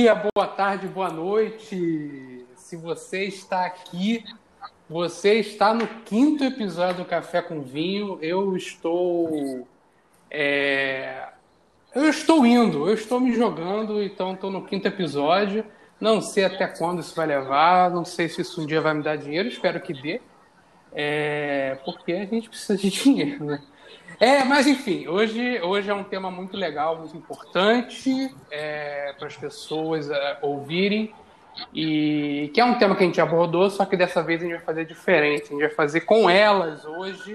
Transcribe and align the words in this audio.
Dia, 0.00 0.14
boa 0.14 0.46
tarde, 0.46 0.88
boa 0.88 1.10
noite. 1.10 2.46
Se 2.56 2.74
você 2.74 3.24
está 3.24 3.66
aqui, 3.66 4.24
você 4.88 5.34
está 5.34 5.74
no 5.74 5.86
quinto 5.86 6.42
episódio 6.42 7.04
do 7.04 7.04
Café 7.04 7.42
com 7.42 7.60
Vinho. 7.60 8.18
Eu 8.22 8.56
estou. 8.56 9.68
É... 10.30 11.28
Eu 11.94 12.08
estou 12.08 12.46
indo, 12.46 12.88
eu 12.88 12.94
estou 12.94 13.20
me 13.20 13.34
jogando, 13.34 14.02
então 14.02 14.32
estou 14.32 14.50
no 14.50 14.64
quinto 14.64 14.88
episódio. 14.88 15.66
Não 16.00 16.22
sei 16.22 16.46
até 16.46 16.66
quando 16.66 17.00
isso 17.00 17.14
vai 17.14 17.26
levar, 17.26 17.90
não 17.90 18.06
sei 18.06 18.26
se 18.26 18.40
isso 18.40 18.62
um 18.62 18.64
dia 18.64 18.80
vai 18.80 18.94
me 18.94 19.02
dar 19.02 19.16
dinheiro, 19.16 19.50
espero 19.50 19.82
que 19.82 19.92
dê. 19.92 20.18
É... 20.94 21.78
Porque 21.84 22.14
a 22.14 22.24
gente 22.24 22.48
precisa 22.48 22.78
de 22.78 22.88
dinheiro, 22.88 23.44
né? 23.44 23.62
É, 24.20 24.44
mas 24.44 24.66
enfim, 24.66 25.08
hoje, 25.08 25.62
hoje 25.62 25.88
é 25.88 25.94
um 25.94 26.04
tema 26.04 26.30
muito 26.30 26.54
legal, 26.54 26.98
muito 26.98 27.16
importante 27.16 28.30
é, 28.50 29.14
para 29.18 29.26
as 29.26 29.34
pessoas 29.34 30.10
é, 30.10 30.38
ouvirem. 30.42 31.14
E 31.74 32.50
que 32.52 32.60
é 32.60 32.64
um 32.64 32.78
tema 32.78 32.94
que 32.94 33.02
a 33.02 33.06
gente 33.06 33.20
abordou, 33.20 33.70
só 33.70 33.86
que 33.86 33.96
dessa 33.96 34.22
vez 34.22 34.42
a 34.42 34.44
gente 34.44 34.56
vai 34.56 34.64
fazer 34.64 34.84
diferente. 34.84 35.44
A 35.44 35.48
gente 35.48 35.60
vai 35.60 35.70
fazer 35.70 36.02
com 36.02 36.28
elas 36.28 36.84
hoje. 36.84 37.34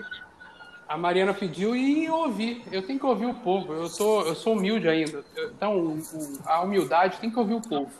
A 0.87 0.95
Mariana 0.95 1.33
pediu 1.33 1.75
e 1.75 2.05
eu 2.05 2.13
ouvi. 2.13 2.63
Eu 2.71 2.83
tenho 2.83 2.99
que 2.99 3.05
ouvir 3.05 3.25
o 3.25 3.33
povo. 3.33 3.73
Eu 3.73 3.87
sou, 3.87 4.27
eu 4.27 4.35
sou 4.35 4.53
humilde 4.53 4.87
ainda. 4.87 5.25
Então, 5.57 5.97
a 6.45 6.61
humildade 6.61 7.17
tem 7.17 7.31
que 7.31 7.39
ouvir 7.39 7.55
o 7.55 7.61
povo. 7.61 7.91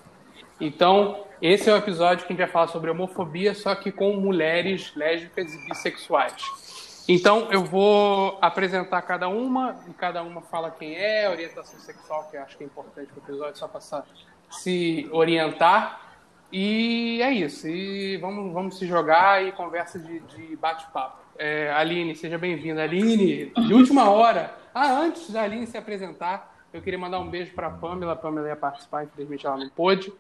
Então, 0.62 1.26
esse 1.42 1.68
é 1.68 1.74
o 1.74 1.78
episódio 1.78 2.28
que 2.28 2.31
a 2.31 2.36
gente 2.36 2.46
vai 2.46 2.52
falar 2.52 2.68
sobre 2.68 2.92
homofobia, 2.92 3.56
só 3.56 3.74
que 3.74 3.92
com 3.92 4.14
mulheres 4.14 4.94
lésbicas 4.96 5.52
e 5.54 5.66
bissexuais. 5.66 6.65
Então, 7.08 7.52
eu 7.52 7.64
vou 7.64 8.38
apresentar 8.42 9.02
cada 9.03 9.28
uma, 9.28 9.75
e 9.88 9.94
cada 9.94 10.23
uma 10.23 10.42
fala 10.42 10.72
quem 10.72 10.95
é, 10.95 11.30
orientação 11.30 11.80
sexual, 11.80 12.28
que 12.31 12.38
eu 12.38 12.42
acho 12.42 12.58
que 12.58 12.64
é 12.64 12.67
importante 12.67 13.12
para 13.12 13.22
o 13.22 13.23
episódio, 13.23 13.58
só 13.58 13.67
para 13.67 13.81
se 14.50 15.08
orientar. 15.12 16.02
E 16.52 17.22
é 17.22 17.31
isso. 17.31 17.67
E 17.67 18.17
vamos, 18.17 18.53
vamos 18.53 18.80
se 18.80 18.88
jogar 18.88 19.44
e 19.44 19.52
conversa 19.52 20.00
de, 20.00 20.20
de 20.20 20.56
bate-papo. 20.56 21.20
É, 21.38 21.72
Aline, 21.73 22.16
seja 22.16 22.38
bem-vinda. 22.38 22.81
Aline, 22.81 23.52
de 23.52 23.73
última 23.73 24.09
hora. 24.09 24.56
Ah, 24.73 25.00
antes 25.00 25.30
da 25.30 25.44
Aline 25.44 25.67
se 25.67 25.78
apresentar, 25.78 26.56
eu 26.73 26.81
queria 26.81 26.97
mandar 26.97 27.19
um 27.19 27.30
beijo 27.30 27.53
para 27.53 27.67
a 27.67 27.72
Pamela. 27.72 28.14
A 28.14 28.16
Pamela 28.16 28.47
ia 28.47 28.56
participar, 28.56 29.03
infelizmente 29.03 29.45
ela 29.45 29.58
não 29.58 29.69
pôde. 29.69 30.12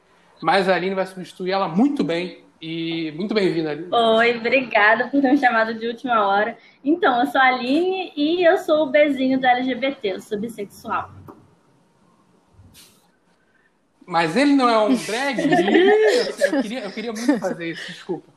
Mas 0.41 0.69
a 0.69 0.75
Aline 0.75 0.93
vai 0.93 1.05
substituir 1.05 1.51
ela 1.51 1.67
muito 1.67 2.03
bem. 2.03 2.44
E 2.61 3.11
muito 3.11 3.33
bem-vinda, 3.33 3.71
Aline. 3.71 3.89
Oi, 3.91 4.37
obrigada 4.37 5.07
por 5.07 5.21
ter 5.21 5.31
me 5.31 5.37
chamado 5.37 5.73
de 5.73 5.87
última 5.87 6.25
hora. 6.25 6.57
Então, 6.83 7.19
eu 7.19 7.27
sou 7.27 7.39
a 7.39 7.45
Aline 7.45 8.13
e 8.15 8.43
eu 8.43 8.57
sou 8.57 8.83
o 8.83 8.91
bezinho 8.91 9.39
do 9.39 9.45
LGBT, 9.45 10.13
eu 10.13 10.21
sou 10.21 10.39
bissexual. 10.39 11.11
Mas 14.05 14.35
ele 14.35 14.53
não 14.53 14.69
é 14.69 14.77
um 14.77 14.95
drag? 14.95 15.39
eu, 16.53 16.61
queria, 16.61 16.79
eu 16.81 16.91
queria 16.91 17.13
muito 17.13 17.39
fazer 17.39 17.71
isso, 17.71 17.91
desculpa. 17.91 18.31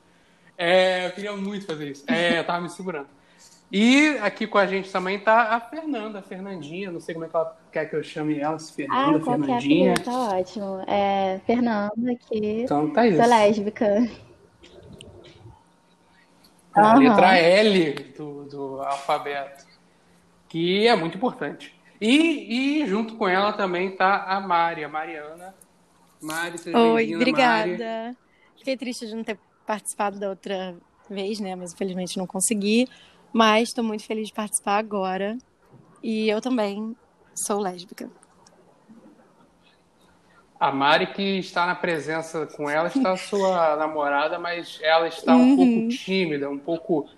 É, 0.56 1.06
eu 1.06 1.12
queria 1.12 1.36
muito 1.36 1.66
fazer 1.66 1.90
isso. 1.90 2.04
É, 2.08 2.38
eu 2.38 2.44
tava 2.44 2.62
me 2.62 2.70
segurando. 2.70 3.17
E 3.70 4.16
aqui 4.22 4.46
com 4.46 4.56
a 4.56 4.66
gente 4.66 4.90
também 4.90 5.18
tá 5.18 5.54
a 5.54 5.60
Fernanda, 5.60 6.20
a 6.20 6.22
Fernandinha, 6.22 6.90
não 6.90 7.00
sei 7.00 7.14
como 7.14 7.26
é 7.26 7.28
que 7.28 7.36
ela 7.36 7.56
quer 7.70 7.84
que 7.84 7.96
eu 7.96 8.02
chame 8.02 8.40
ela, 8.40 8.58
se 8.58 8.72
Fernanda, 8.72 9.18
ah, 9.18 9.24
Fernandinha. 9.24 9.94
Ah, 9.98 10.02
tá 10.02 10.38
ótimo. 10.38 10.84
É, 10.86 11.40
Fernanda 11.46 12.12
aqui, 12.12 12.62
então, 12.62 12.90
tá 12.90 13.06
isso. 13.06 13.18
sou 13.18 13.26
lésbica. 13.28 14.10
A 16.74 16.94
uhum. 16.94 17.00
letra 17.00 17.36
L 17.36 17.94
do, 18.16 18.44
do 18.44 18.80
alfabeto, 18.80 19.66
que 20.48 20.86
é 20.86 20.96
muito 20.96 21.18
importante. 21.18 21.78
E, 22.00 22.80
e 22.80 22.86
junto 22.86 23.16
com 23.16 23.28
ela 23.28 23.52
também 23.52 23.90
tá 23.90 24.24
a 24.24 24.40
Mari, 24.40 24.84
a 24.84 24.88
Mariana. 24.88 25.54
Mari, 26.22 26.58
seja 26.58 26.78
Oi, 26.78 27.14
obrigada. 27.14 27.66
Mari. 27.68 28.16
Fiquei 28.56 28.76
triste 28.76 29.06
de 29.06 29.14
não 29.14 29.24
ter 29.24 29.38
participado 29.66 30.18
da 30.18 30.30
outra 30.30 30.76
vez, 31.10 31.40
né? 31.40 31.54
Mas 31.54 31.72
infelizmente 31.72 32.16
não 32.16 32.26
consegui. 32.26 32.88
Mas 33.32 33.68
estou 33.68 33.84
muito 33.84 34.04
feliz 34.04 34.28
de 34.28 34.34
participar 34.34 34.78
agora. 34.78 35.36
E 36.02 36.28
eu 36.28 36.40
também 36.40 36.96
sou 37.34 37.60
lésbica. 37.60 38.10
A 40.58 40.72
Mari 40.72 41.08
que 41.08 41.38
está 41.38 41.66
na 41.66 41.74
presença 41.74 42.46
com 42.46 42.68
ela 42.68 42.88
está 42.88 43.16
sua 43.16 43.76
namorada, 43.78 44.38
mas 44.38 44.80
ela 44.82 45.06
está 45.06 45.34
um 45.36 45.50
uhum. 45.50 45.56
pouco 45.56 45.88
tímida, 45.96 46.50
um 46.50 46.58
pouco 46.58 47.08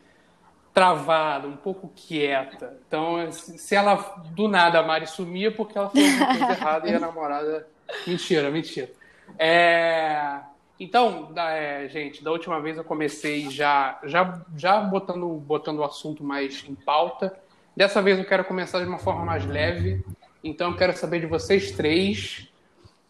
travada, 0.74 1.48
um 1.48 1.56
pouco 1.56 1.90
quieta. 1.94 2.78
Então, 2.86 3.30
se 3.32 3.74
ela 3.74 3.94
do 4.34 4.46
nada 4.46 4.78
a 4.78 4.82
Mari 4.82 5.06
sumia 5.06 5.50
porque 5.50 5.76
ela 5.76 5.88
falou 5.88 6.06
alguma 6.06 6.26
coisa 6.26 6.52
errada 6.52 6.88
e 6.88 6.94
a 6.94 7.00
namorada. 7.00 7.66
Mentira, 8.06 8.50
mentira. 8.50 8.90
É... 9.38 10.40
Então, 10.80 11.30
é, 11.36 11.86
gente, 11.90 12.24
da 12.24 12.32
última 12.32 12.58
vez 12.58 12.78
eu 12.78 12.84
comecei 12.84 13.50
já, 13.50 14.00
já, 14.04 14.42
já 14.56 14.80
botando, 14.80 15.28
botando 15.28 15.80
o 15.80 15.84
assunto 15.84 16.24
mais 16.24 16.64
em 16.66 16.74
pauta. 16.74 17.38
Dessa 17.76 18.00
vez 18.00 18.18
eu 18.18 18.24
quero 18.24 18.46
começar 18.46 18.80
de 18.80 18.86
uma 18.86 18.98
forma 18.98 19.22
mais 19.22 19.44
leve. 19.44 20.02
Então, 20.42 20.70
eu 20.70 20.76
quero 20.78 20.96
saber 20.96 21.20
de 21.20 21.26
vocês 21.26 21.72
três 21.72 22.50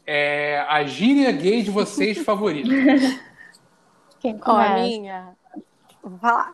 é, 0.05 0.67
a 0.69 0.83
gíria 0.83 1.31
gay 1.31 1.63
de 1.63 1.71
vocês 1.71 2.19
favorita. 2.27 2.69
Quem 4.19 4.37
começa? 4.37 4.73
A 4.73 4.83
minha. 4.83 5.37
Vou 6.03 6.19
falar. 6.19 6.53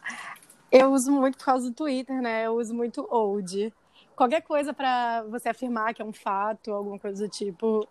Eu 0.71 0.93
uso 0.93 1.10
muito 1.10 1.38
por 1.38 1.47
causa 1.47 1.71
do 1.71 1.75
Twitter, 1.75 2.21
né? 2.21 2.47
Eu 2.47 2.59
uso 2.59 2.75
muito 2.75 3.09
old. 3.10 3.72
Qualquer 4.15 4.43
coisa 4.43 4.75
para 4.75 5.22
você 5.22 5.48
afirmar 5.48 5.94
que 5.94 6.03
é 6.03 6.04
um 6.04 6.12
fato, 6.12 6.72
alguma 6.72 6.98
coisa 6.98 7.27
do 7.27 7.31
tipo, 7.31 7.88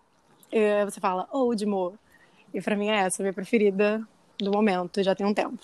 é, 0.52 0.84
você 0.84 1.00
fala 1.00 1.28
old, 1.32 1.66
mo. 1.66 1.98
E 2.56 2.60
para 2.62 2.74
mim 2.74 2.88
é 2.88 3.00
essa, 3.00 3.20
a 3.20 3.22
minha 3.22 3.34
preferida 3.34 4.02
do 4.38 4.50
momento, 4.50 5.02
já 5.02 5.14
tem 5.14 5.26
um 5.26 5.34
tempo. 5.34 5.58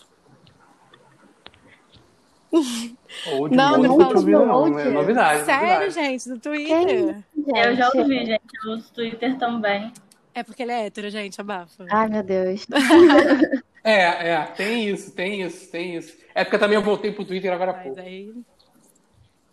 Old 2.53 3.57
não, 3.57 3.79
não, 3.79 3.97
não, 3.97 4.15
ouvi, 4.15 4.33
não, 4.33 4.79
é 4.79 4.91
novidade. 4.91 5.47
Sério, 5.47 5.87
novidade. 5.87 5.95
gente, 5.95 6.29
do 6.29 6.39
Twitter. 6.39 7.25
Eu 7.35 7.75
já 7.75 7.91
ouvi, 7.95 8.27
gente, 8.27 8.43
eu 8.63 8.73
uso 8.73 8.93
Twitter 8.93 9.39
também. 9.39 9.91
É 10.35 10.43
porque 10.43 10.63
ele 10.63 10.73
é 10.73 10.85
hétero, 10.85 11.09
gente, 11.09 11.41
abafa. 11.41 11.87
Ai, 11.91 12.09
meu 12.09 12.23
Deus. 12.23 12.67
é, 13.83 14.33
é, 14.33 14.43
tem 14.55 14.91
isso, 14.91 15.13
tem 15.13 15.41
isso, 15.41 15.71
tem 15.71 15.97
isso. 15.97 16.15
É 16.35 16.45
porque 16.45 16.59
também 16.59 16.77
eu 16.77 16.83
voltei 16.83 17.11
pro 17.11 17.25
Twitter 17.25 17.51
agora 17.51 17.71
há 17.71 17.75
pouco. 17.75 18.01
Aí... 18.01 18.35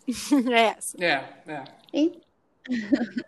é 0.52 0.60
essa. 0.76 1.02
É, 1.02 1.24
é. 1.46 1.64
E... 1.94 2.20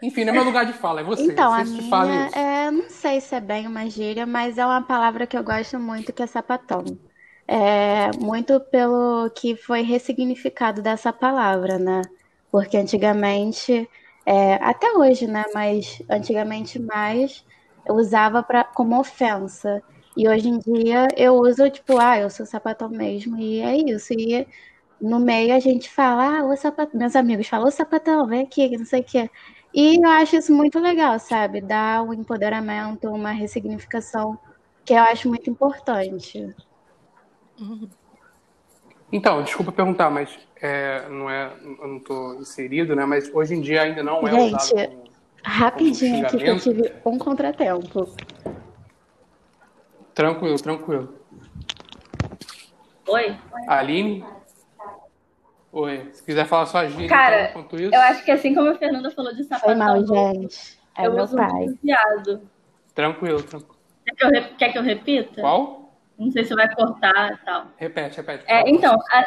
Enfim, 0.03 0.25
não 0.25 0.33
é 0.33 0.35
meu 0.35 0.45
lugar 0.45 0.67
de 0.67 0.73
fala, 0.73 1.01
é 1.01 1.05
você. 1.05 1.33
Então, 1.33 1.53
a 1.53 1.65
minha, 1.65 2.31
é, 2.33 2.71
não 2.71 2.89
sei 2.89 3.21
se 3.21 3.35
é 3.35 3.41
bem 3.41 3.67
uma 3.67 3.89
gíria, 3.89 4.27
mas 4.27 4.57
é 4.59 4.65
uma 4.65 4.83
palavra 4.83 5.27
que 5.27 5.37
eu 5.37 5.45
gosto 5.45 5.79
muito, 5.79 6.13
que 6.13 6.23
é 6.23 6.27
sapatão. 6.27 6.99
É, 7.47 8.13
muito 8.13 8.59
pelo 8.71 9.29
que 9.31 9.57
foi 9.57 9.83
ressignificado 9.83 10.81
dessa 10.83 11.13
palavra, 11.13 11.79
né? 11.79 12.03
Porque 12.51 12.77
antigamente, 12.77 13.89
é, 14.25 14.55
até 14.55 14.93
hoje, 14.93 15.27
né? 15.27 15.45
Mas 15.55 16.03
antigamente 16.11 16.79
mais 16.79 17.45
eu 17.87 17.95
usava 17.97 18.43
pra, 18.43 18.65
como 18.65 18.99
ofensa. 18.99 19.83
E 20.17 20.29
hoje 20.29 20.49
em 20.49 20.59
dia 20.59 21.09
eu 21.17 21.35
uso, 21.37 21.69
tipo, 21.71 21.99
ah, 21.99 22.19
eu 22.19 22.31
sou 22.31 22.47
sapatão 22.47 22.89
mesmo, 22.89 23.39
e 23.39 23.61
é 23.61 23.77
isso. 23.77 24.13
E 24.15 24.47
no 25.03 25.19
meio 25.19 25.55
a 25.55 25.59
gente 25.59 25.91
fala, 25.91 26.39
ah, 26.39 26.45
o 26.45 26.57
sapatão. 26.57 26.99
Meus 26.99 27.17
amigos 27.17 27.49
falam, 27.49 27.67
ô 27.67 27.71
sapatão, 27.71 28.27
vem 28.27 28.43
aqui, 28.43 28.77
não 28.79 28.87
sei 28.87 29.01
o 29.01 29.05
quê. 29.05 29.29
E 29.75 29.97
eu 29.97 30.11
acho 30.11 30.37
isso 30.37 30.55
muito 30.55 30.79
legal, 30.79 31.19
sabe? 31.19 31.61
Dar 31.61 32.03
um 32.03 32.15
empoderamento, 32.15 33.09
uma 33.09 33.33
ressignificação 33.33 34.39
que 34.85 34.93
eu 34.93 34.99
acho 34.99 35.29
muito 35.29 35.51
importante. 35.51 36.55
Então, 39.11 39.43
desculpa 39.43 39.73
perguntar, 39.73 40.09
mas 40.09 40.39
é, 40.61 41.09
não 41.09 41.29
é, 41.29 41.53
eu 41.63 41.89
não 41.89 41.97
estou 41.97 42.35
inserido, 42.37 42.95
né? 42.95 43.05
Mas 43.05 43.29
hoje 43.35 43.55
em 43.55 43.61
dia 43.61 43.83
ainda 43.83 44.03
não 44.03 44.27
é 44.27 44.31
Gente, 44.31 44.55
usado 44.55 44.87
como, 44.87 45.05
rapidinho 45.43 46.27
aqui 46.27 46.39
que 46.39 46.47
eu 46.47 46.61
tive 46.61 46.93
um 47.05 47.19
contratempo. 47.19 48.15
Tranquilo, 50.15 50.57
tranquilo. 50.57 51.15
Oi. 53.09 53.37
Aline? 53.67 54.25
Oi. 55.73 56.11
Se 56.13 56.23
quiser 56.23 56.45
falar 56.45 56.67
sua 56.67 56.87
gíria, 56.87 57.09
Cara, 57.09 57.49
então, 57.49 57.63
enquanto 57.63 57.81
isso. 57.81 57.95
eu 57.95 58.01
acho 58.01 58.25
que 58.25 58.31
assim 58.31 58.55
como 58.55 58.69
a 58.69 58.75
Fernanda 58.75 59.11
falou 59.11 59.35
de 59.35 59.43
sapatão... 59.45 59.71
Foi 59.71 59.75
mal, 59.75 60.07
gente. 60.07 60.79
É 60.97 61.07
eu 61.07 61.15
meu 61.15 61.25
uso 61.25 61.35
pai. 61.35 61.67
viado. 61.83 62.43
Tranquilo, 62.95 63.43
tranquilo. 63.43 63.77
Quer 64.05 64.15
que, 64.15 64.25
eu, 64.25 64.45
quer 64.59 64.73
que 64.73 64.79
eu 64.79 64.83
repita? 64.83 65.41
Qual? 65.41 65.95
Não 66.19 66.31
sei 66.31 66.45
se 66.45 66.55
vai 66.55 66.73
cortar 66.75 67.33
e 67.33 67.45
tal. 67.45 67.67
Repete, 67.77 68.19
repete. 68.19 68.45
É, 68.47 68.69
então, 68.69 68.95
a, 69.11 69.25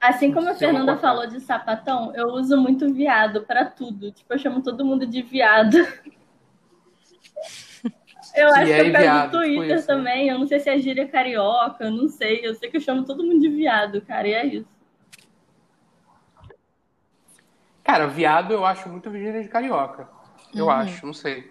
assim 0.00 0.32
como 0.32 0.48
a 0.48 0.54
Fernanda 0.54 0.96
falou 0.96 1.26
de 1.26 1.40
sapatão, 1.40 2.12
eu 2.14 2.28
uso 2.28 2.56
muito 2.56 2.92
viado 2.92 3.42
para 3.42 3.66
tudo. 3.66 4.10
Tipo, 4.10 4.32
eu 4.32 4.38
chamo 4.38 4.62
todo 4.62 4.84
mundo 4.84 5.06
de 5.06 5.20
viado. 5.22 5.76
Eu 8.34 8.48
acho 8.48 8.64
que 8.64 8.72
é 8.72 8.88
eu 8.88 8.92
pego 8.92 9.18
no 9.18 9.30
Twitter 9.30 9.76
isso, 9.76 9.88
né? 9.88 9.94
também. 9.94 10.26
Né? 10.26 10.32
Eu 10.32 10.38
não 10.38 10.46
sei 10.46 10.58
se 10.58 10.70
é 10.70 10.78
gíria 10.78 11.06
carioca, 11.06 11.84
eu 11.84 11.90
não 11.90 12.08
sei. 12.08 12.40
Eu 12.42 12.54
sei 12.54 12.70
que 12.70 12.78
eu 12.78 12.80
chamo 12.80 13.04
todo 13.04 13.22
mundo 13.22 13.40
de 13.40 13.48
viado, 13.50 14.00
cara, 14.00 14.26
e 14.26 14.32
é 14.32 14.46
isso. 14.46 14.71
Cara, 17.84 18.06
viado 18.06 18.52
eu 18.52 18.64
acho 18.64 18.88
muito 18.88 19.10
gíria 19.10 19.42
de 19.42 19.48
carioca. 19.48 20.08
Eu 20.54 20.66
uhum. 20.66 20.70
acho, 20.70 21.06
não 21.06 21.14
sei. 21.14 21.50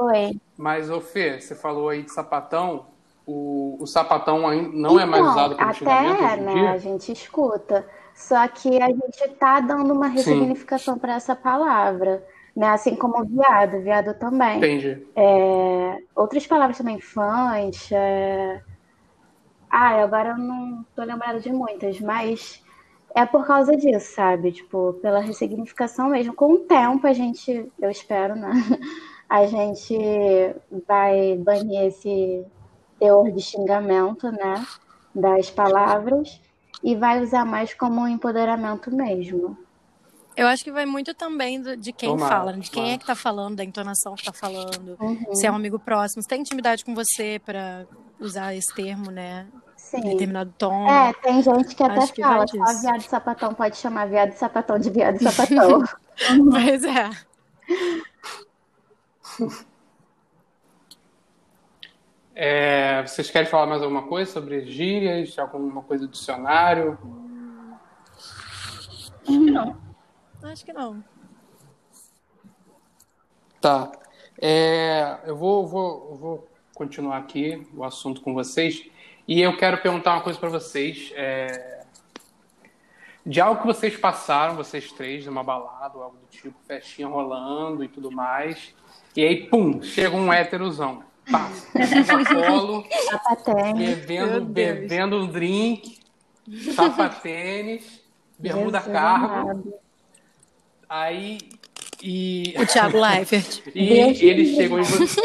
Oi. 0.00 0.40
Mas, 0.56 0.90
ô 0.90 1.00
Fê, 1.00 1.40
você 1.40 1.54
falou 1.54 1.88
aí 1.88 2.02
de 2.02 2.12
sapatão. 2.12 2.86
O, 3.26 3.76
o 3.80 3.86
sapatão 3.86 4.40
não 4.40 4.54
então, 4.54 5.00
é 5.00 5.04
mais 5.04 5.22
então, 5.22 5.32
usado 5.32 5.56
como 5.56 5.70
até, 5.70 6.36
né, 6.36 6.68
a 6.68 6.78
gente 6.78 7.10
escuta. 7.10 7.86
Só 8.14 8.46
que 8.48 8.80
a 8.80 8.88
gente 8.88 9.20
está 9.20 9.60
dando 9.60 9.92
uma 9.92 10.06
ressignificação 10.06 10.98
para 10.98 11.14
essa 11.14 11.34
palavra. 11.34 12.24
Né? 12.54 12.68
Assim 12.68 12.96
como 12.96 13.22
viado, 13.24 13.82
viado 13.82 14.14
também. 14.14 14.56
Entendi. 14.56 15.06
É, 15.14 15.98
outras 16.14 16.46
palavras 16.46 16.78
também, 16.78 16.98
fãs. 16.98 17.90
É... 17.92 18.62
Ah, 19.68 20.02
agora 20.02 20.30
eu 20.30 20.38
não 20.38 20.86
tô 20.94 21.02
lembrada 21.02 21.38
de 21.38 21.52
muitas, 21.52 22.00
mas 22.00 22.64
é 23.16 23.24
por 23.24 23.46
causa 23.46 23.74
disso, 23.74 24.14
sabe? 24.14 24.52
Tipo, 24.52 24.92
pela 25.00 25.20
ressignificação 25.20 26.10
mesmo. 26.10 26.34
Com 26.34 26.52
o 26.52 26.58
tempo, 26.58 27.06
a 27.06 27.14
gente, 27.14 27.66
eu 27.80 27.90
espero, 27.90 28.36
né? 28.36 28.52
A 29.28 29.44
gente 29.44 29.98
vai 30.86 31.36
banir 31.36 31.86
esse 31.86 32.44
teor 32.96 33.28
de 33.32 33.42
xingamento, 33.42 34.30
né? 34.30 34.64
Das 35.12 35.50
palavras 35.50 36.40
e 36.80 36.94
vai 36.94 37.20
usar 37.20 37.44
mais 37.44 37.74
como 37.74 38.02
um 38.02 38.06
empoderamento 38.06 38.94
mesmo. 38.94 39.58
Eu 40.36 40.46
acho 40.46 40.62
que 40.62 40.70
vai 40.70 40.86
muito 40.86 41.12
também 41.12 41.60
de 41.60 41.92
quem 41.92 42.10
Tomara, 42.10 42.36
fala, 42.36 42.52
de 42.52 42.70
quem 42.70 42.92
é 42.92 42.98
que 42.98 43.04
tá 43.04 43.16
falando, 43.16 43.56
da 43.56 43.64
entonação 43.64 44.14
que 44.14 44.24
tá 44.24 44.32
falando, 44.32 44.96
uhum. 45.00 45.34
se 45.34 45.44
é 45.44 45.50
um 45.50 45.56
amigo 45.56 45.80
próximo, 45.80 46.22
se 46.22 46.28
tem 46.28 46.42
intimidade 46.42 46.84
com 46.84 46.94
você 46.94 47.40
para 47.44 47.84
usar 48.20 48.54
esse 48.54 48.72
termo, 48.76 49.10
né? 49.10 49.48
Sim. 49.86 50.00
Determinado 50.00 50.52
tom. 50.58 50.88
É, 50.90 51.12
tem 51.12 51.40
gente 51.40 51.76
que 51.76 51.82
até 51.82 52.08
que 52.08 52.20
fala, 52.20 52.44
só 52.44 52.80
viado 52.80 53.02
sapatão 53.02 53.54
pode 53.54 53.76
chamar 53.76 54.08
viado 54.08 54.32
sapatão 54.32 54.80
de 54.80 54.90
viado 54.90 55.22
sapatão. 55.22 55.84
pois 56.50 56.82
é. 56.82 57.10
É, 62.34 63.02
vocês 63.06 63.30
querem 63.30 63.48
falar 63.48 63.66
mais 63.66 63.80
alguma 63.80 64.02
coisa 64.08 64.32
sobre 64.32 64.66
gírias? 64.66 65.38
Alguma 65.38 65.82
coisa 65.82 66.04
do 66.04 66.10
dicionário? 66.10 66.98
Acho 68.16 69.12
que 69.22 69.38
não. 69.38 69.76
Acho 70.42 70.64
que 70.64 70.72
não. 70.72 71.04
Tá. 73.60 73.92
É, 74.42 75.20
eu 75.24 75.36
vou, 75.36 75.64
vou, 75.64 76.16
vou 76.16 76.48
continuar 76.74 77.18
aqui 77.18 77.64
o 77.72 77.84
assunto 77.84 78.20
com 78.20 78.34
vocês. 78.34 78.95
E 79.26 79.40
eu 79.40 79.56
quero 79.56 79.78
perguntar 79.78 80.14
uma 80.14 80.22
coisa 80.22 80.38
para 80.38 80.48
vocês. 80.48 81.12
É, 81.14 81.84
de 83.24 83.40
algo 83.40 83.60
que 83.60 83.66
vocês 83.66 83.96
passaram, 83.96 84.54
vocês 84.54 84.92
três, 84.92 85.26
numa 85.26 85.42
balada 85.42 85.98
ou 85.98 86.04
algo 86.04 86.16
do 86.16 86.26
tipo, 86.30 86.54
festinha 86.66 87.08
rolando 87.08 87.82
e 87.82 87.88
tudo 87.88 88.10
mais. 88.10 88.72
E 89.16 89.24
aí, 89.24 89.46
pum, 89.48 89.82
chega 89.82 90.14
um 90.14 90.32
héterozão 90.32 91.02
passa 91.30 91.68
no 91.76 92.24
colo, 92.24 92.86
bebendo, 93.76 94.44
bebendo 94.44 95.16
um 95.16 95.26
drink, 95.26 95.98
sapatênis, 96.74 98.00
bermuda 98.38 98.80
cargo. 98.80 99.78
Aí. 100.88 101.38
E... 102.02 102.54
O 102.58 102.66
Thiago 102.66 103.00
Leifert. 103.00 103.62
E 103.74 103.88
Deus 103.88 104.20
ele 104.20 104.54
chegou 104.54 104.78
em 104.78 104.82
você. 104.82 105.20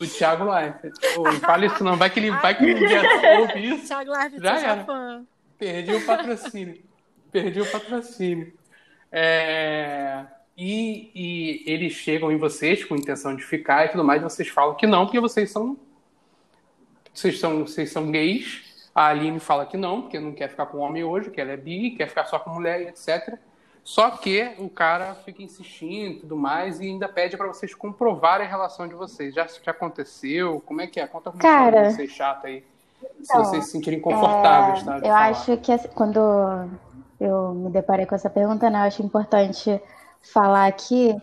O 0.00 0.06
Thiago 0.06 0.44
Leifert. 0.50 0.94
Oh, 1.16 1.22
não 1.22 1.40
fala 1.40 1.66
isso 1.66 1.82
não, 1.82 1.96
vai 1.96 2.10
que 2.10 2.20
ele 2.20 2.30
vai 2.30 2.56
que 2.56 2.64
um 2.64 2.74
dia 2.74 3.02
ouve 3.40 3.74
isso. 3.74 3.86
Thiago 3.86 4.10
Leifert, 4.10 4.42
já 4.42 4.58
era. 4.58 4.84
Fã. 4.84 5.26
Perdi 5.58 5.94
o 5.94 6.06
patrocínio. 6.06 6.82
Perdi 7.30 7.60
o 7.60 7.66
patrocínio. 7.66 8.52
É... 9.10 10.24
E, 10.56 11.10
e, 11.14 11.64
eles 11.66 11.94
chegam 11.94 12.30
em 12.30 12.36
vocês 12.36 12.84
com 12.84 12.94
intenção 12.94 13.34
de 13.34 13.42
ficar 13.42 13.86
e 13.86 13.88
tudo 13.88 14.04
mais, 14.04 14.20
e 14.20 14.24
vocês 14.24 14.48
falam 14.48 14.76
que 14.76 14.86
não, 14.86 15.04
porque 15.04 15.18
vocês 15.18 15.50
são. 15.50 15.76
Vocês 17.12 17.38
são, 17.38 17.66
vocês 17.66 17.90
são 17.90 18.10
gays. 18.10 18.88
A 18.94 19.08
Aline 19.08 19.40
fala 19.40 19.66
que 19.66 19.76
não, 19.76 20.02
porque 20.02 20.20
não 20.20 20.32
quer 20.32 20.48
ficar 20.48 20.66
com 20.66 20.78
homem 20.78 21.02
hoje, 21.02 21.30
que 21.30 21.40
ela 21.40 21.50
é 21.50 21.56
bi, 21.56 21.90
quer 21.96 22.08
ficar 22.08 22.26
só 22.26 22.38
com 22.38 22.50
mulher, 22.50 22.82
etc. 22.82 23.36
Só 23.84 24.10
que 24.12 24.54
o 24.58 24.70
cara 24.70 25.14
fica 25.14 25.42
insistindo 25.42 26.12
e 26.12 26.20
tudo 26.20 26.36
mais 26.36 26.80
e 26.80 26.84
ainda 26.84 27.06
pede 27.06 27.36
para 27.36 27.46
vocês 27.46 27.74
comprovarem 27.74 28.46
a 28.46 28.48
relação 28.48 28.88
de 28.88 28.94
vocês. 28.94 29.34
Já, 29.34 29.46
já 29.46 29.72
aconteceu? 29.72 30.62
Como 30.64 30.80
é 30.80 30.86
que 30.86 30.98
é? 30.98 31.06
Conta 31.06 31.30
como 31.30 31.42
cara, 31.42 31.90
vocês 31.90 32.10
chata 32.10 32.48
aí. 32.48 32.64
Então, 33.20 33.44
se 33.44 33.50
vocês 33.50 33.64
se 33.66 33.70
sentirem 33.72 34.00
confortáveis, 34.00 34.80
é, 34.80 34.84
tá? 34.86 34.96
Eu 34.96 35.02
falar. 35.02 35.28
acho 35.28 35.56
que 35.58 35.70
assim, 35.70 35.88
quando 35.88 36.18
eu 37.20 37.52
me 37.52 37.70
deparei 37.70 38.06
com 38.06 38.14
essa 38.14 38.30
pergunta, 38.30 38.70
né, 38.70 38.78
eu 38.78 38.84
acho 38.84 39.02
importante 39.02 39.78
falar 40.22 40.66
aqui 40.66 41.14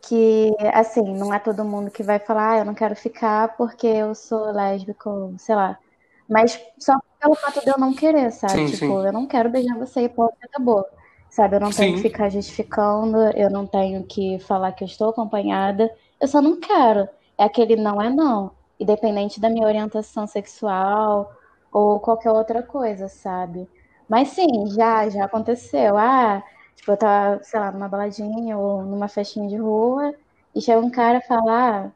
que, 0.00 0.56
assim, 0.72 1.02
não 1.02 1.34
é 1.34 1.38
todo 1.38 1.64
mundo 1.64 1.90
que 1.90 2.02
vai 2.02 2.18
falar, 2.18 2.52
ah, 2.52 2.58
eu 2.58 2.64
não 2.64 2.74
quero 2.74 2.96
ficar 2.96 3.56
porque 3.56 3.86
eu 3.86 4.14
sou 4.14 4.52
lésbico, 4.52 5.34
sei 5.38 5.54
lá. 5.54 5.78
Mas 6.26 6.58
só 6.78 6.94
pelo 7.20 7.34
fato 7.34 7.60
de 7.60 7.68
eu 7.68 7.78
não 7.78 7.92
querer, 7.92 8.30
sabe? 8.32 8.52
Sim, 8.52 8.66
tipo, 8.66 9.00
sim. 9.00 9.06
eu 9.06 9.12
não 9.12 9.26
quero 9.26 9.50
beijar 9.50 9.76
você 9.76 10.02
e 10.02 10.08
pronto, 10.08 10.34
acabou. 10.42 10.86
Sabe, 11.28 11.56
eu 11.56 11.60
não 11.60 11.72
tenho 11.72 11.92
sim. 11.92 11.94
que 11.94 12.00
ficar 12.00 12.30
justificando, 12.30 13.18
eu 13.36 13.50
não 13.50 13.66
tenho 13.66 14.04
que 14.04 14.38
falar 14.40 14.72
que 14.72 14.84
eu 14.84 14.86
estou 14.88 15.10
acompanhada, 15.10 15.90
eu 16.20 16.28
só 16.28 16.40
não 16.40 16.58
quero. 16.58 17.08
É 17.38 17.44
aquele 17.44 17.76
não 17.76 18.00
é 18.00 18.08
não. 18.10 18.52
Independente 18.80 19.40
da 19.40 19.50
minha 19.50 19.66
orientação 19.66 20.26
sexual 20.26 21.30
ou 21.72 22.00
qualquer 22.00 22.30
outra 22.30 22.62
coisa, 22.62 23.08
sabe? 23.08 23.68
Mas 24.08 24.28
sim, 24.28 24.66
já, 24.74 25.08
já 25.10 25.24
aconteceu. 25.24 25.96
Ah, 25.98 26.42
Tipo, 26.76 26.92
eu 26.92 26.96
tava, 26.98 27.42
sei 27.42 27.58
lá, 27.58 27.72
numa 27.72 27.88
baladinha 27.88 28.56
ou 28.58 28.82
numa 28.82 29.08
festinha 29.08 29.48
de 29.48 29.56
rua 29.56 30.14
e 30.54 30.60
chega 30.60 30.78
um 30.80 30.90
cara 30.90 31.18
e 31.18 31.26
fala, 31.26 31.86
ah, 31.86 31.92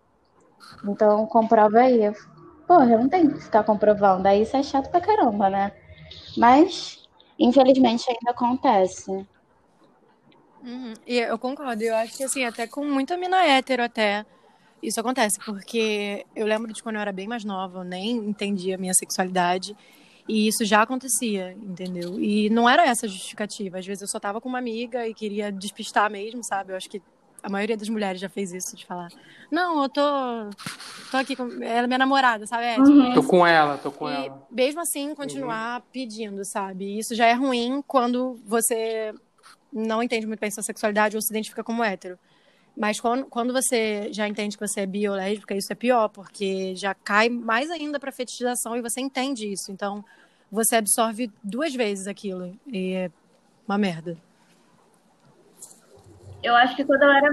então 0.85 1.27
comprova 1.27 1.81
aí. 1.81 2.05
Eu, 2.05 2.15
Porra, 2.67 2.93
eu 2.93 2.99
não 3.01 3.09
tenho 3.09 3.33
que 3.33 3.41
ficar 3.41 3.65
comprovando. 3.65 4.23
Daí 4.25 4.43
isso 4.43 4.57
é 4.57 4.63
chato 4.63 4.91
pra 4.91 5.01
caramba, 5.01 5.51
né? 5.51 5.73
Mas, 6.37 7.00
infelizmente, 7.41 8.05
ainda 8.09 8.31
acontece. 8.31 9.11
Uhum. 10.63 10.93
E 11.07 11.17
eu 11.17 11.39
concordo. 11.39 11.83
Eu 11.83 11.97
acho 11.97 12.17
que, 12.17 12.23
assim, 12.23 12.45
até 12.45 12.67
com 12.67 12.85
muita 12.85 13.17
mina 13.17 13.43
hétero, 13.45 13.83
até, 13.83 14.27
isso 14.83 15.01
acontece. 15.01 15.39
Porque 15.45 16.27
eu 16.37 16.47
lembro 16.47 16.73
de 16.73 16.83
quando 16.83 16.97
eu 16.97 17.01
era 17.01 17.13
bem 17.13 17.27
mais 17.27 17.45
nova, 17.45 17.81
eu 17.81 17.85
nem 17.85 18.17
entendia 18.17 18.75
a 18.75 18.79
minha 18.79 18.95
sexualidade. 18.95 19.75
E 20.29 20.47
isso 20.47 20.65
já 20.65 20.83
acontecia, 20.83 21.57
entendeu? 21.61 22.21
E 22.21 22.51
não 22.51 22.69
era 22.69 22.87
essa 22.87 23.07
a 23.07 23.09
justificativa. 23.09 23.79
Às 23.79 23.87
vezes 23.87 24.03
eu 24.03 24.09
só 24.09 24.21
tava 24.21 24.41
com 24.41 24.49
uma 24.49 24.59
amiga 24.59 25.09
e 25.09 25.15
queria 25.15 25.51
despistar 25.51 26.11
mesmo, 26.11 26.45
sabe? 26.45 26.73
Eu 26.73 26.77
acho 26.77 26.89
que 26.89 27.03
a 27.43 27.49
maioria 27.49 27.77
das 27.77 27.89
mulheres 27.89 28.21
já 28.21 28.29
fez 28.29 28.53
isso, 28.53 28.77
de 28.77 28.87
falar, 28.87 29.09
não, 29.51 29.83
eu 29.83 29.89
tô, 29.89 30.01
tô 31.11 31.17
aqui 31.17 31.35
com 31.35 31.45
ela 31.63 31.85
é 31.85 31.87
minha 31.87 31.99
namorada, 31.99 32.47
sabe? 32.47 32.65
É, 32.65 32.75
tipo, 32.75 32.89
uhum. 32.89 33.15
Tô 33.15 33.23
com 33.23 33.47
ela, 33.47 33.79
tô 33.79 33.91
com 33.91 34.09
e 34.09 34.27
ela. 34.27 34.47
Mesmo 34.51 34.81
assim, 34.81 35.15
continuar 35.15 35.81
uhum. 35.81 35.87
pedindo, 35.93 36.45
sabe? 36.45 36.99
Isso 36.99 37.15
já 37.15 37.27
é 37.27 37.33
ruim 37.33 37.83
quando 37.87 38.39
você 38.47 39.13
não 39.73 40.03
entende 40.03 40.27
muito 40.27 40.41
bem 40.41 40.51
sua 40.51 40.63
sexualidade 40.63 41.17
ou 41.17 41.23
se 41.23 41.31
identifica 41.31 41.65
como 41.65 41.85
hétero. 41.85 42.19
Mas 42.77 43.01
quando, 43.01 43.27
quando 43.27 43.53
você 43.53 44.13
já 44.13 44.29
entende 44.29 44.57
que 44.57 44.67
você 44.67 44.81
é 44.81 44.87
bi 44.87 45.09
ou 45.09 45.15
lésbica, 45.15 45.55
isso 45.55 45.73
é 45.73 45.77
pior, 45.77 46.09
porque 46.09 46.75
já 46.77 46.95
cai 46.95 47.29
mais 47.29 47.71
ainda 47.71 47.99
pra 47.99 48.13
fetichização 48.13 48.77
e 48.77 48.81
você 48.81 49.01
entende 49.01 49.51
isso. 49.53 49.71
Então, 49.73 50.05
você 50.51 50.77
absorve 50.77 51.31
duas 51.43 51.75
vezes 51.75 52.07
aquilo. 52.07 52.57
E 52.67 52.95
é 52.95 53.11
uma 53.67 53.77
merda. 53.77 54.17
Eu 56.43 56.57
acho 56.57 56.75
que 56.77 56.85
quando 56.85 57.03
eu 57.03 57.11
era, 57.11 57.31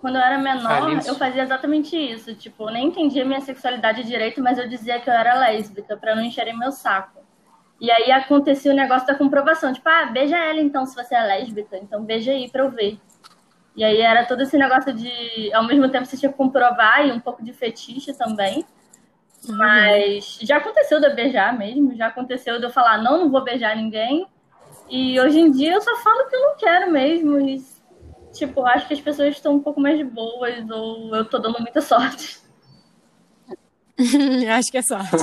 quando 0.00 0.16
eu 0.16 0.22
era 0.22 0.38
menor, 0.38 0.90
eu 1.06 1.14
fazia 1.14 1.42
exatamente 1.42 1.96
isso. 1.96 2.34
Tipo, 2.34 2.68
eu 2.68 2.72
nem 2.72 2.86
entendia 2.88 3.24
minha 3.24 3.40
sexualidade 3.40 4.04
direito, 4.04 4.42
mas 4.42 4.58
eu 4.58 4.68
dizia 4.68 5.00
que 5.00 5.08
eu 5.08 5.14
era 5.14 5.38
lésbica, 5.38 5.96
para 5.96 6.14
não 6.14 6.22
encherem 6.22 6.58
meu 6.58 6.72
saco. 6.72 7.20
E 7.80 7.90
aí 7.90 8.12
acontecia 8.12 8.70
o 8.70 8.76
negócio 8.76 9.06
da 9.06 9.14
comprovação. 9.14 9.72
Tipo, 9.72 9.88
ah, 9.88 10.06
beija 10.06 10.36
ela 10.36 10.60
então, 10.60 10.86
se 10.86 10.94
você 10.94 11.14
é 11.14 11.22
lésbica. 11.22 11.76
Então 11.76 12.04
beija 12.04 12.30
aí 12.30 12.48
pra 12.48 12.62
eu 12.62 12.70
ver. 12.70 12.98
E 13.74 13.82
aí 13.82 14.00
era 14.00 14.24
todo 14.24 14.42
esse 14.42 14.56
negócio 14.56 14.92
de, 14.92 15.52
ao 15.52 15.64
mesmo 15.64 15.88
tempo, 15.88 16.06
você 16.06 16.16
tinha 16.16 16.30
que 16.30 16.36
comprovar 16.36 17.06
e 17.06 17.10
um 17.10 17.18
pouco 17.18 17.42
de 17.42 17.52
fetiche 17.52 18.12
também. 18.12 18.64
Uhum. 19.48 19.56
Mas 19.56 20.38
já 20.42 20.58
aconteceu 20.58 21.00
de 21.00 21.06
eu 21.06 21.14
beijar 21.14 21.56
mesmo, 21.56 21.96
já 21.96 22.06
aconteceu 22.06 22.58
de 22.58 22.64
eu 22.64 22.70
falar, 22.70 23.02
não, 23.02 23.18
não 23.18 23.30
vou 23.30 23.42
beijar 23.42 23.74
ninguém. 23.76 24.26
E 24.88 25.18
hoje 25.18 25.40
em 25.40 25.50
dia 25.50 25.72
eu 25.72 25.80
só 25.80 25.96
falo 25.96 26.28
que 26.28 26.36
eu 26.36 26.40
não 26.40 26.56
quero 26.56 26.92
mesmo. 26.92 27.40
E, 27.40 27.58
tipo, 28.32 28.64
acho 28.64 28.88
que 28.88 28.94
as 28.94 29.00
pessoas 29.00 29.36
estão 29.36 29.54
um 29.54 29.60
pouco 29.60 29.80
mais 29.80 29.98
de 29.98 30.04
boas, 30.04 30.68
ou 30.70 31.14
eu 31.14 31.24
tô 31.24 31.38
dando 31.38 31.60
muita 31.60 31.80
sorte. 31.80 32.40
acho 34.56 34.70
que 34.70 34.78
é 34.78 34.82
sorte. 34.82 35.16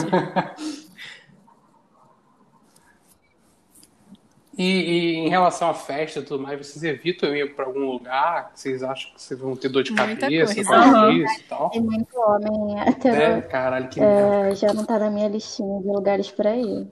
E, 4.60 4.63
e, 4.63 5.16
em 5.16 5.30
relação 5.30 5.70
à 5.70 5.74
festa 5.74 6.20
e 6.20 6.22
tudo 6.22 6.44
mais, 6.44 6.68
vocês 6.68 6.84
evitam 6.84 7.34
ir 7.34 7.56
para 7.56 7.63
algum 7.63 7.92
lugar? 7.92 8.51
Vocês 8.54 8.84
acham 8.84 9.13
que 9.13 9.22
vocês 9.22 9.39
vão 9.39 9.56
ter 9.56 9.70
dor 9.70 9.84
de 9.84 9.94
Muita 9.94 10.18
cabeça 10.18 10.66
com 10.66 10.74
uhum. 10.74 11.12
isso 11.12 11.39
e 11.39 11.44
tal? 11.44 11.70
Tem 11.70 11.82
muito 11.82 12.20
homem 12.20 12.78
até. 12.82 13.38
É, 13.38 13.42
caralho, 13.42 13.88
que 13.88 14.01
é, 14.01 14.54
Já 14.56 14.74
não 14.74 14.84
tá 14.84 15.00
na 15.00 15.10
minha 15.10 15.30
listinha 15.30 15.80
de 15.80 15.88
lugares 15.88 16.30
para 16.30 16.58
ir. 16.58 16.92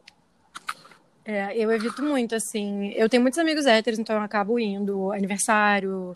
É, 1.29 1.53
eu 1.57 1.69
evito 1.69 2.01
muito, 2.01 2.33
assim. 2.33 2.93
Eu 2.95 3.09
tenho 3.09 3.21
muitos 3.21 3.37
amigos 3.37 3.65
héteros, 3.65 3.99
então 3.99 4.15
eu 4.15 4.21
acabo 4.21 4.57
indo 4.57 5.11
aniversário, 5.11 6.15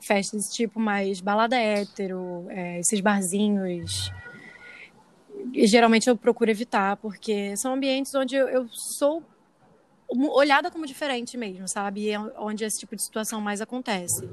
festas 0.00 0.50
tipo 0.50 0.80
mais 0.80 1.20
balada 1.20 1.54
hétero, 1.56 2.46
é, 2.48 2.80
esses 2.80 2.98
barzinhos. 3.00 4.10
E, 5.52 5.66
geralmente 5.66 6.08
eu 6.08 6.16
procuro 6.16 6.50
evitar, 6.50 6.96
porque 6.96 7.54
são 7.58 7.74
ambientes 7.74 8.14
onde 8.14 8.34
eu, 8.34 8.48
eu 8.48 8.66
sou 8.70 9.22
olhada 10.08 10.70
como 10.70 10.86
diferente 10.86 11.36
mesmo, 11.36 11.68
sabe? 11.68 12.04
E 12.04 12.10
é 12.12 12.18
onde 12.38 12.64
esse 12.64 12.80
tipo 12.80 12.96
de 12.96 13.02
situação 13.02 13.42
mais 13.42 13.60
acontece. 13.60 14.26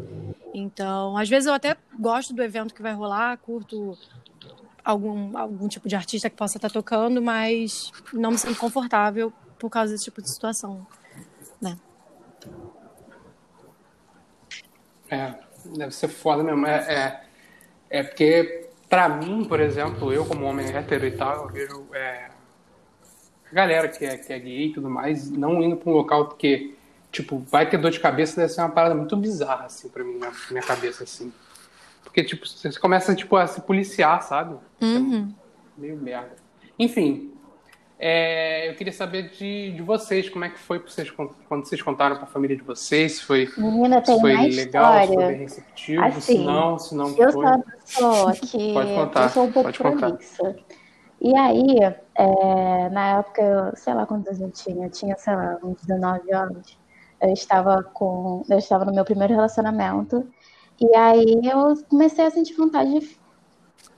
Então, 0.53 1.17
às 1.17 1.27
vezes 1.27 1.47
eu 1.47 1.53
até 1.53 1.75
gosto 1.99 2.33
do 2.33 2.41
evento 2.41 2.73
que 2.73 2.81
vai 2.81 2.93
rolar, 2.93 3.35
curto 3.39 3.97
algum, 4.85 5.37
algum 5.37 5.67
tipo 5.67 5.89
de 5.89 5.97
artista 5.97 6.29
que 6.29 6.37
possa 6.37 6.57
estar 6.57 6.69
tocando, 6.69 7.21
mas 7.21 7.91
não 8.13 8.31
me 8.31 8.37
sinto 8.37 8.57
confortável 8.57 9.33
por 9.63 9.69
causa 9.69 9.93
desse 9.93 10.03
tipo 10.03 10.21
de 10.21 10.29
situação, 10.29 10.85
né? 11.61 11.79
É, 15.09 15.35
deve 15.63 15.95
ser 15.95 16.09
foda 16.09 16.43
mesmo. 16.43 16.67
É, 16.67 17.23
é, 17.89 17.99
é 17.99 18.03
porque, 18.03 18.67
pra 18.89 19.07
mim, 19.07 19.45
por 19.45 19.61
exemplo, 19.61 20.11
eu 20.11 20.25
como 20.25 20.43
homem 20.43 20.67
hétero 20.75 21.05
e 21.07 21.11
tal, 21.11 21.43
eu 21.43 21.47
vejo 21.47 21.87
é, 21.93 22.29
a 23.49 23.55
galera 23.55 23.87
que 23.87 24.03
é, 24.03 24.17
que 24.17 24.33
é 24.33 24.39
gay 24.39 24.65
e 24.65 24.73
tudo 24.73 24.89
mais 24.89 25.31
não 25.31 25.63
indo 25.63 25.77
pra 25.77 25.89
um 25.89 25.93
local 25.93 26.25
porque, 26.27 26.75
tipo, 27.09 27.39
vai 27.49 27.69
ter 27.69 27.77
dor 27.77 27.91
de 27.91 28.01
cabeça, 28.01 28.41
deve 28.41 28.51
ser 28.51 28.59
uma 28.59 28.69
parada 28.69 28.93
muito 28.93 29.15
bizarra, 29.15 29.67
assim, 29.67 29.87
pra 29.87 30.03
mim, 30.03 30.17
na 30.17 30.29
minha 30.51 30.63
cabeça, 30.63 31.05
assim. 31.05 31.31
Porque, 32.03 32.21
tipo, 32.21 32.45
você 32.45 32.77
começa, 32.81 33.15
tipo, 33.15 33.37
a 33.37 33.47
se 33.47 33.61
policiar, 33.61 34.21
sabe? 34.23 34.57
Uhum. 34.81 35.33
É 35.77 35.79
meio 35.79 35.95
merda. 35.95 36.35
Enfim, 36.77 37.32
é, 37.99 38.69
eu 38.69 38.75
queria 38.75 38.91
saber 38.91 39.29
de, 39.29 39.71
de 39.71 39.81
vocês, 39.81 40.29
como 40.29 40.43
é 40.43 40.49
que 40.49 40.59
foi 40.59 40.79
vocês, 40.79 41.09
quando 41.11 41.65
vocês 41.65 41.81
contaram 41.81 42.15
para 42.15 42.25
a 42.25 42.27
família 42.27 42.55
de 42.55 42.63
vocês, 42.63 43.13
se 43.13 43.23
foi, 43.23 43.49
Menina, 43.57 44.03
se 44.03 44.19
foi 44.19 44.35
legal, 44.49 45.07
se 45.07 45.13
foi 45.13 45.25
bem 45.27 45.37
receptivo, 45.37 46.03
assim, 46.03 46.21
se 46.21 46.37
não, 46.39 46.79
se 46.79 46.95
não 46.95 47.15
eu 47.17 47.31
foi. 47.31 47.45
Eu 47.45 47.63
sou 47.85 48.31
que 48.33 48.73
Pode 48.73 48.93
contar, 48.93 49.23
eu 49.23 49.29
sou 49.29 49.43
um 49.45 49.51
pouco 49.51 49.71
prolixa. 49.71 50.55
E 51.21 51.37
aí, 51.37 51.77
é, 52.15 52.89
na 52.89 53.19
época, 53.19 53.41
eu, 53.41 53.77
sei 53.77 53.93
lá 53.93 54.05
quantos 54.05 54.41
eu 54.41 54.51
tinha, 54.51 54.89
tinha, 54.89 55.15
sei 55.17 55.35
lá, 55.35 55.57
uns 55.63 55.81
19 55.85 56.33
anos, 56.33 56.77
eu 57.21 57.31
estava 57.31 57.83
com, 57.83 58.43
eu 58.49 58.57
estava 58.57 58.83
no 58.83 58.93
meu 58.93 59.05
primeiro 59.05 59.33
relacionamento, 59.33 60.27
e 60.81 60.93
aí 60.95 61.39
eu 61.45 61.81
comecei 61.87 62.25
a 62.25 62.31
sentir 62.31 62.55
vontade 62.55 62.99
de 62.99 63.17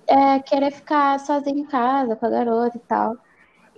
é, 0.06 0.40
querer 0.40 0.72
ficar 0.72 1.20
sozinha 1.20 1.60
em 1.60 1.66
casa 1.66 2.16
com 2.16 2.26
a 2.26 2.30
garota 2.30 2.78
e 2.78 2.82
tal. 2.82 3.18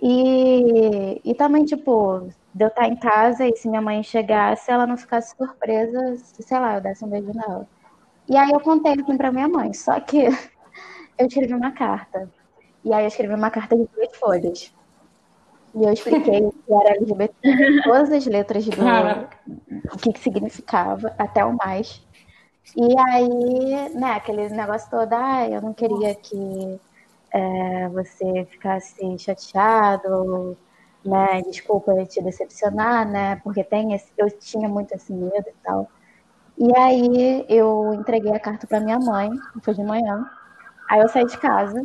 E, 0.00 1.20
e 1.24 1.34
também, 1.34 1.64
tipo, 1.64 2.28
de 2.54 2.64
eu 2.64 2.68
estar 2.68 2.86
em 2.88 2.96
casa 2.96 3.46
e 3.46 3.56
se 3.56 3.68
minha 3.68 3.82
mãe 3.82 4.02
chegasse, 4.02 4.70
ela 4.70 4.86
não 4.86 4.96
ficasse 4.96 5.34
surpresa, 5.36 6.16
se, 6.16 6.42
sei 6.42 6.58
lá, 6.58 6.76
eu 6.76 6.80
desse 6.80 7.04
um 7.04 7.08
beijo 7.08 7.32
nela. 7.34 7.66
E 8.28 8.36
aí 8.36 8.50
eu 8.50 8.60
contei 8.60 8.92
assim 8.92 9.16
pra 9.16 9.32
minha 9.32 9.48
mãe, 9.48 9.72
só 9.72 9.98
que 10.00 10.26
eu 11.18 11.26
escrevi 11.26 11.54
uma 11.54 11.72
carta. 11.72 12.30
E 12.84 12.92
aí 12.92 13.04
eu 13.04 13.08
escrevi 13.08 13.34
uma 13.34 13.50
carta 13.50 13.76
de 13.76 13.88
duas 13.94 14.16
folhas. 14.16 14.72
E 15.74 15.84
eu 15.84 15.92
expliquei 15.92 16.40
que 16.40 16.72
era 16.72 16.90
LGBT, 16.96 17.34
todas 17.84 18.10
as 18.10 18.26
letras 18.26 18.64
do 18.64 18.82
o 19.92 19.98
que, 19.98 20.12
que 20.12 20.20
significava, 20.20 21.14
até 21.18 21.44
o 21.44 21.56
mais. 21.56 22.02
E 22.76 22.98
aí, 23.10 23.94
né, 23.94 24.12
aquele 24.12 24.48
negócio 24.50 24.90
todo, 24.90 25.12
ah, 25.12 25.48
eu 25.48 25.60
não 25.60 25.72
queria 25.72 26.14
que 26.14 26.80
é, 27.32 27.88
você 27.88 28.46
ficasse 28.50 29.18
chateado, 29.18 30.56
né? 31.04 31.42
Desculpa 31.42 31.92
te 32.06 32.22
decepcionar, 32.22 33.08
né? 33.08 33.36
Porque 33.36 33.64
tem 33.64 33.94
esse, 33.94 34.12
eu 34.16 34.30
tinha 34.30 34.68
muito 34.68 34.94
esse 34.94 35.12
medo 35.12 35.48
e 35.48 35.54
tal. 35.64 35.88
E 36.58 36.76
aí 36.76 37.46
eu 37.48 37.94
entreguei 37.94 38.32
a 38.32 38.40
carta 38.40 38.66
para 38.66 38.80
minha 38.80 38.98
mãe, 38.98 39.30
foi 39.62 39.74
de 39.74 39.82
manhã. 39.84 40.28
Aí 40.90 41.00
eu 41.00 41.08
saí 41.08 41.24
de 41.26 41.38
casa, 41.38 41.84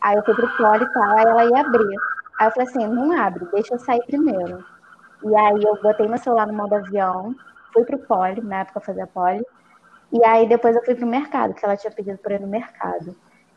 aí 0.00 0.16
eu 0.16 0.24
fui 0.24 0.34
pro 0.34 0.56
poli 0.56 0.84
e 0.84 0.92
tal, 0.92 1.16
aí 1.18 1.24
ela 1.24 1.44
ia 1.44 1.60
abrir. 1.60 1.96
Aí 2.38 2.46
eu 2.48 2.50
falei 2.52 2.68
assim, 2.68 2.86
não 2.86 3.12
abre, 3.12 3.44
deixa 3.52 3.74
eu 3.74 3.78
sair 3.78 4.02
primeiro. 4.06 4.64
E 5.24 5.36
aí 5.36 5.62
eu 5.62 5.80
botei 5.82 6.08
meu 6.08 6.18
celular 6.18 6.46
no 6.46 6.54
modo 6.54 6.74
avião, 6.74 7.34
fui 7.72 7.84
pro 7.84 7.98
poli, 7.98 8.40
na 8.42 8.60
época 8.60 8.78
eu 8.78 8.84
fazia 8.84 9.06
poli. 9.06 9.44
E 10.12 10.24
aí 10.24 10.48
depois 10.48 10.76
eu 10.76 10.84
fui 10.84 10.94
pro 10.94 11.06
mercado, 11.06 11.54
que 11.54 11.64
ela 11.64 11.76
tinha 11.76 11.90
pedido 11.90 12.18
para 12.18 12.34
ir 12.34 12.40
no 12.40 12.46
mercado. 12.46 13.14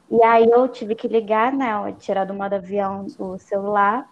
E 0.10 0.24
aí 0.24 0.50
eu 0.50 0.68
tive 0.68 0.96
que 0.96 1.08
ligar, 1.08 1.52
né? 1.52 1.70
Tirar 2.00 2.26
do 2.26 2.34
modo 2.34 2.54
avião 2.54 3.08
o 3.20 3.38
celular. 3.38 4.08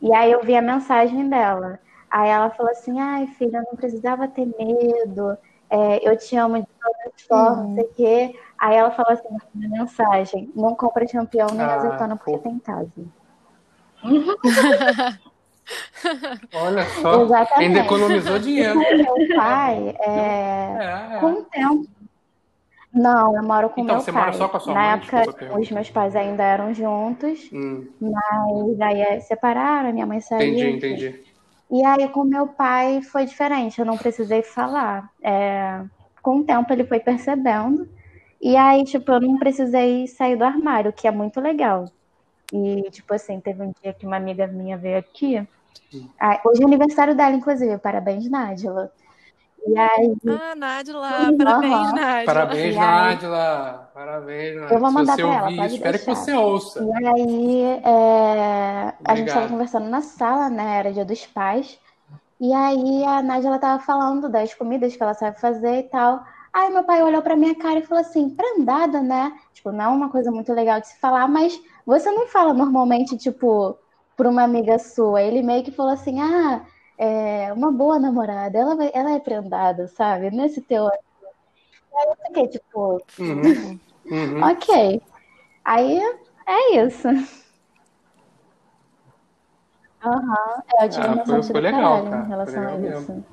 E 0.00 0.12
aí 0.14 0.32
eu 0.32 0.42
vi 0.42 0.56
a 0.56 0.62
mensagem 0.62 1.28
dela. 1.28 1.78
Aí 2.10 2.30
ela 2.30 2.50
falou 2.50 2.70
assim, 2.70 3.00
ai, 3.00 3.26
filha, 3.26 3.62
não 3.62 3.76
precisava 3.76 4.28
ter 4.28 4.46
medo. 4.46 5.36
É, 5.68 6.08
eu 6.08 6.16
te 6.16 6.36
amo 6.36 6.60
de 6.60 6.66
todas 6.80 7.14
as 7.14 7.22
formas, 7.26 7.66
não 7.66 7.74
sei 7.74 7.84
o 7.84 7.88
quê. 7.94 8.38
Aí 8.58 8.76
ela 8.76 8.90
falou 8.90 9.12
assim 9.12 9.28
na 9.54 9.68
mensagem, 9.68 10.50
não 10.54 10.74
compra 10.74 11.06
campeão 11.06 11.48
nem 11.48 11.66
ah, 11.66 11.74
azeitona 11.74 12.16
porque 12.16 12.38
pô. 12.38 12.38
tem 12.38 12.58
casa. 12.58 12.90
Olha 16.54 16.84
só, 17.00 17.22
Exatamente. 17.22 17.64
ainda 17.64 17.80
economizou 17.80 18.38
dinheiro. 18.38 18.78
Meu 18.78 19.36
pai, 19.36 19.96
é, 20.00 20.10
é, 20.10 21.16
é. 21.16 21.18
com 21.20 21.32
o 21.32 21.42
tempo, 21.44 21.88
não, 22.94 23.36
eu 23.36 23.42
moro 23.42 23.68
com 23.70 23.80
então, 23.80 23.96
meu 23.96 24.04
você 24.04 24.12
pai. 24.12 24.22
Mora 24.22 24.32
só 24.34 24.48
com 24.48 24.56
a 24.56 24.60
sua 24.60 24.74
Na 24.74 24.80
mãe, 24.80 24.90
época, 24.92 25.58
os 25.58 25.70
meus 25.70 25.90
pais 25.90 26.14
ainda 26.16 26.42
eram 26.42 26.72
juntos, 26.72 27.50
hum. 27.52 27.86
mas 28.00 28.80
aí 28.80 29.00
é, 29.00 29.20
separaram, 29.20 29.92
minha 29.92 30.06
mãe 30.06 30.20
saiu. 30.20 30.52
Entendi, 30.52 30.76
entendi. 30.76 31.24
E 31.70 31.84
aí 31.84 32.08
com 32.08 32.24
meu 32.24 32.46
pai 32.46 33.02
foi 33.02 33.24
diferente, 33.24 33.78
eu 33.78 33.84
não 33.84 33.98
precisei 33.98 34.42
falar. 34.42 35.10
É, 35.22 35.82
com 36.22 36.38
o 36.38 36.44
tempo 36.44 36.72
ele 36.72 36.84
foi 36.84 37.00
percebendo, 37.00 37.88
e 38.44 38.58
aí, 38.58 38.84
tipo, 38.84 39.10
eu 39.10 39.20
não 39.20 39.38
precisei 39.38 40.06
sair 40.06 40.36
do 40.36 40.44
armário, 40.44 40.92
que 40.92 41.08
é 41.08 41.10
muito 41.10 41.40
legal. 41.40 41.86
E, 42.52 42.90
tipo 42.90 43.14
assim, 43.14 43.40
teve 43.40 43.62
um 43.62 43.72
dia 43.82 43.94
que 43.94 44.06
uma 44.06 44.16
amiga 44.16 44.46
minha 44.46 44.76
veio 44.76 44.98
aqui. 44.98 45.40
Hum. 45.94 46.06
Hoje 46.44 46.62
é 46.62 46.66
aniversário 46.66 47.14
dela, 47.14 47.34
inclusive. 47.34 47.78
Parabéns, 47.78 48.28
Nádia. 48.28 48.70
E 49.66 49.78
aí... 49.78 50.14
Ah, 50.28 50.54
Nádila, 50.54 51.10
parabéns, 51.38 51.72
uhum. 51.72 51.94
Nádila. 51.94 52.24
Parabéns, 52.26 52.76
Nádila. 52.76 53.90
Parabéns, 53.94 54.56
Nádila. 54.56 54.74
Eu 54.74 54.80
vou 54.80 54.92
mandar 54.92 55.12
ouvir, 55.12 55.58
ela, 55.58 55.66
espero 55.66 55.96
deixar. 55.96 55.98
que 55.98 56.18
você 56.18 56.32
ouça. 56.34 56.84
E 56.84 57.06
aí, 57.06 57.62
é... 57.84 58.94
a 59.04 59.14
gente 59.16 59.28
estava 59.28 59.48
conversando 59.48 59.88
na 59.88 60.02
sala, 60.02 60.50
né? 60.50 60.78
Era 60.78 60.92
dia 60.92 61.04
dos 61.04 61.26
pais. 61.26 61.78
E 62.40 62.52
aí 62.52 63.04
a 63.04 63.22
Nádila 63.22 63.58
tava 63.58 63.82
falando 63.82 64.28
das 64.28 64.52
comidas 64.52 64.94
que 64.94 65.02
ela 65.02 65.14
sabe 65.14 65.40
fazer 65.40 65.78
e 65.78 65.82
tal. 65.84 66.22
Aí 66.52 66.70
meu 66.70 66.84
pai 66.84 67.02
olhou 67.02 67.22
pra 67.22 67.36
minha 67.36 67.54
cara 67.54 67.78
e 67.78 67.86
falou 67.86 68.02
assim, 68.02 68.30
prendada, 68.30 69.00
né? 69.00 69.32
Tipo, 69.52 69.72
não 69.72 69.84
é 69.84 69.88
uma 69.88 70.10
coisa 70.10 70.30
muito 70.30 70.52
legal 70.52 70.80
de 70.80 70.88
se 70.88 71.00
falar, 71.00 71.26
mas 71.26 71.58
você 71.86 72.10
não 72.10 72.26
fala 72.26 72.52
normalmente, 72.52 73.16
tipo, 73.16 73.76
pra 74.16 74.28
uma 74.28 74.42
amiga 74.42 74.78
sua. 74.78 75.22
Ele 75.22 75.42
meio 75.42 75.64
que 75.64 75.72
falou 75.72 75.92
assim, 75.92 76.20
ah, 76.20 76.62
é, 76.96 77.52
uma 77.52 77.72
boa 77.72 77.98
namorada, 77.98 78.58
ela, 78.58 78.76
vai, 78.76 78.90
ela 78.94 79.12
é 79.14 79.20
prendada, 79.20 79.88
sabe? 79.88 80.30
Nesse 80.30 80.60
teu. 80.60 80.86
Aí 80.86 82.06
eu 82.06 82.16
fiquei 82.26 82.48
tipo, 82.48 83.02
uhum. 83.18 83.78
Uhum. 84.06 84.42
ok. 84.42 85.02
Aí 85.64 85.98
é 86.46 86.84
isso. 86.84 87.08
Aham, 90.04 90.20
uhum. 90.20 90.82
eu 90.82 90.88
tive 90.88 91.06
ah, 91.06 91.12
uma 91.12 91.26
foi, 91.26 91.42
foi 91.42 91.60
legal, 91.60 92.04
cara. 92.04 92.24
em 92.24 92.28
relação 92.28 92.62
a 92.62 92.72
isso. 92.74 92.80
Mesmo. 92.80 93.24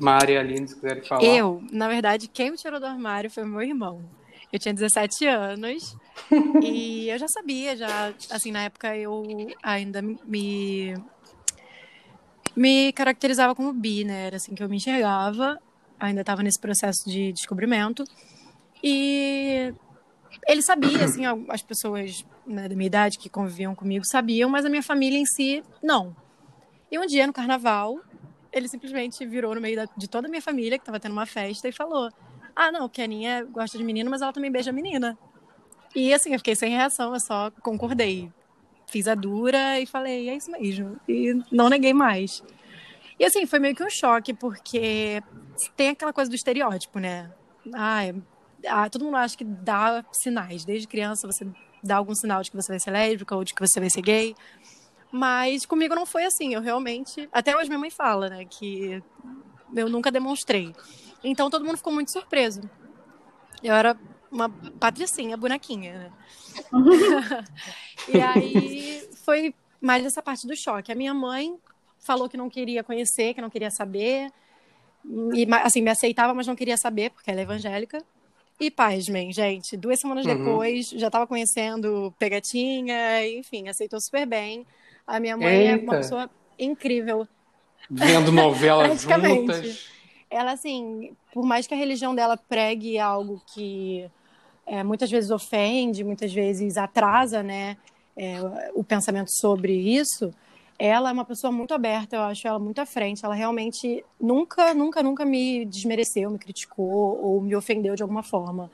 Maria 0.00 0.40
Aline, 0.40 0.68
se 0.68 0.74
quiser 0.74 1.04
falar. 1.04 1.24
Eu, 1.24 1.62
na 1.72 1.88
verdade, 1.88 2.28
quem 2.28 2.50
me 2.50 2.56
tirou 2.56 2.78
do 2.78 2.86
armário 2.86 3.30
foi 3.30 3.44
meu 3.44 3.62
irmão. 3.62 4.00
Eu 4.52 4.58
tinha 4.58 4.72
17 4.72 5.26
anos 5.26 5.96
e 6.62 7.08
eu 7.08 7.18
já 7.18 7.28
sabia, 7.28 7.76
já, 7.76 8.12
assim, 8.30 8.50
na 8.52 8.64
época 8.64 8.96
eu 8.96 9.24
ainda 9.62 10.02
me 10.02 10.94
me 12.56 12.92
caracterizava 12.92 13.54
como 13.54 13.72
bi, 13.72 14.04
né? 14.04 14.26
Era 14.26 14.36
assim 14.36 14.54
que 14.54 14.62
eu 14.62 14.68
me 14.68 14.76
enxergava, 14.76 15.58
ainda 15.98 16.22
estava 16.22 16.42
nesse 16.42 16.58
processo 16.58 17.08
de 17.08 17.32
descobrimento. 17.32 18.04
E 18.82 19.72
ele 20.46 20.62
sabia, 20.62 21.04
assim, 21.04 21.22
as 21.48 21.62
pessoas 21.62 22.24
né, 22.46 22.68
da 22.68 22.74
minha 22.74 22.86
idade 22.86 23.18
que 23.18 23.28
conviviam 23.28 23.74
comigo 23.74 24.04
sabiam, 24.04 24.50
mas 24.50 24.64
a 24.64 24.68
minha 24.68 24.82
família 24.82 25.18
em 25.18 25.26
si, 25.26 25.62
não. 25.82 26.16
E 26.90 26.98
um 26.98 27.06
dia 27.06 27.26
no 27.26 27.32
carnaval, 27.32 28.00
ele 28.52 28.66
simplesmente 28.66 29.24
virou 29.26 29.54
no 29.54 29.60
meio 29.60 29.76
da, 29.76 29.86
de 29.96 30.08
toda 30.08 30.26
a 30.26 30.30
minha 30.30 30.42
família, 30.42 30.78
que 30.78 30.82
estava 30.82 30.98
tendo 30.98 31.12
uma 31.12 31.26
festa, 31.26 31.68
e 31.68 31.72
falou: 31.72 32.10
ah, 32.56 32.72
não, 32.72 32.88
que 32.88 33.02
a 33.02 33.44
gosta 33.44 33.78
de 33.78 33.84
menino, 33.84 34.10
mas 34.10 34.22
ela 34.22 34.32
também 34.32 34.50
beija 34.50 34.72
menina. 34.72 35.16
E 35.94 36.12
assim, 36.12 36.32
eu 36.32 36.38
fiquei 36.38 36.54
sem 36.54 36.70
reação, 36.70 37.14
eu 37.14 37.20
só 37.20 37.50
concordei. 37.62 38.30
Fiz 38.86 39.06
a 39.06 39.14
dura 39.14 39.78
e 39.80 39.86
falei, 39.86 40.28
é 40.28 40.36
isso 40.36 40.50
mesmo. 40.50 40.98
E 41.08 41.34
não 41.50 41.68
neguei 41.68 41.92
mais. 41.92 42.42
E 43.18 43.24
assim, 43.24 43.46
foi 43.46 43.58
meio 43.58 43.74
que 43.74 43.82
um 43.82 43.90
choque, 43.90 44.32
porque 44.32 45.22
tem 45.76 45.90
aquela 45.90 46.12
coisa 46.12 46.30
do 46.30 46.36
estereótipo, 46.36 46.98
né? 46.98 47.30
Ah, 47.74 48.88
todo 48.88 49.04
mundo 49.04 49.16
acha 49.16 49.36
que 49.36 49.44
dá 49.44 50.04
sinais. 50.12 50.64
Desde 50.64 50.86
criança 50.88 51.26
você 51.26 51.46
dá 51.82 51.96
algum 51.96 52.14
sinal 52.14 52.42
de 52.42 52.50
que 52.50 52.56
você 52.56 52.72
vai 52.72 52.80
ser 52.80 52.90
lésbica 52.90 53.36
ou 53.36 53.44
de 53.44 53.54
que 53.54 53.60
você 53.60 53.80
vai 53.80 53.90
ser 53.90 54.02
gay. 54.02 54.34
Mas 55.10 55.66
comigo 55.66 55.94
não 55.94 56.06
foi 56.06 56.24
assim. 56.24 56.54
Eu 56.54 56.60
realmente. 56.60 57.28
Até 57.32 57.56
hoje 57.56 57.68
minha 57.68 57.78
mãe 57.78 57.90
fala, 57.90 58.28
né? 58.28 58.44
Que 58.44 59.02
eu 59.74 59.88
nunca 59.88 60.10
demonstrei. 60.10 60.74
Então 61.22 61.50
todo 61.50 61.64
mundo 61.64 61.76
ficou 61.76 61.92
muito 61.92 62.12
surpreso. 62.12 62.62
Eu 63.62 63.74
era 63.74 63.98
uma 64.30 64.48
patricinha, 64.78 65.36
bonequinha, 65.36 65.92
né? 65.98 66.12
e 68.12 68.20
aí 68.20 69.08
foi 69.24 69.54
mais 69.80 70.04
essa 70.04 70.22
parte 70.22 70.46
do 70.46 70.56
choque. 70.56 70.92
A 70.92 70.94
minha 70.94 71.14
mãe 71.14 71.56
falou 71.98 72.28
que 72.28 72.36
não 72.36 72.48
queria 72.48 72.82
conhecer, 72.82 73.34
que 73.34 73.40
não 73.40 73.50
queria 73.50 73.70
saber. 73.70 74.30
E, 75.34 75.46
assim, 75.62 75.82
me 75.82 75.90
aceitava, 75.90 76.34
mas 76.34 76.46
não 76.46 76.56
queria 76.56 76.76
saber, 76.76 77.10
porque 77.10 77.30
ela 77.30 77.40
é 77.40 77.42
evangélica. 77.42 78.02
E 78.60 78.70
pasmem, 78.70 79.32
gente, 79.32 79.76
duas 79.76 80.00
semanas 80.00 80.26
uhum. 80.26 80.36
depois, 80.36 80.88
já 80.88 81.06
estava 81.06 81.26
conhecendo 81.26 82.12
Pegatinha, 82.18 83.26
enfim, 83.28 83.68
aceitou 83.68 84.00
super 84.00 84.26
bem. 84.26 84.66
A 85.06 85.20
minha 85.20 85.36
mãe 85.36 85.68
Eita. 85.68 85.72
é 85.72 85.76
uma 85.76 85.96
pessoa 85.96 86.30
incrível. 86.58 87.26
Vendo 87.88 88.32
novelas 88.32 89.02
juntas. 89.06 89.88
Ela, 90.28 90.52
assim, 90.52 91.16
por 91.32 91.46
mais 91.46 91.66
que 91.66 91.74
a 91.74 91.76
religião 91.76 92.14
dela 92.14 92.36
pregue 92.36 92.98
algo 92.98 93.40
que 93.54 94.10
é, 94.68 94.84
muitas 94.84 95.10
vezes 95.10 95.30
ofende, 95.30 96.04
muitas 96.04 96.32
vezes 96.32 96.76
atrasa, 96.76 97.42
né, 97.42 97.76
é, 98.16 98.36
o 98.74 98.84
pensamento 98.84 99.30
sobre 99.30 99.72
isso, 99.72 100.32
ela 100.78 101.10
é 101.10 101.12
uma 101.12 101.24
pessoa 101.24 101.52
muito 101.52 101.74
aberta, 101.74 102.16
eu 102.16 102.22
acho 102.22 102.46
ela 102.46 102.58
muito 102.58 102.80
à 102.80 102.86
frente. 102.86 103.24
Ela 103.24 103.34
realmente 103.34 104.04
nunca, 104.20 104.72
nunca, 104.72 105.02
nunca 105.02 105.24
me 105.24 105.64
desmereceu, 105.64 106.30
me 106.30 106.38
criticou 106.38 107.20
ou 107.20 107.40
me 107.40 107.56
ofendeu 107.56 107.96
de 107.96 108.02
alguma 108.02 108.22
forma. 108.22 108.70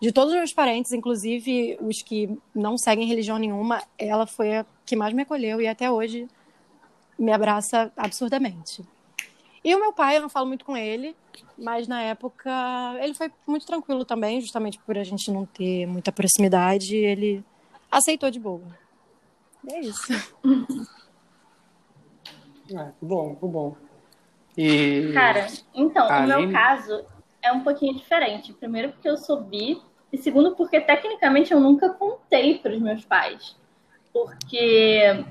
De 0.00 0.12
todos 0.12 0.32
os 0.32 0.36
meus 0.36 0.52
parentes, 0.52 0.92
inclusive 0.92 1.78
os 1.80 2.02
que 2.02 2.28
não 2.54 2.76
seguem 2.76 3.06
religião 3.06 3.38
nenhuma, 3.38 3.82
ela 3.98 4.26
foi 4.26 4.58
a 4.58 4.66
que 4.84 4.94
mais 4.94 5.14
me 5.14 5.22
acolheu 5.22 5.60
e 5.60 5.66
até 5.66 5.90
hoje 5.90 6.28
me 7.18 7.32
abraça 7.32 7.90
absurdamente. 7.96 8.84
E 9.66 9.74
o 9.74 9.80
meu 9.80 9.92
pai, 9.92 10.16
eu 10.16 10.22
não 10.22 10.28
falo 10.28 10.46
muito 10.46 10.64
com 10.64 10.76
ele, 10.76 11.16
mas 11.58 11.88
na 11.88 12.00
época 12.00 12.52
ele 13.00 13.14
foi 13.14 13.32
muito 13.44 13.66
tranquilo 13.66 14.04
também, 14.04 14.40
justamente 14.40 14.78
por 14.78 14.96
a 14.96 15.02
gente 15.02 15.28
não 15.28 15.44
ter 15.44 15.86
muita 15.86 16.12
proximidade, 16.12 16.94
ele 16.94 17.44
aceitou 17.90 18.30
de 18.30 18.38
boa. 18.38 18.62
É 19.68 19.80
isso. 19.80 20.06
É, 22.68 22.90
bom, 23.00 23.32
bom. 23.40 23.76
E... 24.58 25.12
Cara, 25.14 25.46
então, 25.72 26.08
o 26.08 26.26
meu 26.26 26.50
caso 26.50 27.04
é 27.40 27.52
um 27.52 27.60
pouquinho 27.60 27.94
diferente. 27.94 28.52
Primeiro 28.52 28.90
porque 28.90 29.08
eu 29.08 29.16
sou 29.16 29.40
bi, 29.40 29.80
e 30.12 30.18
segundo 30.18 30.56
porque 30.56 30.80
tecnicamente 30.80 31.52
eu 31.52 31.60
nunca 31.60 31.90
contei 31.90 32.58
para 32.58 32.72
os 32.72 32.80
meus 32.80 33.04
pais. 33.04 33.54
Porque, 34.12 35.24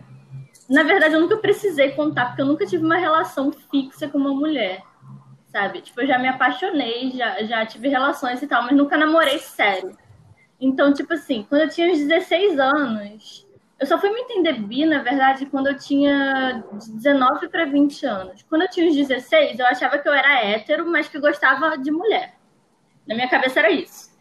na 0.69 0.84
verdade, 0.84 1.13
eu 1.13 1.22
nunca 1.22 1.38
precisei 1.38 1.91
contar, 1.91 2.27
porque 2.27 2.41
eu 2.41 2.45
nunca 2.45 2.65
tive 2.65 2.84
uma 2.84 2.98
relação 2.98 3.51
fixa 3.51 4.07
com 4.07 4.17
uma 4.17 4.34
mulher. 4.34 4.81
Sabe? 5.48 5.81
Tipo, 5.81 6.01
eu 6.01 6.07
já 6.07 6.17
me 6.17 6.27
apaixonei, 6.27 7.12
já, 7.12 7.43
já 7.43 7.65
tive 7.65 7.88
relações 7.88 8.41
e 8.41 8.48
tal, 8.48 8.63
mas 8.63 8.75
nunca 8.75 8.98
namorei 8.98 9.39
sério. 9.39 9.95
Então, 10.60 10.93
tipo 10.93 11.13
assim, 11.13 11.45
quando 11.48 11.62
eu 11.62 11.69
tinha 11.69 11.91
uns 11.91 12.00
16 12.00 12.60
anos, 12.60 13.48
eu 13.79 13.86
só 13.86 14.00
fui 14.00 14.10
me 14.10 14.22
entender 14.22 14.53
bi, 14.53 14.86
na 14.86 15.03
verdade, 15.03 15.45
quando 15.45 15.67
eu 15.67 15.77
tinha 15.77 16.63
19 16.74 17.50
para 17.50 17.66
20 17.66 18.05
anos. 18.05 18.44
Quando 18.50 18.63
eu 18.63 18.70
tinha 18.70 18.87
uns 18.87 18.96
16, 18.96 19.59
eu 19.59 19.66
achava 19.66 20.00
que 20.00 20.07
eu 20.07 20.13
era 20.13 20.44
hétero, 20.44 20.90
mas 20.90 21.07
que 21.07 21.20
gostava 21.20 21.77
de 21.77 21.92
mulher. 21.92 22.35
Na 23.05 23.13
minha 23.13 23.29
cabeça 23.29 23.59
era 23.59 23.70
isso. 23.70 24.15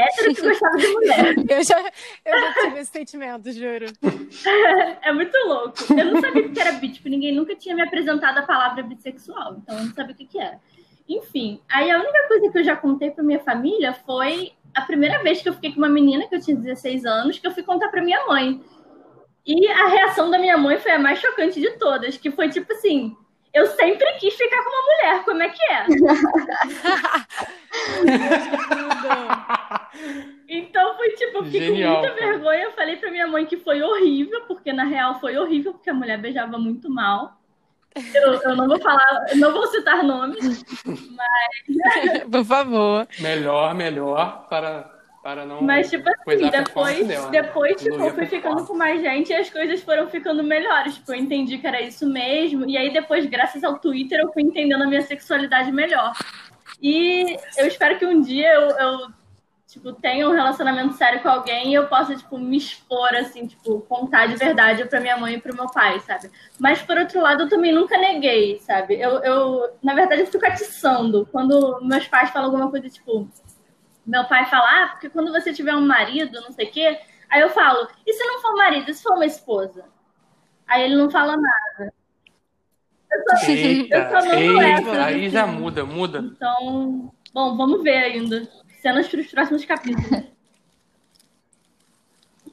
Hétero 0.00 0.34
que 0.34 0.42
gostava 0.42 0.76
de 0.76 0.86
mulher. 0.88 1.34
eu, 1.48 1.64
já, 1.64 1.92
eu 2.24 2.40
já 2.40 2.54
tive 2.54 2.78
esse 2.80 2.90
sentimento, 2.90 3.52
juro. 3.52 3.86
é 5.02 5.12
muito 5.12 5.36
louco. 5.46 5.76
Eu 5.90 6.12
não 6.12 6.20
sabia 6.20 6.46
o 6.46 6.52
que 6.52 6.60
era 6.60 6.72
bi, 6.72 6.88
tipo, 6.90 7.08
ninguém 7.08 7.34
nunca 7.34 7.54
tinha 7.54 7.74
me 7.74 7.82
apresentado 7.82 8.38
a 8.38 8.42
palavra 8.42 8.82
bissexual, 8.82 9.56
então 9.58 9.76
eu 9.78 9.84
não 9.84 9.94
sabia 9.94 10.14
o 10.14 10.16
que, 10.16 10.26
que 10.26 10.38
era. 10.38 10.58
Enfim, 11.08 11.60
aí 11.68 11.90
a 11.90 11.98
única 11.98 12.28
coisa 12.28 12.50
que 12.50 12.58
eu 12.58 12.64
já 12.64 12.76
contei 12.76 13.10
pra 13.10 13.24
minha 13.24 13.40
família 13.40 13.92
foi 13.92 14.52
a 14.74 14.82
primeira 14.82 15.22
vez 15.22 15.42
que 15.42 15.48
eu 15.48 15.54
fiquei 15.54 15.72
com 15.72 15.78
uma 15.78 15.88
menina, 15.88 16.28
que 16.28 16.34
eu 16.34 16.40
tinha 16.40 16.56
16 16.56 17.04
anos, 17.04 17.38
que 17.38 17.46
eu 17.46 17.50
fui 17.50 17.62
contar 17.62 17.88
pra 17.88 18.02
minha 18.02 18.24
mãe. 18.26 18.62
E 19.44 19.66
a 19.68 19.88
reação 19.88 20.30
da 20.30 20.38
minha 20.38 20.56
mãe 20.56 20.78
foi 20.78 20.92
a 20.92 20.98
mais 20.98 21.18
chocante 21.18 21.60
de 21.60 21.70
todas, 21.78 22.16
que 22.16 22.30
foi 22.30 22.48
tipo 22.48 22.72
assim: 22.72 23.16
eu 23.52 23.66
sempre 23.66 24.10
quis 24.14 24.34
ficar 24.34 24.62
com 24.62 24.70
uma 24.70 24.82
mulher, 24.82 25.24
como 25.24 25.42
é 25.42 25.48
que 25.48 25.62
é? 25.72 25.86
então 30.48 30.96
foi 30.96 31.10
tipo, 31.10 31.38
eu 31.38 31.44
fiquei 31.44 31.60
Genial, 31.60 31.96
com 31.96 32.00
muita 32.00 32.16
cara. 32.16 32.32
vergonha. 32.32 32.62
Eu 32.62 32.72
falei 32.72 32.96
pra 32.96 33.10
minha 33.10 33.26
mãe 33.26 33.46
que 33.46 33.56
foi 33.56 33.82
horrível, 33.82 34.42
porque 34.42 34.72
na 34.72 34.84
real 34.84 35.18
foi 35.18 35.36
horrível, 35.36 35.72
porque 35.72 35.90
a 35.90 35.94
mulher 35.94 36.18
beijava 36.18 36.58
muito 36.58 36.88
mal. 36.88 37.40
Eu, 38.14 38.34
eu 38.34 38.56
não 38.56 38.68
vou 38.68 38.80
falar, 38.80 39.26
não 39.34 39.52
vou 39.52 39.66
citar 39.66 40.04
nomes, 40.04 40.64
mas. 40.86 42.22
Por 42.30 42.44
favor. 42.44 43.08
Melhor, 43.18 43.74
melhor 43.74 44.46
para 44.48 44.99
para 45.22 45.44
não. 45.44 45.62
Mas, 45.62 45.90
tipo 45.90 46.08
assim, 46.08 46.48
depois, 46.48 47.06
dela, 47.06 47.30
né? 47.30 47.42
depois 47.42 47.82
tipo, 47.82 47.94
eu 47.96 48.14
fui 48.14 48.26
ficando 48.26 48.66
com 48.66 48.74
mais 48.74 49.00
gente 49.02 49.30
e 49.30 49.34
as 49.34 49.50
coisas 49.50 49.82
foram 49.82 50.08
ficando 50.08 50.42
melhores. 50.42 50.94
Tipo, 50.94 51.12
eu 51.12 51.16
entendi 51.16 51.58
que 51.58 51.66
era 51.66 51.80
isso 51.80 52.08
mesmo. 52.08 52.68
E 52.68 52.76
aí, 52.76 52.92
depois, 52.92 53.26
graças 53.26 53.62
ao 53.62 53.78
Twitter, 53.78 54.20
eu 54.20 54.32
fui 54.32 54.42
entendendo 54.42 54.82
a 54.82 54.86
minha 54.86 55.02
sexualidade 55.02 55.70
melhor. 55.70 56.12
E 56.82 57.36
eu 57.58 57.66
espero 57.66 57.98
que 57.98 58.06
um 58.06 58.22
dia 58.22 58.50
eu, 58.54 58.70
eu 58.70 58.98
tipo, 59.66 59.92
tenha 59.92 60.28
um 60.28 60.32
relacionamento 60.32 60.94
sério 60.94 61.20
com 61.20 61.28
alguém 61.28 61.70
e 61.70 61.74
eu 61.74 61.86
possa, 61.86 62.16
tipo, 62.16 62.38
me 62.38 62.56
expor, 62.56 63.14
assim, 63.14 63.46
tipo, 63.46 63.80
contar 63.82 64.26
de 64.26 64.36
verdade 64.36 64.84
pra 64.86 65.00
minha 65.00 65.16
mãe 65.16 65.34
e 65.34 65.40
pro 65.40 65.54
meu 65.54 65.66
pai, 65.66 66.00
sabe? 66.00 66.30
Mas, 66.58 66.82
por 66.82 66.96
outro 66.96 67.20
lado, 67.20 67.44
eu 67.44 67.48
também 67.48 67.72
nunca 67.72 67.96
neguei, 67.96 68.58
sabe? 68.60 68.98
Eu, 68.98 69.22
eu 69.22 69.70
na 69.82 69.94
verdade, 69.94 70.22
eu 70.22 70.26
fico 70.26 70.44
atiçando. 70.46 71.28
Quando 71.30 71.78
meus 71.82 72.08
pais 72.08 72.30
falam 72.30 72.48
alguma 72.48 72.70
coisa, 72.70 72.88
tipo, 72.88 73.28
meu 74.10 74.24
pai 74.24 74.44
fala, 74.46 74.66
ah, 74.66 74.88
porque 74.88 75.08
quando 75.08 75.30
você 75.30 75.52
tiver 75.52 75.74
um 75.74 75.86
marido, 75.86 76.40
não 76.40 76.50
sei 76.50 76.66
o 76.66 76.70
quê, 76.72 77.00
aí 77.28 77.40
eu 77.40 77.50
falo, 77.50 77.88
e 78.04 78.12
se 78.12 78.24
não 78.24 78.42
for 78.42 78.56
marido, 78.56 78.90
e 78.90 78.94
se 78.94 79.02
for 79.02 79.14
uma 79.14 79.24
esposa? 79.24 79.84
Aí 80.66 80.82
ele 80.82 80.96
não 80.96 81.08
fala 81.08 81.36
nada. 81.36 81.94
Eu 83.12 83.38
só, 83.38 83.46
eita, 83.46 83.96
eu 83.96 84.20
só 84.20 84.34
eita, 84.34 85.04
aí 85.04 85.28
já 85.28 85.46
muda, 85.46 85.84
muda. 85.84 86.18
Então, 86.18 87.12
bom, 87.32 87.56
vamos 87.56 87.82
ver 87.84 87.98
ainda. 87.98 88.48
Cenas 88.80 89.08
para 89.08 89.20
os 89.20 89.26
próximos 89.28 89.64
capítulos. 89.64 90.10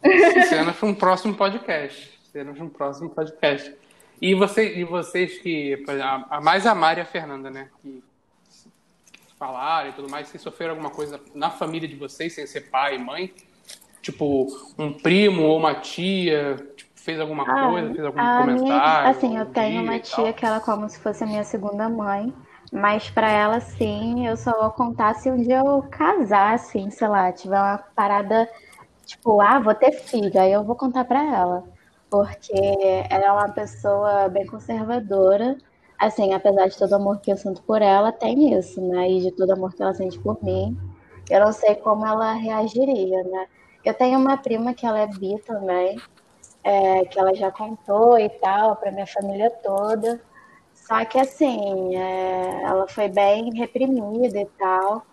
Cenas 0.49 0.75
para 0.75 0.87
um 0.87 0.93
próximo 0.93 1.35
podcast. 1.35 2.19
Cenas 2.31 2.55
para 2.55 2.65
um 2.65 2.69
próximo 2.69 3.09
podcast. 3.09 3.73
E, 4.21 4.33
você, 4.35 4.77
e 4.77 4.83
vocês 4.83 5.39
que. 5.39 5.83
A, 6.29 6.41
mais 6.41 6.65
a 6.65 6.75
Mari 6.75 6.99
e 6.99 7.03
a 7.03 7.05
Fernanda, 7.05 7.49
né? 7.49 7.69
Que 7.81 8.03
falaram 9.37 9.89
e 9.89 9.93
tudo 9.93 10.09
mais, 10.09 10.27
se 10.27 10.37
sofreram 10.37 10.71
alguma 10.71 10.89
coisa 10.89 11.21
na 11.33 11.49
família 11.49 11.87
de 11.87 11.95
vocês, 11.95 12.33
sem 12.33 12.45
ser 12.45 12.69
pai 12.69 12.95
e 12.95 12.99
mãe? 12.99 13.33
Tipo, 14.01 14.47
um 14.77 14.93
primo 14.93 15.43
ou 15.43 15.57
uma 15.57 15.75
tia 15.75 16.55
tipo, 16.75 16.91
fez 16.95 17.19
alguma 17.19 17.43
ah, 17.43 17.69
coisa, 17.69 17.93
fez 17.93 18.05
algum 18.05 18.17
comentário? 18.17 18.63
Minha, 18.63 19.09
assim, 19.09 19.37
eu 19.37 19.45
tenho 19.45 19.83
uma 19.83 19.99
tia 19.99 20.33
que 20.33 20.45
ela 20.45 20.57
é 20.57 20.59
como 20.59 20.89
se 20.89 20.99
fosse 20.99 21.23
a 21.23 21.27
minha 21.27 21.43
segunda 21.43 21.87
mãe. 21.87 22.33
Mas 22.71 23.09
para 23.09 23.31
ela, 23.31 23.61
sim, 23.61 24.27
eu 24.27 24.35
só 24.35 24.51
vou 24.59 24.71
contar 24.71 25.15
se 25.15 25.31
um 25.31 25.41
dia 25.41 25.59
eu 25.59 25.81
casar, 25.89 26.55
assim, 26.55 26.89
sei 26.89 27.07
lá, 27.07 27.31
tiver 27.31 27.57
uma 27.57 27.77
parada, 27.95 28.49
tipo, 29.05 29.39
ah, 29.39 29.57
vou 29.59 29.73
ter 29.73 29.93
filho, 29.93 30.37
aí 30.37 30.51
eu 30.51 30.65
vou 30.65 30.75
contar 30.75 31.05
para 31.05 31.23
ela. 31.23 31.63
Porque 32.09 32.53
ela 33.09 33.25
é 33.25 33.31
uma 33.31 33.49
pessoa 33.49 34.27
bem 34.27 34.45
conservadora 34.45 35.57
assim, 35.97 36.33
apesar 36.33 36.67
de 36.67 36.77
todo 36.77 36.91
o 36.91 36.95
amor 36.95 37.19
que 37.19 37.31
eu 37.31 37.37
sinto 37.37 37.61
por 37.63 37.81
ela, 37.81 38.11
tem 38.11 38.53
isso, 38.57 38.79
né? 38.81 39.09
E 39.09 39.21
de 39.21 39.31
todo 39.31 39.49
o 39.49 39.53
amor 39.53 39.73
que 39.73 39.81
ela 39.81 39.93
sente 39.93 40.19
por 40.19 40.41
mim, 40.43 40.77
eu 41.29 41.39
não 41.39 41.51
sei 41.51 41.75
como 41.75 42.05
ela 42.05 42.33
reagiria, 42.33 43.23
né? 43.23 43.47
Eu 43.83 43.93
tenho 43.93 44.19
uma 44.19 44.37
prima 44.37 44.73
que 44.73 44.85
ela 44.85 44.99
é 44.99 45.07
bi 45.07 45.39
também, 45.45 45.99
é, 46.63 47.05
que 47.05 47.19
ela 47.19 47.33
já 47.33 47.51
contou 47.51 48.19
e 48.19 48.29
tal, 48.29 48.75
para 48.75 48.91
minha 48.91 49.07
família 49.07 49.49
toda. 49.49 50.21
Só 50.73 51.03
que 51.05 51.19
assim, 51.19 51.95
é, 51.95 52.63
ela 52.63 52.87
foi 52.87 53.09
bem 53.09 53.53
reprimida 53.53 54.39
e 54.39 54.45
tal. 54.57 55.05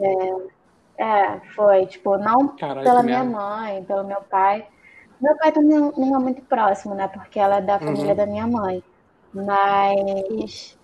É, 0.00 1.04
é 1.04 1.40
foi, 1.54 1.86
tipo, 1.86 2.16
não 2.16 2.48
Caralho, 2.56 2.84
pela 2.84 3.02
minha 3.02 3.24
mãe, 3.24 3.84
pelo 3.84 4.04
meu 4.04 4.22
pai. 4.22 4.66
Meu 5.20 5.36
pai 5.36 5.52
também 5.52 5.78
não 5.78 6.16
é 6.16 6.18
muito 6.18 6.42
próximo, 6.42 6.94
né? 6.94 7.08
Porque 7.08 7.38
ela 7.38 7.56
é 7.56 7.60
da 7.60 7.78
família 7.78 8.10
uhum. 8.10 8.16
da 8.16 8.26
minha 8.26 8.46
mãe. 8.46 8.82
Mas, 9.34 10.78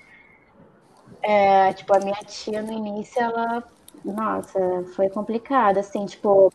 é, 1.23 1.73
tipo, 1.73 1.95
a 1.95 2.01
minha 2.01 2.17
tia 2.27 2.63
no 2.63 2.73
início, 2.73 3.21
ela, 3.23 3.63
nossa, 4.05 4.59
foi 4.97 5.09
complicada, 5.09 5.81
assim, 5.81 6.05
tipo, 6.07 6.53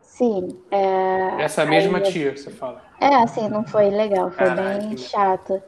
sim. 0.00 0.48
É, 0.70 1.42
Essa 1.42 1.64
mesma 1.64 1.98
aí, 1.98 2.04
tia, 2.04 2.36
você 2.36 2.50
fala? 2.50 2.82
É, 3.00 3.14
assim, 3.16 3.48
não 3.48 3.64
foi 3.64 3.90
legal, 3.90 4.30
foi 4.30 4.50
bem 4.50 4.96
chato. 4.96 5.62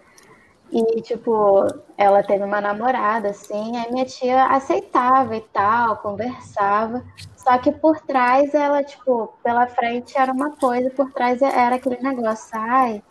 E, 0.70 1.02
tipo, 1.02 1.66
ela 1.96 2.22
teve 2.22 2.42
uma 2.42 2.60
namorada, 2.60 3.28
assim, 3.30 3.76
aí 3.76 3.92
minha 3.92 4.04
tia 4.04 4.46
aceitava 4.46 5.36
e 5.36 5.40
tal, 5.40 5.98
conversava. 5.98 7.04
Só 7.36 7.58
que 7.58 7.70
por 7.70 8.00
trás 8.00 8.54
ela, 8.54 8.82
tipo, 8.82 9.28
pela 9.42 9.66
frente 9.68 10.16
era 10.18 10.32
uma 10.32 10.56
coisa, 10.56 10.90
por 10.90 11.12
trás 11.12 11.40
era 11.42 11.76
aquele 11.76 12.00
negócio, 12.00 12.58
ai, 12.58 13.02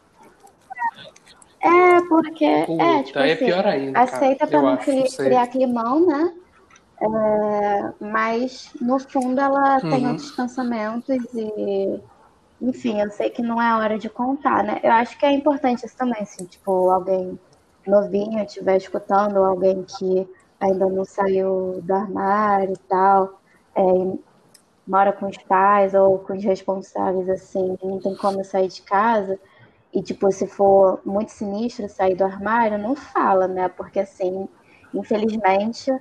É, 1.64 2.02
porque. 2.10 2.66
Puta, 2.66 2.84
é, 2.84 3.04
tipo 3.04 3.20
é 3.20 3.34
assim, 3.34 3.46
pior 3.46 3.66
ainda. 3.68 4.00
aceita 4.00 4.48
cara, 4.48 4.52
pra 4.52 4.62
não 4.62 4.70
acho, 4.70 4.86
cri- 4.86 5.00
não 5.00 5.06
sei. 5.08 5.26
criar 5.26 5.48
climão, 5.48 6.06
né? 6.08 6.34
É, 7.02 7.94
mas 8.06 8.70
no 8.82 9.00
fundo 9.00 9.40
ela 9.40 9.80
tem 9.82 10.04
Uhum. 10.04 10.10
outros 10.10 10.32
pensamentos 10.32 11.16
e. 11.34 12.02
Enfim, 12.62 13.02
eu 13.02 13.10
sei 13.12 13.30
que 13.30 13.42
não 13.42 13.62
é 13.62 13.76
hora 13.76 13.98
de 14.00 14.10
contar, 14.10 14.64
né? 14.64 14.80
Eu 14.84 14.92
acho 14.94 15.18
que 15.18 15.26
é 15.26 15.32
importante 15.34 15.86
isso 15.86 15.98
também, 15.98 16.24
se 16.26 16.46
tipo, 16.48 16.90
alguém 16.92 17.38
novinho 17.86 18.42
estiver 18.44 18.78
escutando, 18.78 19.38
alguém 19.44 19.84
que 19.84 20.28
ainda 20.62 20.88
não 20.88 21.04
saiu 21.04 21.82
do 21.84 21.94
armário 21.94 22.72
e 22.74 22.78
tal, 22.88 23.42
é, 23.76 23.82
mora 24.88 25.12
com 25.14 25.28
os 25.28 25.38
pais 25.40 25.94
ou 25.94 26.20
com 26.20 26.34
os 26.38 26.44
responsáveis, 26.44 27.28
assim, 27.30 27.78
não 27.84 28.00
tem 28.00 28.16
como 28.16 28.44
sair 28.46 28.68
de 28.70 28.82
casa, 28.84 29.38
e 29.94 30.02
tipo, 30.02 30.32
se 30.32 30.48
for 30.48 31.02
muito 31.06 31.32
sinistro 31.32 31.88
sair 31.88 32.16
do 32.16 32.24
armário, 32.24 32.78
não 32.78 32.96
fala, 32.96 33.48
né? 33.48 33.70
Porque 33.70 34.00
assim, 34.00 34.48
infelizmente, 34.94 35.92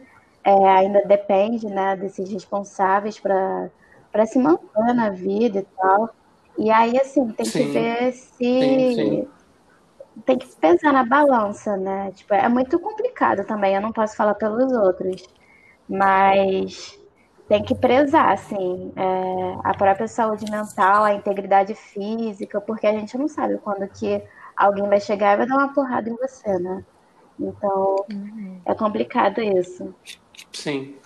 é, 0.44 0.52
ainda 0.68 1.02
depende, 1.04 1.66
né, 1.66 1.96
desses 1.96 2.30
responsáveis 2.30 3.20
para 3.20 3.70
para 4.10 4.26
se 4.26 4.38
manter 4.38 4.94
na 4.94 5.08
vida 5.08 5.60
e 5.60 5.66
tal. 5.76 6.10
E 6.58 6.70
aí, 6.70 7.00
assim, 7.00 7.26
tem 7.32 7.46
que 7.46 7.52
Sim. 7.52 7.72
ver 7.72 8.12
se. 8.12 8.36
Sim, 8.38 8.94
sim. 8.94 9.28
Tem 10.26 10.36
que 10.36 10.46
pesar 10.56 10.92
na 10.92 11.04
balança, 11.04 11.74
né? 11.78 12.12
Tipo, 12.12 12.34
é 12.34 12.46
muito 12.46 12.78
complicado 12.78 13.46
também, 13.46 13.74
eu 13.74 13.80
não 13.80 13.90
posso 13.90 14.14
falar 14.14 14.34
pelos 14.34 14.70
outros. 14.70 15.26
Mas 15.88 17.01
tem 17.52 17.62
que 17.62 17.74
prezar, 17.74 18.32
assim, 18.32 18.90
é, 18.96 19.58
a 19.62 19.74
própria 19.74 20.08
saúde 20.08 20.50
mental, 20.50 21.04
a 21.04 21.12
integridade 21.12 21.74
física, 21.74 22.58
porque 22.62 22.86
a 22.86 22.92
gente 22.92 23.18
não 23.18 23.28
sabe 23.28 23.58
quando 23.58 23.86
que 23.88 24.22
alguém 24.56 24.88
vai 24.88 24.98
chegar 24.98 25.34
e 25.34 25.36
vai 25.36 25.46
dar 25.46 25.56
uma 25.58 25.74
porrada 25.74 26.08
em 26.08 26.16
você, 26.16 26.58
né? 26.58 26.82
Então, 27.38 28.06
é 28.64 28.74
complicado 28.74 29.42
isso. 29.42 29.94
Sim. 30.50 30.96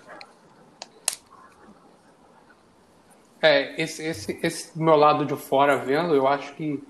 É, 3.42 3.82
esse, 3.82 4.04
esse, 4.04 4.38
esse 4.40 4.78
do 4.78 4.84
meu 4.84 4.94
lado 4.94 5.26
de 5.26 5.34
fora 5.34 5.76
vendo, 5.76 6.14
eu 6.14 6.28
acho 6.28 6.54
que 6.54 6.80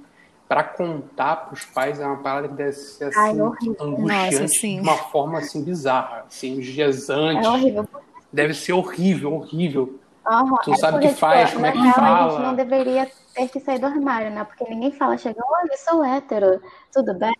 para 0.46 0.64
contar 0.64 1.46
para 1.46 1.54
os 1.54 1.64
pais 1.64 1.98
é 1.98 2.06
uma 2.06 2.18
parada 2.18 2.46
que 2.46 2.54
deve 2.54 2.72
ser 2.72 3.04
assim, 3.04 3.18
Ai, 3.18 3.40
horrível. 3.40 3.76
angustiante 3.80 4.42
Nossa, 4.42 4.48
sim. 4.48 4.74
de 4.76 4.82
uma 4.82 4.98
forma 4.98 5.38
assim 5.38 5.64
bizarra. 5.64 6.26
Assim, 6.28 6.58
os 6.58 6.66
dias 6.66 7.08
É 7.08 7.14
antes 7.14 7.48
horrível. 7.48 7.88
Deve 8.36 8.54
ser 8.54 8.74
horrível, 8.74 9.32
horrível. 9.34 9.98
Aham, 10.26 10.56
Tu 10.62 10.72
é 10.72 10.76
sabe 10.76 10.98
o 10.98 11.00
que 11.00 11.14
faz, 11.14 11.50
tipo, 11.50 11.54
como 11.62 11.66
é 11.66 11.72
que 11.72 11.78
na 11.78 11.84
real, 11.84 12.04
A 12.04 12.22
gente 12.22 12.32
fala. 12.36 12.46
não 12.48 12.54
deveria 12.54 13.10
ter 13.34 13.48
que 13.48 13.60
sair 13.60 13.78
do 13.78 13.86
armário, 13.86 14.30
né? 14.30 14.44
Porque 14.44 14.64
ninguém 14.68 14.92
fala, 14.92 15.16
chega, 15.16 15.40
oi, 15.40 15.68
eu 15.70 15.78
sou 15.78 16.04
hétero, 16.04 16.60
tudo 16.92 17.14
bem? 17.14 17.34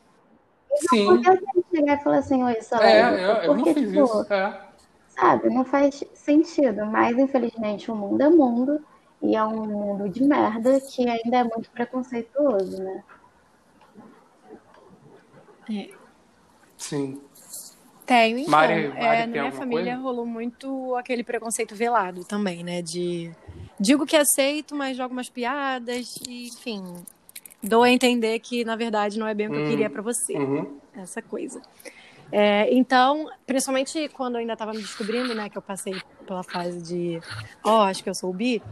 Sim. 0.88 1.06
Por 1.06 1.20
que 1.20 1.76
chegar 1.76 1.98
e 1.98 2.02
falar 2.02 2.18
assim, 2.18 2.42
oi, 2.42 2.56
eu 2.56 2.62
sou 2.62 2.78
É, 2.78 3.02
lésbica? 3.02 3.22
eu, 3.22 3.34
eu 3.42 3.54
não 3.54 3.64
Porque, 3.64 3.74
fiz 3.74 3.88
tipo, 3.92 4.04
isso. 4.04 4.32
É. 4.32 4.60
sabe, 5.08 5.50
não 5.50 5.64
faz 5.64 6.04
sentido. 6.14 6.86
Mas, 6.86 7.18
infelizmente, 7.18 7.90
o 7.90 7.94
mundo 7.94 8.20
é 8.22 8.28
mundo 8.28 8.84
e 9.22 9.34
é 9.36 9.44
um 9.44 9.66
mundo 9.66 10.08
de 10.08 10.22
merda 10.24 10.80
que 10.80 11.08
ainda 11.08 11.36
é 11.38 11.44
muito 11.44 11.70
preconceituoso, 11.70 12.82
né? 12.82 13.04
Sim. 16.76 17.20
Tenho, 18.06 18.38
então. 18.38 18.50
Mari- 18.50 18.88
Mari 18.88 18.98
é, 19.22 19.26
na 19.26 19.26
minha 19.26 19.52
família 19.52 19.92
coisa? 19.94 20.00
rolou 20.02 20.24
muito 20.26 20.94
aquele 20.94 21.24
preconceito 21.24 21.74
velado 21.74 22.24
também, 22.24 22.62
né? 22.62 22.80
De 22.80 23.30
digo 23.78 24.06
que 24.06 24.16
aceito, 24.16 24.74
mas 24.74 24.96
jogo 24.96 25.12
umas 25.12 25.28
piadas, 25.28 26.14
e, 26.28 26.48
enfim. 26.48 26.82
Dou 27.62 27.82
a 27.82 27.90
entender 27.90 28.38
que, 28.38 28.64
na 28.64 28.76
verdade, 28.76 29.18
não 29.18 29.26
é 29.26 29.34
bem 29.34 29.48
o 29.48 29.50
que 29.50 29.56
eu 29.58 29.64
Hum. 29.64 29.68
queria 29.68 29.90
pra 29.90 30.02
você. 30.02 30.36
Uhum. 30.38 30.78
Essa 30.94 31.20
coisa. 31.20 31.60
É, 32.30 32.72
então, 32.72 33.26
principalmente 33.46 34.08
quando 34.10 34.34
eu 34.36 34.40
ainda 34.40 34.52
estava 34.52 34.72
me 34.72 34.78
descobrindo, 34.78 35.34
né? 35.34 35.48
Que 35.48 35.58
eu 35.58 35.62
passei 35.62 35.94
pela 36.26 36.42
fase 36.44 36.80
de, 36.82 37.20
ó, 37.64 37.82
acho 37.84 38.02
que 38.04 38.10
eu 38.10 38.14
sou 38.14 38.32
bi, 38.32 38.62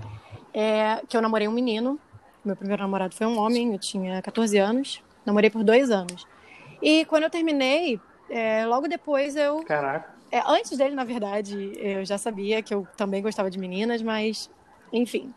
é, 0.53 1.01
que 1.09 1.17
eu 1.17 1.23
namorei 1.23 1.49
um 1.49 1.53
menino. 1.53 1.99
Meu 2.45 2.55
primeiro 2.55 2.83
namorado 2.83 3.15
foi 3.15 3.27
um 3.27 3.39
homem, 3.39 3.73
eu 3.73 3.79
tinha 3.81 4.21
14 4.23 4.59
anos. 4.59 5.01
Namorei 5.27 5.51
por 5.51 5.65
dois 5.65 5.91
anos. 5.91 6.27
E 6.83 7.05
quando 7.07 7.23
eu 7.25 7.31
terminei, 7.31 7.99
é, 8.37 8.67
logo 8.67 8.89
depois 8.89 9.37
eu 9.37 9.63
Caraca. 9.65 10.09
é, 10.31 10.43
antes 10.47 10.77
dele, 10.77 10.95
na 10.95 11.05
verdade, 11.05 11.73
eu 11.77 12.05
já 12.05 12.19
sabia 12.19 12.63
que 12.63 12.75
eu 12.75 12.87
também 12.97 13.23
gostava 13.23 13.51
de 13.51 13.59
meninas, 13.59 14.03
mas, 14.03 14.51
enfim. 14.93 15.33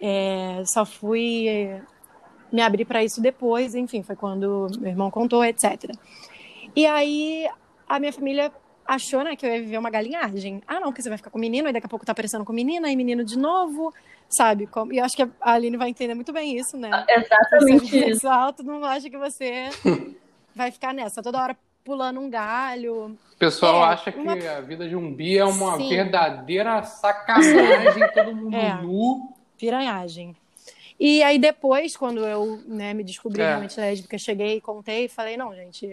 É, 0.00 0.62
só 0.66 0.84
fui 0.86 1.48
é, 1.48 1.82
me 2.52 2.62
abrir 2.62 2.84
para 2.84 3.02
isso 3.04 3.20
depois, 3.20 3.74
enfim, 3.74 4.02
foi 4.02 4.16
quando 4.16 4.68
meu 4.78 4.90
irmão 4.90 5.10
contou, 5.10 5.44
etc. 5.44 5.92
E 6.74 6.86
aí 6.86 7.48
a 7.88 7.98
minha 7.98 8.12
família 8.12 8.52
achou, 8.86 9.22
né, 9.22 9.36
que 9.36 9.46
eu 9.46 9.54
ia 9.54 9.60
viver 9.60 9.78
uma 9.78 9.90
galinhagem. 9.90 10.62
Ah, 10.66 10.80
não, 10.80 10.88
porque 10.88 11.02
você 11.02 11.08
vai 11.08 11.18
ficar 11.18 11.30
com 11.30 11.38
menino, 11.38 11.66
aí 11.68 11.72
daqui 11.72 11.86
a 11.86 11.88
pouco 11.88 12.04
tá 12.04 12.12
aparecendo 12.12 12.44
com 12.44 12.52
menina, 12.52 12.88
aí 12.88 12.96
menino 12.96 13.24
de 13.24 13.38
novo, 13.38 13.92
sabe? 14.28 14.66
Como- 14.66 14.92
E 14.92 14.98
eu 14.98 15.04
acho 15.04 15.16
que 15.16 15.22
a 15.22 15.30
Aline 15.40 15.76
vai 15.76 15.88
entender 15.90 16.14
muito 16.14 16.32
bem 16.32 16.56
isso, 16.58 16.76
né? 16.76 17.04
Exatamente 17.08 17.88
Você 17.88 18.28
tu 18.56 18.62
não 18.64 18.84
acha 18.84 19.08
que 19.08 19.18
você 19.18 19.70
vai 20.54 20.70
ficar 20.70 20.92
nessa, 20.92 21.22
toda 21.22 21.40
hora 21.42 21.56
pulando 21.84 22.20
um 22.20 22.28
galho, 22.30 23.16
O 23.34 23.36
pessoal 23.40 23.82
É, 23.84 23.94
acha 23.94 24.12
que 24.12 24.18
uma- 24.18 24.34
a 24.34 24.60
vida 24.60 24.86
de 24.88 24.94
um 24.94 25.12
bi 25.14 25.38
é 25.38 25.44
uma 25.44 25.76
Sim. 25.78 25.88
verdadeira 25.88 26.82
sacanagem, 26.82 28.02
todo 28.12 28.36
mundo 28.36 28.54
É. 28.56 28.82
nu. 28.82 29.32
piranhagem. 29.58 30.34
E 30.98 31.22
aí 31.22 31.38
depois, 31.38 31.96
quando 31.96 32.20
eu 32.26 32.62
né, 32.66 32.92
me 32.94 33.02
descobri 33.04 33.40
É. 33.42 33.48
realmente 33.48 33.78
lésbica, 33.80 34.16
cheguei 34.18 34.56
e 34.56 34.60
contei 34.60 35.04
e 35.04 35.08
falei, 35.08 35.36
não, 35.36 35.54
gente, 35.54 35.86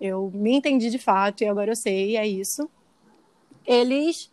eu 0.00 0.30
me 0.34 0.54
entendi 0.54 0.90
de 0.90 0.98
fato 0.98 1.42
e 1.42 1.48
agora 1.48 1.70
eu 1.72 1.76
sei, 1.76 2.16
é 2.16 2.26
isso. 2.26 2.68
Eles. 3.66 4.30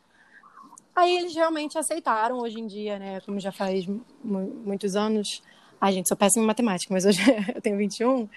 Aí 0.95 1.17
eles 1.17 1.33
realmente 1.35 1.77
aceitaram 1.77 2.39
hoje 2.39 2.59
em 2.59 2.67
dia, 2.67 2.97
né? 2.99 3.21
Como 3.25 3.39
já 3.39 3.51
faz 3.51 3.85
mu- 3.87 4.61
muitos 4.65 4.95
anos. 4.95 5.41
Ai, 5.79 5.93
gente, 5.93 6.07
sou 6.09 6.17
péssima 6.17 6.43
em 6.43 6.47
matemática, 6.47 6.93
mas 6.93 7.05
hoje 7.05 7.19
eu 7.55 7.61
tenho 7.61 7.77
21. 7.77 8.27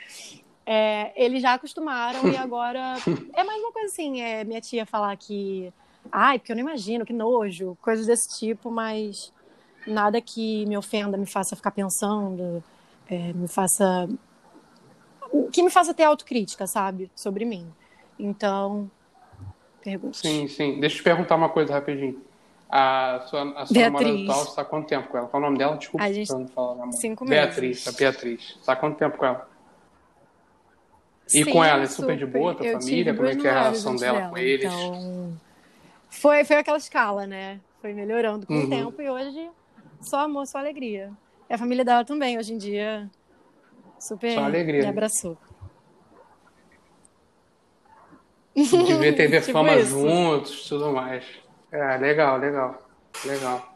É, 0.64 1.12
eles 1.16 1.42
já 1.42 1.54
acostumaram 1.54 2.28
e 2.28 2.36
agora. 2.36 2.94
É 3.34 3.42
mais 3.44 3.60
uma 3.62 3.72
coisa 3.72 3.88
assim, 3.92 4.20
é 4.20 4.44
minha 4.44 4.60
tia 4.60 4.86
falar 4.86 5.16
que. 5.16 5.72
Ai, 6.10 6.38
porque 6.38 6.52
eu 6.52 6.56
não 6.56 6.62
imagino, 6.62 7.04
que 7.06 7.12
nojo, 7.12 7.76
coisas 7.80 8.06
desse 8.06 8.38
tipo, 8.38 8.70
mas 8.70 9.32
nada 9.86 10.20
que 10.20 10.64
me 10.66 10.76
ofenda, 10.76 11.16
me 11.16 11.26
faça 11.26 11.56
ficar 11.56 11.70
pensando, 11.70 12.62
é, 13.08 13.32
me 13.32 13.48
faça. 13.48 14.08
que 15.52 15.62
me 15.62 15.70
faça 15.70 15.92
ter 15.94 16.04
autocrítica, 16.04 16.66
sabe? 16.66 17.10
Sobre 17.14 17.44
mim. 17.44 17.66
Então. 18.18 18.90
Pergunte. 19.82 20.18
Sim, 20.18 20.46
sim. 20.46 20.78
Deixa 20.78 20.96
eu 20.96 20.98
te 21.00 21.02
perguntar 21.04 21.34
uma 21.34 21.48
coisa 21.48 21.72
rapidinho. 21.72 22.22
A 22.70 23.20
sua, 23.28 23.42
a 23.60 23.66
sua 23.66 23.80
namorada 23.82 24.04
Beatriz. 24.10 24.30
atual, 24.30 24.44
você 24.44 24.50
está 24.50 24.64
quanto 24.64 24.86
tempo 24.86 25.08
com 25.08 25.18
ela? 25.18 25.26
Qual 25.28 25.42
é 25.42 25.44
o 25.44 25.46
nome 25.46 25.58
dela? 25.58 25.76
Desculpa, 25.76 26.04
A 26.06 26.12
gente- 26.12 26.30
não 26.32 26.46
falar 26.48 26.92
cinco 26.92 27.24
Beatriz, 27.26 27.84
meses. 27.84 27.88
a 27.88 27.98
Beatriz. 27.98 28.56
Está 28.60 28.76
quanto 28.76 28.96
tempo 28.96 29.18
com 29.18 29.26
ela? 29.26 29.46
E 31.34 31.44
Sim, 31.44 31.52
com 31.52 31.64
ela, 31.64 31.82
é 31.82 31.86
super 31.86 32.16
de 32.16 32.26
boa, 32.26 32.54
tua 32.54 32.66
família? 32.72 33.14
Como 33.14 33.26
é 33.26 33.34
que 33.34 33.46
é 33.46 33.50
a 33.50 33.62
relação 33.62 33.92
antes 33.92 34.02
dela 34.02 34.28
com 34.28 34.36
eles? 34.38 34.64
Então, 34.66 35.40
foi, 36.10 36.44
foi 36.44 36.56
aquela 36.56 36.76
escala, 36.76 37.26
né? 37.26 37.60
Foi 37.80 37.92
melhorando 37.94 38.46
com 38.46 38.54
Uhum. 38.54 38.64
o 38.64 38.70
tempo 38.70 39.00
e 39.02 39.08
hoje 39.10 39.50
só 40.02 40.20
amor, 40.20 40.46
só 40.46 40.58
alegria. 40.58 41.10
E 41.48 41.54
a 41.54 41.58
família 41.58 41.84
dela 41.84 42.04
também, 42.04 42.38
hoje 42.38 42.52
em 42.52 42.58
dia, 42.58 43.10
super 43.98 44.34
Só 44.34 44.44
alegria, 44.44 44.80
me 44.80 44.84
né? 44.84 44.90
abraçou. 44.90 45.38
Devia 48.54 49.16
ter 49.16 49.30
Tipo 49.40 49.52
fama 49.52 49.74
isso. 49.76 49.90
juntos, 49.90 50.68
tudo 50.68 50.92
mais. 50.92 51.24
É, 51.70 51.96
legal, 51.96 52.36
legal, 52.38 52.82
legal. 53.24 53.71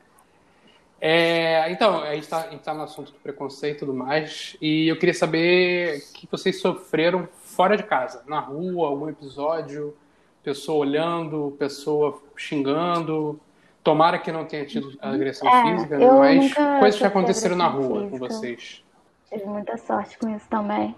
É, 1.01 1.71
então, 1.71 2.03
a 2.03 2.15
gente 2.15 2.25
está 2.25 2.75
no 2.75 2.83
assunto 2.83 3.13
do 3.13 3.19
preconceito 3.19 3.77
e 3.77 3.79
tudo 3.81 3.95
mais, 3.95 4.57
e 4.61 4.89
eu 4.89 4.99
queria 4.99 5.15
saber 5.15 5.99
o 5.99 6.13
que 6.15 6.29
vocês 6.31 6.61
sofreram 6.61 7.29
fora 7.45 7.77
de 7.77 7.83
casa, 7.83 8.23
na 8.27 8.41
rua, 8.41 8.89
algum 8.89 9.09
episódio, 9.09 9.95
pessoa 10.43 10.79
olhando, 10.79 11.55
pessoa 11.59 12.21
xingando. 12.37 13.39
Tomara 13.85 14.19
que 14.19 14.33
não 14.33 14.45
tenha 14.45 14.65
tido 14.65 14.97
agressão 15.01 15.49
É, 15.49 15.63
física, 15.63 15.99
né, 15.99 16.11
mas 16.11 16.55
coisas 16.81 16.99
que 17.01 17.07
aconteceram 17.07 17.57
na 17.57 17.69
rua 17.69 18.01
com 18.03 18.11
física. 18.11 18.29
vocês. 18.29 18.85
Tive 19.29 19.45
muita 19.45 19.77
sorte 19.77 20.19
com 20.19 20.29
isso 20.35 20.47
também. 20.49 20.95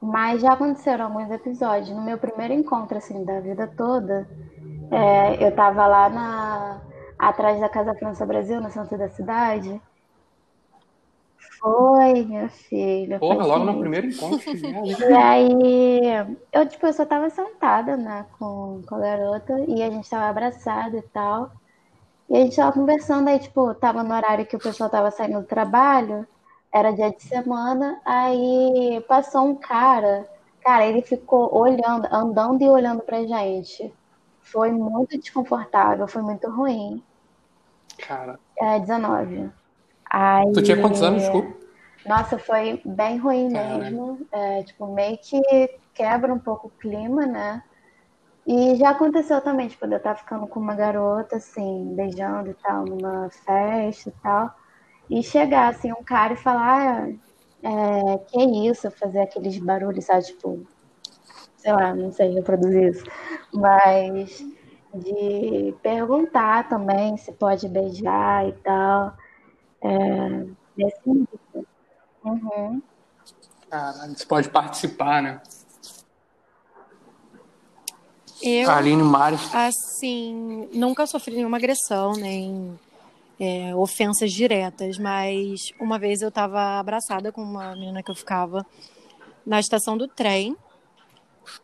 Mas 0.00 0.42
já 0.42 0.52
aconteceram 0.52 1.06
alguns 1.06 1.30
episódios. 1.30 1.90
No 1.90 2.02
meu 2.02 2.16
primeiro 2.18 2.54
encontro, 2.54 2.96
assim, 2.98 3.24
da 3.24 3.40
vida 3.40 3.68
toda, 3.76 4.28
é, 4.92 5.44
eu 5.44 5.52
tava 5.54 5.84
lá 5.86 6.08
na, 6.08 6.80
atrás 7.18 7.60
da 7.60 7.68
Casa 7.68 7.94
França 7.94 8.24
Brasil, 8.24 8.60
no 8.60 8.70
centro 8.70 8.96
da 8.96 9.08
cidade. 9.08 9.80
Foi, 11.58 12.24
minha 12.24 12.48
filha. 12.48 13.18
Porra, 13.18 13.44
logo 13.44 13.64
no 13.64 13.80
primeiro 13.80 14.06
encontro, 14.06 14.54
merda. 14.54 15.10
E 15.10 15.14
aí, 15.14 16.36
eu, 16.52 16.68
tipo, 16.68 16.86
eu 16.86 16.92
só 16.92 17.04
tava 17.04 17.28
sentada, 17.30 17.96
né, 17.96 18.26
com, 18.38 18.80
com 18.86 18.94
a 18.94 18.98
garota, 19.00 19.58
e 19.66 19.82
a 19.82 19.90
gente 19.90 20.08
tava 20.08 20.28
abraçado 20.28 20.96
e 20.96 21.02
tal. 21.02 21.50
E 22.28 22.36
a 22.36 22.40
gente 22.40 22.56
tava 22.56 22.72
conversando, 22.72 23.28
aí, 23.28 23.38
tipo, 23.38 23.74
tava 23.74 24.04
no 24.04 24.14
horário 24.14 24.46
que 24.46 24.56
o 24.56 24.60
pessoal 24.60 24.88
tava 24.88 25.10
saindo 25.10 25.40
do 25.40 25.46
trabalho, 25.46 26.26
era 26.72 26.92
dia 26.92 27.10
de 27.10 27.22
semana, 27.22 28.00
aí 28.04 29.02
passou 29.08 29.46
um 29.46 29.56
cara, 29.56 30.28
Cara, 30.68 30.86
ele 30.86 31.00
ficou 31.00 31.54
olhando, 31.56 32.06
andando 32.12 32.62
e 32.62 32.68
olhando 32.68 33.02
pra 33.02 33.24
gente. 33.24 33.90
Foi 34.42 34.70
muito 34.70 35.18
desconfortável, 35.18 36.06
foi 36.06 36.22
muito 36.22 36.50
ruim. 36.50 37.02
Cara. 37.98 38.38
É, 38.58 38.78
19. 38.78 39.50
Aí, 40.10 40.52
tu 40.52 40.62
tinha 40.62 40.80
quantos 40.80 41.02
anos, 41.02 41.22
desculpa? 41.22 41.56
Nossa, 42.06 42.38
foi 42.38 42.80
bem 42.84 43.18
ruim 43.18 43.48
mesmo. 43.50 44.26
É, 44.32 44.62
tipo, 44.62 44.86
meio 44.86 45.18
que 45.18 45.40
quebra 45.92 46.32
um 46.32 46.38
pouco 46.38 46.68
o 46.68 46.70
clima, 46.70 47.26
né? 47.26 47.62
E 48.46 48.76
já 48.76 48.90
aconteceu 48.90 49.42
também, 49.42 49.68
tipo, 49.68 49.86
de 49.86 49.92
eu 49.94 49.98
estar 49.98 50.14
ficando 50.14 50.46
com 50.46 50.58
uma 50.58 50.74
garota, 50.74 51.36
assim, 51.36 51.92
beijando 51.94 52.50
e 52.50 52.54
tal, 52.54 52.86
numa 52.86 53.28
festa 53.28 54.08
e 54.08 54.12
tal. 54.22 54.54
E 55.10 55.22
chegar, 55.22 55.68
assim, 55.68 55.92
um 55.92 56.02
cara 56.02 56.32
e 56.32 56.36
falar, 56.36 57.02
ah, 57.02 57.08
é, 57.62 58.18
que 58.18 58.42
isso, 58.66 58.90
fazer 58.92 59.20
aqueles 59.20 59.58
barulhos, 59.58 60.06
sabe, 60.06 60.24
tipo, 60.24 60.66
sei 61.56 61.72
lá, 61.72 61.94
não 61.94 62.10
sei 62.10 62.32
reproduzir 62.32 62.88
isso, 62.88 63.04
mas 63.52 64.42
de 64.94 65.74
perguntar 65.82 66.68
também 66.68 67.16
se 67.16 67.32
pode 67.32 67.68
beijar 67.68 68.48
e 68.48 68.52
tal. 68.52 69.14
É, 69.82 70.46
desse 70.76 71.00
nível. 71.06 71.66
Uhum. 72.24 72.82
Caralho, 73.70 74.16
você 74.16 74.26
pode 74.26 74.48
participar, 74.50 75.22
né? 75.22 75.40
Eu, 78.40 78.70
Aline 78.70 79.02
Mares. 79.02 79.52
assim, 79.52 80.68
nunca 80.72 81.06
sofri 81.06 81.34
nenhuma 81.34 81.56
agressão, 81.56 82.12
nem 82.12 82.78
é, 83.38 83.74
ofensas 83.74 84.32
diretas, 84.32 84.96
mas 84.96 85.72
uma 85.80 85.98
vez 85.98 86.22
eu 86.22 86.28
estava 86.28 86.78
abraçada 86.78 87.32
com 87.32 87.42
uma 87.42 87.72
menina 87.74 88.02
que 88.02 88.10
eu 88.10 88.14
ficava 88.14 88.64
na 89.44 89.58
estação 89.58 89.98
do 89.98 90.06
trem. 90.06 90.56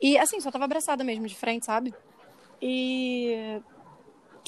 E, 0.00 0.18
assim, 0.18 0.40
só 0.40 0.50
tava 0.50 0.64
abraçada 0.64 1.04
mesmo, 1.04 1.26
de 1.26 1.34
frente, 1.36 1.66
sabe? 1.66 1.94
E 2.60 3.60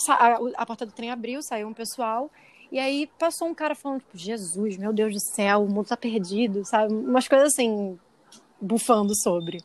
a, 0.08 0.38
a 0.56 0.66
porta 0.66 0.86
do 0.86 0.92
trem 0.92 1.10
abriu, 1.10 1.42
saiu 1.42 1.68
um 1.68 1.74
pessoal. 1.74 2.30
E 2.70 2.78
aí 2.78 3.08
passou 3.18 3.48
um 3.48 3.54
cara 3.54 3.74
falando, 3.74 4.00
tipo, 4.00 4.18
Jesus, 4.18 4.76
meu 4.76 4.92
Deus 4.92 5.14
do 5.14 5.20
céu, 5.20 5.64
o 5.64 5.68
mundo 5.68 5.86
tá 5.86 5.96
perdido, 5.96 6.64
sabe? 6.64 6.92
Umas 6.92 7.28
coisas 7.28 7.52
assim, 7.52 7.98
bufando 8.60 9.14
sobre. 9.14 9.62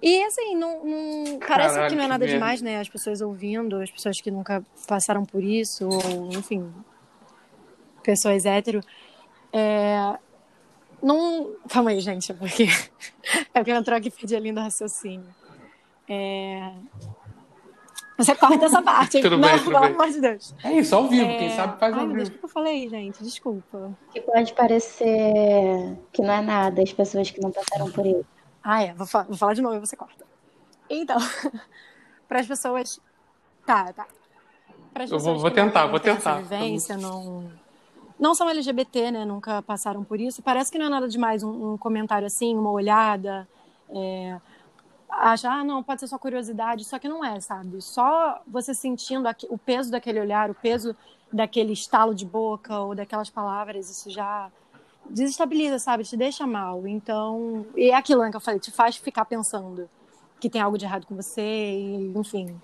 E 0.00 0.22
assim, 0.24 0.54
não, 0.54 0.84
não 0.84 1.38
parece 1.38 1.74
Caraca, 1.74 1.88
que 1.88 1.96
não 1.96 2.04
é 2.04 2.08
nada 2.08 2.26
demais, 2.26 2.60
né? 2.60 2.78
As 2.78 2.88
pessoas 2.88 3.20
ouvindo, 3.20 3.76
as 3.80 3.90
pessoas 3.90 4.20
que 4.20 4.30
nunca 4.30 4.64
passaram 4.86 5.24
por 5.24 5.42
isso, 5.42 5.88
ou 5.88 6.30
enfim, 6.32 6.70
pessoas 8.02 8.44
hétero. 8.44 8.80
É... 9.52 10.18
Não. 11.02 11.56
Calma 11.68 11.90
aí, 11.90 12.00
gente, 12.00 12.34
porque. 12.34 12.64
é 13.54 13.60
porque 13.60 13.70
entrou 13.70 13.96
aqui 13.96 14.08
e 14.08 14.10
perdi 14.10 14.36
a 14.36 14.40
linda 14.40 14.62
raciocínio. 14.62 15.34
É... 16.08 16.70
Você 18.16 18.34
corta 18.34 18.66
essa 18.66 18.80
parte. 18.80 19.20
tudo 19.22 19.36
não, 19.36 19.48
bem, 19.48 19.58
tudo 19.58 19.70
pelo 19.72 19.80
bem. 19.80 19.94
amor 19.94 20.08
de 20.08 20.20
Deus. 20.20 20.54
É 20.62 20.72
isso, 20.72 20.94
ao 20.94 21.08
vivo. 21.08 21.30
É... 21.30 21.38
Quem 21.38 21.50
sabe 21.50 21.78
faz 21.78 21.94
Ai, 21.94 22.00
ao 22.00 22.06
Deus, 22.06 22.28
vivo. 22.28 22.36
o 22.36 22.38
que 22.38 22.44
eu 22.44 22.48
falei, 22.48 22.88
gente? 22.88 23.22
Desculpa. 23.22 23.98
Que 24.12 24.20
pode 24.20 24.52
parecer 24.52 25.96
que 26.12 26.22
não 26.22 26.32
é 26.32 26.40
nada 26.40 26.82
as 26.82 26.92
pessoas 26.92 27.30
que 27.30 27.40
não 27.40 27.50
passaram 27.50 27.90
por 27.90 28.06
isso. 28.06 28.24
Ah, 28.62 28.82
é. 28.82 28.94
Vou, 28.94 29.06
fa 29.06 29.24
vou 29.24 29.36
falar 29.36 29.54
de 29.54 29.62
novo 29.62 29.76
e 29.76 29.80
você 29.80 29.96
corta. 29.96 30.24
Então, 30.88 31.16
para 32.28 32.40
as 32.40 32.46
pessoas. 32.46 33.00
Tá, 33.66 33.92
tá. 33.92 34.06
Para 34.92 35.04
as 35.04 35.10
Eu 35.10 35.16
pessoas 35.18 35.24
vou, 35.24 35.38
vou 35.38 35.50
tentar, 35.50 35.86
vou 35.86 35.98
tentar. 35.98 36.36
vivência, 36.36 36.96
não, 36.96 37.50
não 38.18 38.34
são 38.34 38.48
LGBT, 38.48 39.10
né? 39.10 39.24
Nunca 39.24 39.60
passaram 39.62 40.04
por 40.04 40.20
isso. 40.20 40.42
Parece 40.42 40.70
que 40.70 40.78
não 40.78 40.86
é 40.86 40.88
nada 40.88 41.08
demais 41.08 41.42
um, 41.42 41.72
um 41.72 41.76
comentário 41.76 42.26
assim, 42.26 42.54
uma 42.54 42.70
olhada. 42.70 43.48
É, 43.90 44.40
acha, 45.18 45.50
ah, 45.50 45.64
não, 45.64 45.82
pode 45.82 46.00
ser 46.00 46.08
só 46.08 46.18
curiosidade, 46.18 46.84
só 46.84 46.98
que 46.98 47.08
não 47.08 47.24
é, 47.24 47.40
sabe? 47.40 47.80
Só 47.80 48.40
você 48.46 48.74
sentindo 48.74 49.28
o 49.48 49.58
peso 49.58 49.90
daquele 49.90 50.20
olhar, 50.20 50.50
o 50.50 50.54
peso 50.54 50.96
daquele 51.32 51.72
estalo 51.72 52.14
de 52.14 52.24
boca 52.24 52.78
ou 52.78 52.94
daquelas 52.94 53.30
palavras, 53.30 53.90
isso 53.90 54.10
já 54.10 54.50
desestabiliza, 55.08 55.78
sabe? 55.78 56.04
Te 56.04 56.16
deixa 56.16 56.46
mal. 56.46 56.86
Então, 56.86 57.66
e 57.76 57.90
é 57.90 57.94
aquilo 57.94 58.22
né, 58.22 58.30
que 58.30 58.36
eu 58.36 58.40
falei, 58.40 58.60
te 58.60 58.70
faz 58.70 58.96
ficar 58.96 59.24
pensando 59.24 59.88
que 60.40 60.48
tem 60.50 60.60
algo 60.60 60.76
de 60.76 60.84
errado 60.84 61.06
com 61.06 61.16
você, 61.16 61.42
e, 61.42 62.12
enfim. 62.16 62.60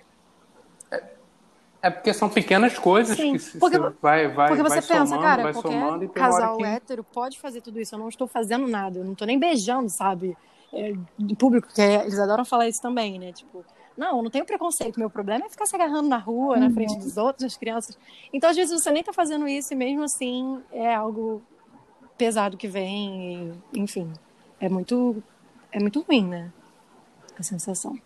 É 1.83 1.89
porque 1.89 2.13
são 2.13 2.29
pequenas 2.29 2.79
coisas 2.79 3.17
Sim, 3.17 3.33
que 3.33 3.39
se, 3.39 3.59
porque- 3.59 3.79
se 3.79 3.95
vai, 4.03 4.29
vai, 4.29 4.49
Porque 4.49 4.63
vai 4.63 4.81
você 4.81 4.87
pensa, 4.87 5.07
somando, 5.07 5.23
cara, 5.23 5.43
vai 5.45 5.53
qualquer 5.53 5.71
somando 5.71 6.05
e 6.05 6.09
tem 6.09 6.23
casal 6.23 6.59
que... 6.59 6.65
hétero 6.65 7.03
pode 7.03 7.41
fazer 7.41 7.63
tudo 7.63 7.81
isso. 7.81 7.95
Eu 7.95 7.99
não 7.99 8.09
estou 8.11 8.27
fazendo 8.27 8.69
nada, 8.69 8.99
eu 8.99 9.05
não 9.05 9.13
estou 9.13 9.27
nem 9.27 9.39
beijando, 9.39 9.89
sabe? 9.89 10.37
É, 10.73 10.93
em 11.19 11.35
público, 11.35 11.69
que 11.73 11.81
é- 11.81 12.03
eles 12.03 12.19
adoram 12.19 12.45
falar 12.45 12.69
isso 12.69 12.81
também, 12.81 13.19
né? 13.19 13.33
Tipo, 13.33 13.65
não, 13.97 14.23
não 14.23 14.31
tenho 14.31 14.45
preconceito. 14.45 14.99
Meu 14.99 15.11
problema 15.11 15.47
é 15.47 15.49
ficar 15.49 15.67
se 15.67 15.75
agarrando 15.75 16.09
na 16.09 16.17
rua, 16.17 16.57
na 16.59 16.71
frente 16.71 16.97
dos 16.99 17.17
outros, 17.17 17.43
das 17.43 17.57
crianças. 17.57 17.99
Então, 18.33 18.49
às 18.49 18.57
vezes, 18.57 18.73
você 18.81 18.91
nem 18.91 19.03
tá 19.03 19.13
fazendo 19.13 19.49
isso 19.49 19.73
e 19.73 19.77
mesmo 19.77 20.05
assim 20.05 20.63
é 20.71 20.95
algo 20.95 21.43
pesado 22.17 22.57
que 22.57 22.69
vem, 22.69 23.53
e, 23.75 23.81
enfim. 23.81 24.13
É 24.61 24.69
muito, 24.69 25.23
é 25.73 25.81
muito 25.81 26.01
ruim, 26.03 26.27
né? 26.27 26.53
A 27.39 27.43
sensação. 27.43 27.99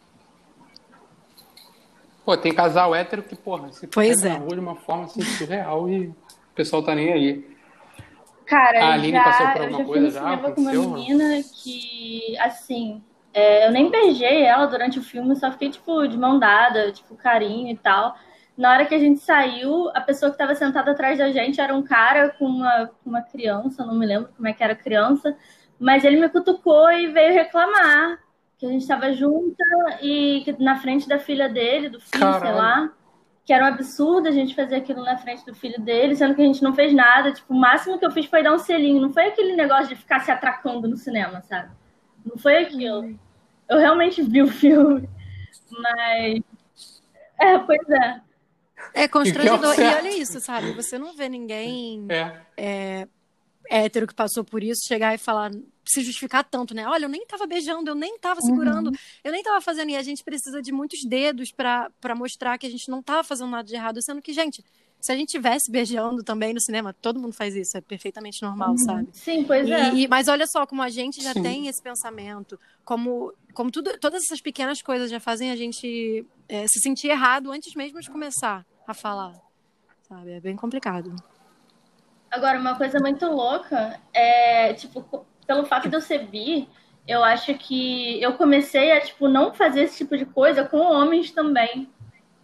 Pô, 2.24 2.37
tem 2.37 2.55
casal 2.55 2.94
hétero 2.94 3.22
que, 3.22 3.37
porra, 3.37 3.70
se 3.72 3.87
Pois 3.87 4.22
é. 4.24 4.31
na 4.31 4.38
rua 4.38 4.55
de 4.55 4.61
uma 4.61 4.77
forma 4.77 5.05
assim, 5.05 5.20
surreal 5.22 5.88
e 5.90 6.07
o 6.07 6.16
pessoal 6.55 6.83
tá 6.83 6.94
nem 6.94 7.12
aí. 7.12 7.53
Cara, 8.46 8.78
A 8.78 8.92
Aline 8.92 9.12
já, 9.12 9.24
passou 9.24 9.48
por 9.48 9.61
eu 9.61 9.62
alguma 9.62 9.78
já 9.78 9.85
fui 9.87 10.00
coisa 10.00 10.07
no 10.07 10.11
já? 10.11 10.20
cinema 10.20 10.52
com 10.52 10.61
uma 10.61 10.74
menina 10.74 11.42
que, 11.62 12.37
assim, 12.38 13.02
é, 13.33 13.66
eu 13.66 13.72
nem 13.72 13.90
beijei 13.90 14.42
ela 14.42 14.66
durante 14.66 14.98
o 14.98 15.02
filme, 15.02 15.35
só 15.37 15.50
fiquei, 15.52 15.70
tipo, 15.70 16.07
de 16.07 16.16
mão 16.16 16.38
dada, 16.38 16.92
tipo, 16.92 17.16
carinho 17.16 17.68
e 17.70 17.76
tal. 17.78 18.16
Na 18.57 18.70
hora 18.72 18.87
que 18.87 18.94
a 18.94 18.98
gente 18.98 19.20
saiu, 19.20 19.88
a 19.94 20.00
pessoa 20.00 20.30
que 20.30 20.35
estava 20.37 20.54
sentada 20.54 20.92
atrás 20.92 21.18
da 21.18 21.30
gente 21.33 21.61
era 21.61 21.74
um 21.74 21.83
cara 21.83 22.30
com 22.30 22.44
uma, 22.46 22.90
uma 23.04 23.22
criança, 23.22 23.85
não 23.85 23.94
me 23.94 24.07
lembro 24.07 24.30
como 24.37 24.46
é 24.48 24.52
que 24.52 24.62
era 24.62 24.74
criança, 24.76 25.37
mas 25.78 26.04
ele 26.04 26.20
me 26.20 26.28
cutucou 26.28 26.90
e 26.92 27.09
veio 27.09 27.33
reclamar 27.35 28.20
que 28.59 28.66
a 28.66 28.68
gente 28.70 28.83
estava 28.83 29.12
junta 29.12 29.64
e 30.00 30.42
que 30.44 30.52
na 30.62 30.76
frente 30.76 31.09
da 31.09 31.18
filha 31.18 31.48
dele, 31.48 31.88
do 31.88 32.00
filho, 32.00 32.33
sei 32.38 32.52
Caralho. 32.52 32.57
lá, 32.57 32.92
que 33.44 33.52
era 33.52 33.64
um 33.64 33.68
absurdo 33.68 34.28
a 34.28 34.33
gente 34.33 34.54
fazer 34.54 34.76
aquilo 34.76 35.02
na 35.04 35.18
frente 35.18 35.44
do 35.44 35.54
filho 35.54 35.80
dele, 35.80 36.16
sendo 36.16 36.35
que 36.35 36.40
a 36.40 36.46
gente 36.46 36.62
não 36.62 36.74
fez 36.74 36.94
nada. 36.94 37.33
Tipo, 37.33 37.52
o 37.52 37.59
máximo 37.59 37.98
que 37.98 38.07
eu 38.07 38.11
fiz 38.11 38.26
foi 38.26 38.42
dar 38.42 38.54
um 38.54 38.59
selinho. 38.59 39.02
Não 39.02 39.12
foi 39.12 39.26
aquele 39.26 39.54
negócio 39.54 39.88
de 39.88 39.96
ficar 39.96 40.20
se 40.20 40.30
atracando 40.30 40.88
no 40.88 40.96
cinema, 40.96 41.42
sabe? 41.42 41.70
Não 42.24 42.38
foi 42.38 42.57
aquilo. 42.59 43.18
Eu 43.68 43.78
realmente 43.78 44.22
vi 44.22 44.40
o 44.42 44.46
filme, 44.48 45.09
mas. 45.70 46.40
É, 47.38 47.59
pois 47.59 47.88
é. 47.90 48.20
É 48.94 49.09
constrangedor. 49.09 49.78
E 49.78 49.94
olha 49.94 50.16
isso, 50.16 50.40
sabe? 50.40 50.72
Você 50.72 50.98
não 50.98 51.14
vê 51.14 51.28
ninguém 51.28 52.07
É. 52.57 53.07
hétero 53.68 54.07
que 54.07 54.14
passou 54.14 54.44
por 54.44 54.62
isso 54.62 54.87
chegar 54.87 55.14
e 55.14 55.18
falar, 55.18 55.50
se 55.87 56.03
justificar 56.03 56.44
tanto, 56.44 56.75
né? 56.75 56.87
Olha, 56.88 57.05
eu 57.05 57.09
nem 57.09 57.27
tava 57.27 57.47
beijando, 57.47 57.90
eu 57.90 57.94
nem 57.94 58.18
tava 58.18 58.40
segurando, 58.40 58.90
eu 59.23 59.33
nem 59.33 59.42
tava 59.42 59.61
fazendo. 59.61 59.90
E 59.90 59.97
a 59.97 60.03
gente 60.03 60.23
precisa 60.25 60.61
de 60.62 60.73
muitos 60.73 61.01
dedos 61.05 61.51
pra 61.53 61.90
pra 62.01 62.14
mostrar 62.14 62.59
que 62.59 62.66
a 62.66 62.70
gente 62.70 62.88
não 62.90 63.03
tava 63.03 63.23
fazendo 63.25 63.51
nada 63.51 63.64
de 63.64 63.75
errado, 63.75 64.01
sendo 64.03 64.20
que, 64.23 64.33
gente, 64.33 64.64
se 65.01 65.12
a 65.12 65.16
gente 65.16 65.29
tivesse 65.31 65.70
beijando 65.70 66.23
também 66.23 66.55
no 66.55 66.61
cinema, 66.61 66.94
todo 66.94 67.20
mundo 67.20 67.35
faz 67.35 67.55
isso, 67.55 67.77
é 67.77 67.81
perfeitamente 67.81 68.42
normal, 68.42 68.77
sabe? 68.79 69.09
Sim, 69.12 69.44
pois 69.44 69.68
é. 69.68 69.92
E, 69.92 70.05
e- 70.05 70.09
mas 70.09 70.29
olha 70.29 70.47
só, 70.47 70.66
como 70.66 70.81
a 70.83 70.88
gente 70.88 71.23
já 71.23 71.33
Sim. 71.35 71.42
tem 71.42 71.66
esse 71.68 71.83
pensamento, 71.83 72.59
como, 72.85 73.33
como 73.53 73.70
tudo, 73.70 73.99
todas 73.99 74.23
essas 74.25 74.40
pequenas 74.40 74.81
coisas 74.81 75.11
já 75.11 75.20
fazem 75.20 75.51
a 75.51 75.57
gente 75.57 76.25
é, 76.49 76.66
se 76.66 76.81
sentir 76.81 77.09
errado 77.09 77.51
antes 77.53 77.75
mesmo 77.75 78.01
de 78.01 78.11
começar 78.11 78.64
a 78.87 78.94
falar. 78.94 79.35
Sabe? 80.09 80.33
É 80.33 80.40
bem 80.40 80.57
complicado. 80.57 81.14
Agora, 82.31 82.59
uma 82.59 82.77
coisa 82.77 82.99
muito 82.99 83.27
louca 83.27 84.01
é, 84.12 84.73
tipo, 84.75 85.25
pelo 85.46 85.64
fato 85.64 85.88
de 85.88 85.96
eu 85.96 86.00
ser 86.00 86.26
bi, 86.26 86.68
eu 87.07 87.22
acho 87.22 87.54
que 87.54 88.20
eu 88.22 88.33
comecei 88.35 88.92
a, 88.92 89.00
tipo, 89.00 89.28
não 89.28 89.52
fazer 89.52 89.83
esse 89.83 89.98
tipo 89.98 90.16
de 90.16 90.24
coisa 90.24 90.64
com 90.64 90.78
homens 90.78 91.30
também. 91.30 91.88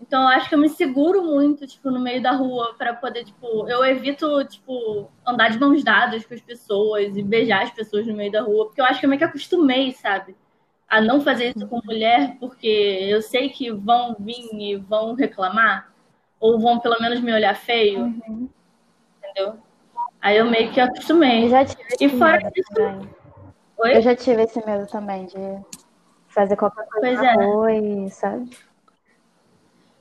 Então, 0.01 0.23
eu 0.23 0.29
acho 0.29 0.49
que 0.49 0.55
eu 0.55 0.59
me 0.59 0.69
seguro 0.69 1.23
muito, 1.23 1.67
tipo, 1.67 1.91
no 1.91 2.01
meio 2.01 2.23
da 2.23 2.33
rua 2.33 2.75
para 2.77 2.95
poder, 2.95 3.25
tipo, 3.25 3.69
eu 3.69 3.85
evito, 3.85 4.45
tipo, 4.45 5.11
andar 5.27 5.51
de 5.51 5.59
mãos 5.59 5.85
dadas 5.85 6.25
com 6.25 6.35
as 6.35 6.41
pessoas 6.41 7.17
e 7.17 7.23
beijar 7.23 7.63
as 7.63 7.71
pessoas 7.71 8.07
no 8.07 8.15
meio 8.15 8.33
da 8.33 8.41
rua, 8.41 8.67
porque 8.67 8.81
eu 8.81 8.85
acho 8.85 8.99
que 8.99 9.07
eu 9.07 9.11
meio 9.11 9.19
que 9.19 9.25
acostumei, 9.25 9.93
sabe? 9.93 10.35
A 10.89 11.01
não 11.01 11.21
fazer 11.21 11.55
isso 11.55 11.67
com 11.69 11.81
mulher, 11.85 12.37
porque 12.41 12.67
eu 12.67 13.23
sei 13.23 13.51
que 13.51 13.71
vão 13.71 14.17
vir 14.19 14.49
e 14.55 14.77
vão 14.77 15.15
reclamar, 15.15 15.93
ou 16.41 16.59
vão 16.59 16.81
pelo 16.81 16.99
menos 17.01 17.21
me 17.21 17.33
olhar 17.33 17.55
feio, 17.55 18.07
entendeu? 19.19 19.59
Aí 20.23 20.37
eu 20.37 20.45
meio 20.51 20.71
que 20.71 20.81
acostumei. 20.81 21.45
Eu 21.45 21.49
já 21.51 21.65
tive 21.65 21.83
esse 21.89 22.05
E 22.05 22.09
fora 22.11 22.37
medo 22.39 22.53
isso- 22.57 22.75
também. 22.75 23.11
Oi? 23.79 23.97
Eu 23.97 24.03
já 24.03 24.15
tive 24.15 24.43
esse 24.43 24.65
medo 24.67 24.87
também 24.87 25.27
de 25.27 25.37
fazer 26.29 26.57
qualquer 26.57 26.87
coisa 26.87 27.01
Pois 27.01 27.21
na 27.23 27.33
é. 27.33 27.35
rua 27.47 27.73
e, 27.73 28.11
sabe? 28.11 28.51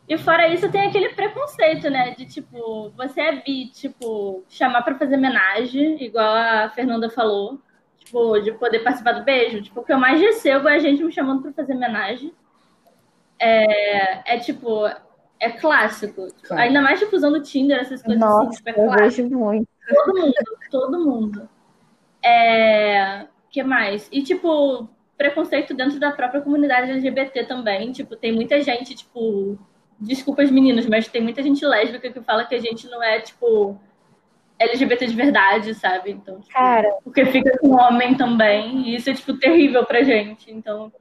E 0.07 0.17
fora 0.17 0.47
isso, 0.47 0.69
tem 0.71 0.87
aquele 0.87 1.09
preconceito, 1.09 1.89
né? 1.89 2.11
De 2.15 2.25
tipo, 2.25 2.89
você 2.97 3.21
é 3.21 3.31
bi, 3.43 3.67
tipo, 3.69 4.43
chamar 4.49 4.81
pra 4.81 4.95
fazer 4.95 5.15
homenagem, 5.15 6.03
igual 6.03 6.35
a 6.35 6.69
Fernanda 6.69 7.09
falou. 7.09 7.59
Tipo, 7.99 8.39
de 8.39 8.51
poder 8.53 8.79
participar 8.79 9.11
do 9.13 9.23
beijo. 9.23 9.61
Tipo, 9.61 9.81
o 9.81 9.83
que 9.83 9.93
eu 9.93 9.99
mais 9.99 10.19
recebo 10.19 10.67
é 10.67 10.75
a 10.75 10.79
gente 10.79 11.03
me 11.03 11.11
chamando 11.11 11.43
pra 11.43 11.53
fazer 11.53 11.73
homenagem. 11.75 12.33
É, 13.37 14.35
é 14.35 14.39
tipo, 14.39 14.87
é 15.39 15.51
clássico. 15.51 16.27
Tipo, 16.41 16.53
ainda 16.55 16.81
mais 16.81 16.99
tipo, 16.99 17.15
usando 17.15 17.41
Tinder, 17.41 17.79
essas 17.79 18.01
coisas 18.01 18.19
Nossa, 18.19 18.49
assim. 18.49 18.57
Tipo, 18.57 18.69
é 18.81 18.85
eu 18.87 18.91
vejo 18.91 19.29
muito. 19.29 19.67
Todo 19.89 20.19
mundo, 20.19 20.33
todo 20.71 20.99
mundo. 20.99 21.49
É, 22.23 23.27
que 23.49 23.63
mais? 23.63 24.07
E, 24.11 24.21
tipo, 24.21 24.87
preconceito 25.17 25.73
dentro 25.73 25.99
da 25.99 26.11
própria 26.11 26.41
comunidade 26.41 26.91
LGBT 26.91 27.45
também. 27.45 27.91
Tipo, 27.91 28.15
tem 28.15 28.31
muita 28.31 28.61
gente, 28.61 28.95
tipo, 28.95 29.57
desculpa 29.99 30.41
as 30.41 30.51
meninas, 30.51 30.85
mas 30.85 31.07
tem 31.07 31.21
muita 31.21 31.41
gente 31.41 31.65
lésbica 31.65 32.11
que 32.11 32.21
fala 32.21 32.45
que 32.45 32.55
a 32.55 32.59
gente 32.59 32.87
não 32.87 33.01
é, 33.03 33.19
tipo, 33.19 33.79
LGBT 34.57 35.07
de 35.07 35.15
verdade, 35.15 35.73
sabe? 35.73 36.11
Então, 36.11 36.39
tipo, 36.39 36.53
Cara. 36.53 36.89
porque 37.03 37.25
fica 37.25 37.57
com 37.59 37.71
homem 37.71 38.15
também. 38.15 38.89
E 38.89 38.95
isso 38.95 39.09
é, 39.09 39.13
tipo, 39.13 39.33
terrível 39.37 39.85
pra 39.85 40.03
gente. 40.03 40.51
Então. 40.51 40.91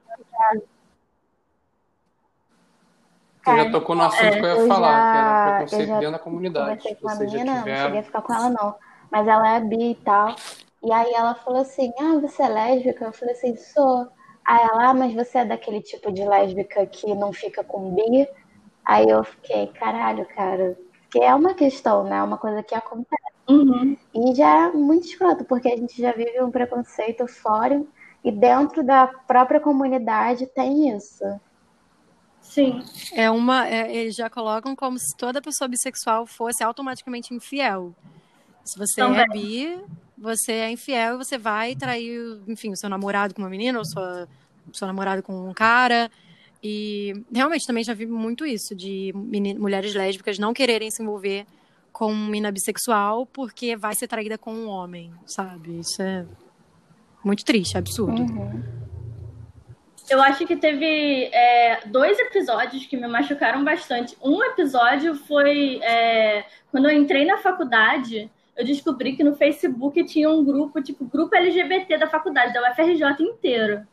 Você 3.49 3.63
já 3.63 3.71
tocou 3.71 3.95
no 3.95 4.03
assunto 4.03 4.23
é, 4.23 4.31
que 4.31 4.37
eu 4.39 4.47
ia 4.47 4.61
eu 4.61 4.67
falar, 4.67 4.91
já, 4.91 5.11
que 5.11 5.17
era 5.17 5.57
preconceito 5.57 5.99
dentro 5.99 6.11
da 6.11 6.19
comunidade. 6.19 6.87
Eu 6.89 6.95
com 6.95 7.07
uma 7.07 7.15
menina, 7.15 7.55
não 7.55 7.63
cheguei 7.63 7.99
a 7.99 8.03
ficar 8.03 8.21
com 8.21 8.33
ela, 8.33 8.49
não. 8.49 8.75
Mas 9.11 9.27
ela 9.27 9.55
é 9.55 9.59
bi 9.59 9.91
e 9.91 9.95
tal. 9.95 10.35
E 10.83 10.91
aí 10.91 11.13
ela 11.13 11.35
falou 11.35 11.61
assim: 11.61 11.91
Ah, 11.99 12.19
você 12.19 12.43
é 12.43 12.49
lésbica? 12.49 13.05
Eu 13.05 13.13
falei 13.13 13.35
assim: 13.35 13.55
sou. 13.55 14.07
Aí 14.45 14.61
ela, 14.61 14.89
ah, 14.89 14.93
mas 14.93 15.13
você 15.13 15.39
é 15.39 15.45
daquele 15.45 15.81
tipo 15.81 16.11
de 16.11 16.23
lésbica 16.25 16.85
que 16.85 17.13
não 17.13 17.31
fica 17.31 17.63
com 17.63 17.93
bi? 17.93 18.27
Aí 18.85 19.07
eu 19.07 19.23
fiquei, 19.23 19.67
caralho, 19.67 20.25
cara. 20.35 20.77
Que 21.11 21.19
é 21.19 21.33
uma 21.33 21.53
questão, 21.53 22.03
né? 22.03 22.21
Uma 22.23 22.37
coisa 22.37 22.63
que 22.63 22.73
acontece. 22.73 23.21
Uhum. 23.47 23.97
E 24.13 24.35
já 24.35 24.67
é 24.67 24.71
muito 24.71 25.07
escroto, 25.07 25.43
porque 25.43 25.67
a 25.67 25.75
gente 25.75 25.99
já 25.99 26.11
vive 26.11 26.41
um 26.41 26.51
preconceito 26.51 27.27
fora 27.27 27.83
e 28.23 28.31
dentro 28.31 28.83
da 28.83 29.07
própria 29.07 29.59
comunidade 29.59 30.45
tem 30.47 30.95
isso. 30.95 31.23
Sim. 32.49 32.81
É 33.13 33.29
uma. 33.29 33.67
É, 33.67 33.95
eles 33.95 34.15
já 34.15 34.27
colocam 34.27 34.75
como 34.75 34.97
se 34.97 35.15
toda 35.15 35.41
pessoa 35.41 35.67
bissexual 35.67 36.25
fosse 36.25 36.63
automaticamente 36.63 37.31
infiel. 37.33 37.93
Se 38.65 38.77
você 38.77 39.01
Também. 39.01 39.21
é 39.21 39.27
bi, 39.27 39.81
você 40.17 40.51
é 40.53 40.71
infiel 40.71 41.15
e 41.15 41.17
você 41.17 41.37
vai 41.37 41.75
trair, 41.75 42.41
enfim, 42.47 42.71
o 42.71 42.75
seu 42.75 42.89
namorado 42.89 43.35
com 43.35 43.41
uma 43.41 43.49
menina 43.49 43.77
ou 43.77 43.85
sua, 43.85 44.27
seu 44.73 44.87
namorado 44.87 45.21
com 45.21 45.49
um 45.49 45.53
cara. 45.53 46.09
E 46.61 47.13
realmente 47.31 47.67
também 47.67 47.83
já 47.83 47.93
vi 47.93 48.05
muito 48.05 48.45
isso, 48.45 48.75
de 48.75 49.13
mulheres 49.57 49.93
lésbicas 49.93 50.37
não 50.39 50.53
quererem 50.53 50.91
se 50.91 51.01
envolver 51.01 51.45
com 51.93 52.13
mina 52.13 52.51
bissexual 52.51 53.25
porque 53.27 53.77
vai 53.77 53.95
ser 53.95 54.07
traída 54.07 54.37
com 54.37 54.53
um 54.53 54.67
homem, 54.67 55.13
sabe? 55.25 55.79
Isso 55.79 56.01
é 56.01 56.25
muito 57.23 57.45
triste, 57.45 57.77
absurdo. 57.77 58.21
Uhum. 58.21 58.88
Eu 60.09 60.21
acho 60.21 60.45
que 60.45 60.55
teve 60.55 61.25
é, 61.25 61.81
dois 61.85 62.17
episódios 62.19 62.85
que 62.85 62.97
me 62.97 63.07
machucaram 63.07 63.63
bastante. 63.63 64.17
Um 64.21 64.43
episódio 64.43 65.15
foi 65.15 65.79
é, 65.83 66.45
quando 66.71 66.89
eu 66.89 66.97
entrei 66.97 67.25
na 67.25 67.37
faculdade, 67.37 68.29
eu 68.57 68.65
descobri 68.65 69.15
que 69.15 69.23
no 69.23 69.35
Facebook 69.35 70.03
tinha 70.05 70.29
um 70.29 70.43
grupo, 70.43 70.81
tipo, 70.81 71.05
grupo 71.05 71.35
LGBT 71.35 71.97
da 71.97 72.07
faculdade, 72.07 72.53
da 72.53 72.71
UFRJ 72.71 73.23
inteiro. 73.23 73.87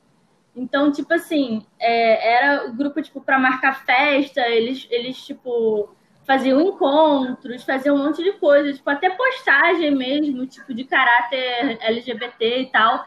Então, 0.56 0.90
tipo 0.90 1.12
assim, 1.12 1.64
é, 1.78 2.34
era 2.34 2.66
o 2.66 2.72
grupo, 2.72 3.02
tipo, 3.02 3.20
para 3.20 3.38
marcar 3.38 3.84
festa, 3.84 4.40
eles, 4.48 4.86
eles, 4.90 5.18
tipo, 5.18 5.94
faziam 6.24 6.60
encontros, 6.60 7.62
faziam 7.62 7.94
um 7.94 8.04
monte 8.04 8.22
de 8.22 8.32
coisa, 8.32 8.72
tipo, 8.72 8.88
até 8.88 9.10
postagem 9.10 9.94
mesmo, 9.94 10.46
tipo, 10.46 10.72
de 10.72 10.84
caráter 10.84 11.78
LGBT 11.80 12.62
e 12.62 12.66
tal. 12.66 13.06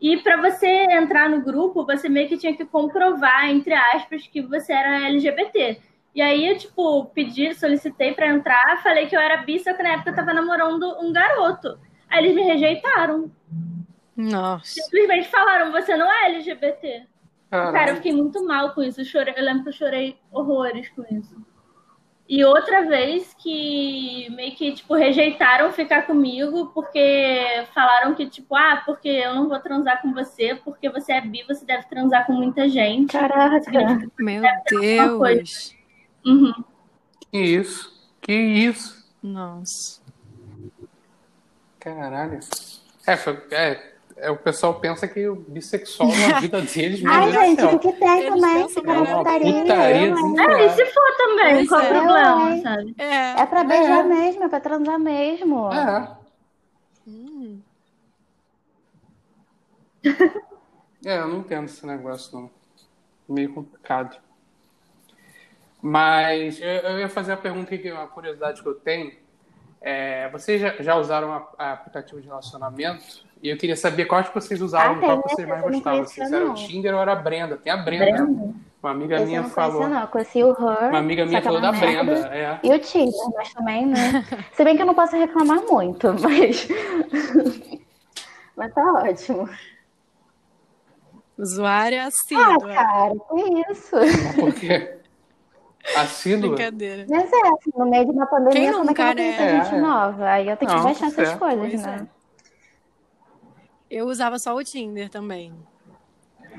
E 0.00 0.16
para 0.18 0.38
você 0.38 0.66
entrar 0.66 1.28
no 1.28 1.42
grupo, 1.42 1.84
você 1.84 2.08
meio 2.08 2.28
que 2.28 2.38
tinha 2.38 2.56
que 2.56 2.64
comprovar, 2.64 3.50
entre 3.50 3.74
aspas, 3.74 4.26
que 4.26 4.40
você 4.40 4.72
era 4.72 5.06
LGBT. 5.08 5.78
E 6.14 6.22
aí 6.22 6.48
eu, 6.48 6.58
tipo, 6.58 7.04
pedi, 7.06 7.54
solicitei 7.54 8.12
para 8.12 8.28
entrar, 8.28 8.82
falei 8.82 9.06
que 9.06 9.14
eu 9.14 9.20
era 9.20 9.38
bi, 9.38 9.58
só 9.58 9.74
que 9.74 9.82
na 9.82 9.90
época 9.90 10.10
eu 10.10 10.16
tava 10.16 10.32
namorando 10.32 10.96
um 11.00 11.12
garoto. 11.12 11.78
Aí 12.08 12.24
eles 12.24 12.34
me 12.34 12.42
rejeitaram. 12.42 13.30
Nossa. 14.16 14.64
Simplesmente 14.64 15.28
falaram, 15.28 15.70
você 15.70 15.96
não 15.96 16.10
é 16.10 16.26
LGBT. 16.26 17.06
Cara, 17.50 17.90
eu 17.90 17.96
fiquei 17.96 18.12
muito 18.12 18.44
mal 18.44 18.74
com 18.74 18.82
isso. 18.82 19.00
Eu, 19.00 19.04
chorei, 19.04 19.34
eu 19.36 19.44
lembro 19.44 19.64
que 19.64 19.68
eu 19.68 19.72
chorei 19.72 20.16
horrores 20.32 20.88
com 20.90 21.02
isso. 21.10 21.36
E 22.30 22.44
outra 22.44 22.86
vez 22.86 23.34
que 23.36 24.28
meio 24.30 24.54
que, 24.54 24.70
tipo, 24.70 24.94
rejeitaram 24.94 25.72
ficar 25.72 26.02
comigo 26.02 26.66
porque 26.72 27.66
falaram 27.74 28.14
que, 28.14 28.30
tipo, 28.30 28.54
ah, 28.54 28.80
porque 28.86 29.08
eu 29.08 29.34
não 29.34 29.48
vou 29.48 29.58
transar 29.58 30.00
com 30.00 30.14
você, 30.14 30.54
porque 30.54 30.88
você 30.88 31.14
é 31.14 31.20
bi, 31.20 31.42
você 31.42 31.64
deve 31.64 31.88
transar 31.88 32.24
com 32.24 32.32
muita 32.32 32.68
gente. 32.68 33.10
Caraca! 33.10 33.72
Meu 34.20 34.44
Deus! 34.70 35.74
Uhum. 36.24 36.54
Que 37.32 37.38
isso? 37.38 38.10
Que 38.20 38.32
isso? 38.32 39.04
Nossa. 39.20 40.00
Caralho. 41.80 42.38
É, 43.08 43.16
foi, 43.16 43.42
é, 43.50 43.89
é, 44.20 44.30
o 44.30 44.36
pessoal 44.36 44.78
pensa 44.78 45.08
que 45.08 45.26
o 45.26 45.34
bissexual 45.34 46.08
na 46.08 46.40
vida 46.40 46.60
deles 46.62 47.02
Ai, 47.06 47.32
gente, 47.32 47.64
o 47.64 47.78
que 47.78 47.92
tem 47.92 48.28
também? 48.28 48.66
Esse 48.66 48.82
cara 48.82 49.00
é 49.00 49.14
putaria. 49.16 49.62
putaria 49.62 50.08
é, 50.08 50.66
e 50.66 50.70
se 50.70 50.86
for 50.86 51.16
também, 51.16 51.54
pois 51.54 51.68
qual 51.68 51.80
é. 51.80 51.84
o 51.84 51.88
problema, 51.88 52.54
é. 52.54 52.60
sabe? 52.60 52.94
É, 52.98 53.40
é 53.40 53.46
pra 53.46 53.64
beijar 53.64 54.00
é. 54.00 54.08
mesmo, 54.08 54.44
é 54.44 54.48
pra 54.48 54.60
transar 54.60 54.98
mesmo. 54.98 55.72
É. 55.72 56.16
Hum. 57.08 57.60
é, 61.04 61.18
eu 61.18 61.28
não 61.28 61.38
entendo 61.38 61.64
esse 61.64 61.86
negócio, 61.86 62.38
não. 62.38 62.50
Meio 63.28 63.54
complicado. 63.54 64.18
Mas 65.80 66.60
eu, 66.60 66.68
eu 66.68 66.98
ia 66.98 67.08
fazer 67.08 67.32
a 67.32 67.36
pergunta 67.36 67.76
que 67.76 67.90
uma 67.90 68.06
curiosidade 68.06 68.62
que 68.62 68.68
eu 68.68 68.74
tenho. 68.74 69.12
É, 69.80 70.28
vocês 70.28 70.60
já, 70.60 70.76
já 70.82 70.96
usaram 70.96 71.32
a, 71.32 71.48
a 71.56 71.72
aplicativo 71.72 72.20
de 72.20 72.26
relacionamento? 72.26 73.29
E 73.42 73.48
eu 73.48 73.56
queria 73.56 73.76
saber 73.76 74.04
quais 74.04 74.28
que 74.28 74.34
vocês 74.34 74.60
usaram, 74.60 74.96
ah, 74.96 74.98
qual 74.98 75.22
que 75.22 75.30
vocês 75.30 75.48
mais 75.48 75.62
gostavam. 75.62 76.06
Se 76.06 76.22
era 76.22 76.50
o 76.50 76.54
Tinder 76.54 76.94
ou 76.94 77.00
era 77.00 77.12
a 77.12 77.16
Brenda. 77.16 77.56
Tem 77.56 77.72
a 77.72 77.76
Brenda. 77.76 78.24
Brenda. 78.24 78.54
Uma 78.82 78.92
amiga 78.92 79.16
Esse 79.16 79.26
minha 79.26 79.44
falou. 79.44 79.88
Não, 79.88 80.00
eu 80.00 80.06
conheci 80.08 80.42
o 80.42 80.50
Her. 80.50 80.88
Uma 80.88 80.98
amiga 80.98 81.24
minha 81.26 81.42
falou 81.42 81.60
da 81.60 81.72
Brenda. 81.72 82.12
É. 82.34 82.58
E 82.62 82.72
o 82.72 82.78
Tinder, 82.78 83.12
mas 83.34 83.52
também, 83.52 83.86
né? 83.86 84.24
Se 84.52 84.64
bem 84.64 84.76
que 84.76 84.82
eu 84.82 84.86
não 84.86 84.94
posso 84.94 85.16
reclamar 85.16 85.62
muito, 85.62 86.08
mas. 86.20 86.68
mas 88.56 88.74
tá 88.74 88.92
ótimo. 88.92 89.48
Usuário 91.38 92.02
assim. 92.02 92.36
Ah, 92.36 92.58
cara, 92.58 93.14
que 93.14 93.72
isso? 93.72 93.96
Por 94.38 94.54
quê? 94.54 94.98
Assídua? 95.96 96.54
Brincadeira. 96.54 97.06
Mas 97.08 97.32
é, 97.32 97.36
assim, 97.36 97.70
no 97.74 97.88
meio 97.88 98.04
de 98.04 98.10
uma 98.10 98.26
pandemia, 98.26 98.52
Quem 98.52 98.72
como 98.72 98.90
é 98.90 98.94
que 98.94 99.00
eu 99.00 99.14
né? 99.14 99.64
gente 99.64 99.74
é, 99.74 99.80
nova? 99.80 100.28
Aí 100.28 100.48
eu 100.48 100.56
tenho 100.58 100.70
que 100.70 100.82
baixar 100.82 101.06
essas 101.06 101.34
coisas, 101.36 101.58
pois 101.58 101.82
né? 101.82 102.06
É. 103.90 103.96
Eu 103.96 104.06
usava 104.06 104.38
só 104.38 104.54
o 104.54 104.62
Tinder 104.62 105.08
também. 105.10 105.52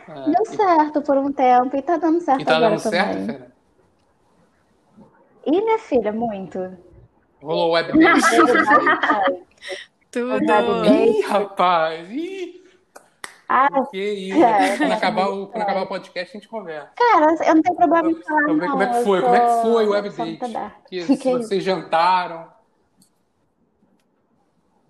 É, 0.08 0.14
Deu 0.14 0.44
e... 0.44 0.56
certo 0.56 1.02
por 1.02 1.18
um 1.18 1.32
tempo 1.32 1.76
e 1.76 1.82
tá 1.82 1.98
dando 1.98 2.20
certo 2.20 2.42
e 2.42 2.46
tá 2.46 2.58
agora 2.58 2.76
dando 2.76 2.84
também. 2.84 3.26
certo, 3.26 3.52
E 5.46 5.52
minha 5.52 5.80
filha, 5.80 6.12
muito. 6.12 6.78
Rolou 7.42 7.72
web 7.72 7.92
Tudo. 10.12 10.86
Ih, 10.86 11.22
rapaz. 11.22 12.12
Ih. 12.12 12.62
Ah, 13.48 13.68
que 13.90 13.98
isso. 13.98 14.44
É, 14.44 14.78
quando, 14.78 14.92
acabar 14.94 15.28
o, 15.30 15.48
quando 15.48 15.64
acabar 15.64 15.82
o 15.82 15.88
podcast, 15.88 16.30
a 16.30 16.40
gente 16.40 16.48
conversa. 16.48 16.90
Cara, 16.96 17.36
eu 17.46 17.56
não 17.56 17.62
tenho 17.62 17.76
problema 17.76 18.12
em 18.12 18.16
falar. 18.22 18.42
Vamos 18.44 18.60
ver 18.62 18.70
como 18.70 18.84
é 18.84 18.88
que 18.88 19.04
foi. 19.04 19.22
Como 19.22 19.36
é 19.36 19.40
que 19.40 19.62
foi 19.62 19.86
o 19.88 19.90
web 19.92 20.10
date? 20.10 20.40
Que, 20.88 21.02
se 21.18 21.34
vocês 21.34 21.64
jantaram. 21.64 22.48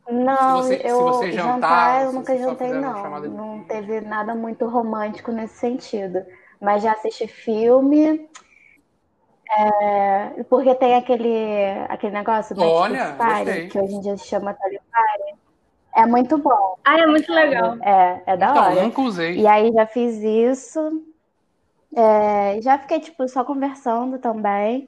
Não, 0.09 0.63
se 0.63 0.77
você, 0.77 0.81
eu 0.83 0.97
se 0.97 1.03
você 1.03 1.31
jantar, 1.31 1.53
jantar 1.53 2.05
eu 2.05 2.13
nunca 2.13 2.37
jantei, 2.37 2.73
não. 2.73 3.19
Não 3.29 3.63
teve 3.63 4.01
nada 4.01 4.33
muito 4.35 4.67
romântico 4.67 5.31
nesse 5.31 5.55
sentido. 5.55 6.25
Mas 6.59 6.83
já 6.83 6.93
assisti 6.93 7.27
filme. 7.27 8.29
É, 9.57 10.43
porque 10.49 10.73
tem 10.75 10.95
aquele, 10.95 11.35
aquele 11.89 12.13
negócio 12.13 12.55
do 12.55 12.63
Olha, 12.63 13.15
Party, 13.17 13.67
que 13.67 13.79
hoje 13.79 13.95
em 13.95 14.01
dia 14.01 14.17
se 14.17 14.27
chama 14.27 14.53
Party. 14.53 14.79
É 15.95 16.05
muito 16.05 16.37
bom. 16.37 16.77
Ah, 16.85 16.99
é 16.99 17.05
muito 17.05 17.31
legal. 17.31 17.77
É, 17.81 18.23
é 18.25 18.37
da 18.37 18.51
então, 18.51 18.63
hora. 18.63 18.83
nunca 18.83 19.01
usei. 19.01 19.35
E 19.35 19.45
aí 19.45 19.71
já 19.73 19.85
fiz 19.85 20.15
isso. 20.17 21.03
É, 21.93 22.61
já 22.61 22.77
fiquei, 22.77 23.01
tipo, 23.01 23.27
só 23.27 23.43
conversando 23.43 24.17
também. 24.19 24.87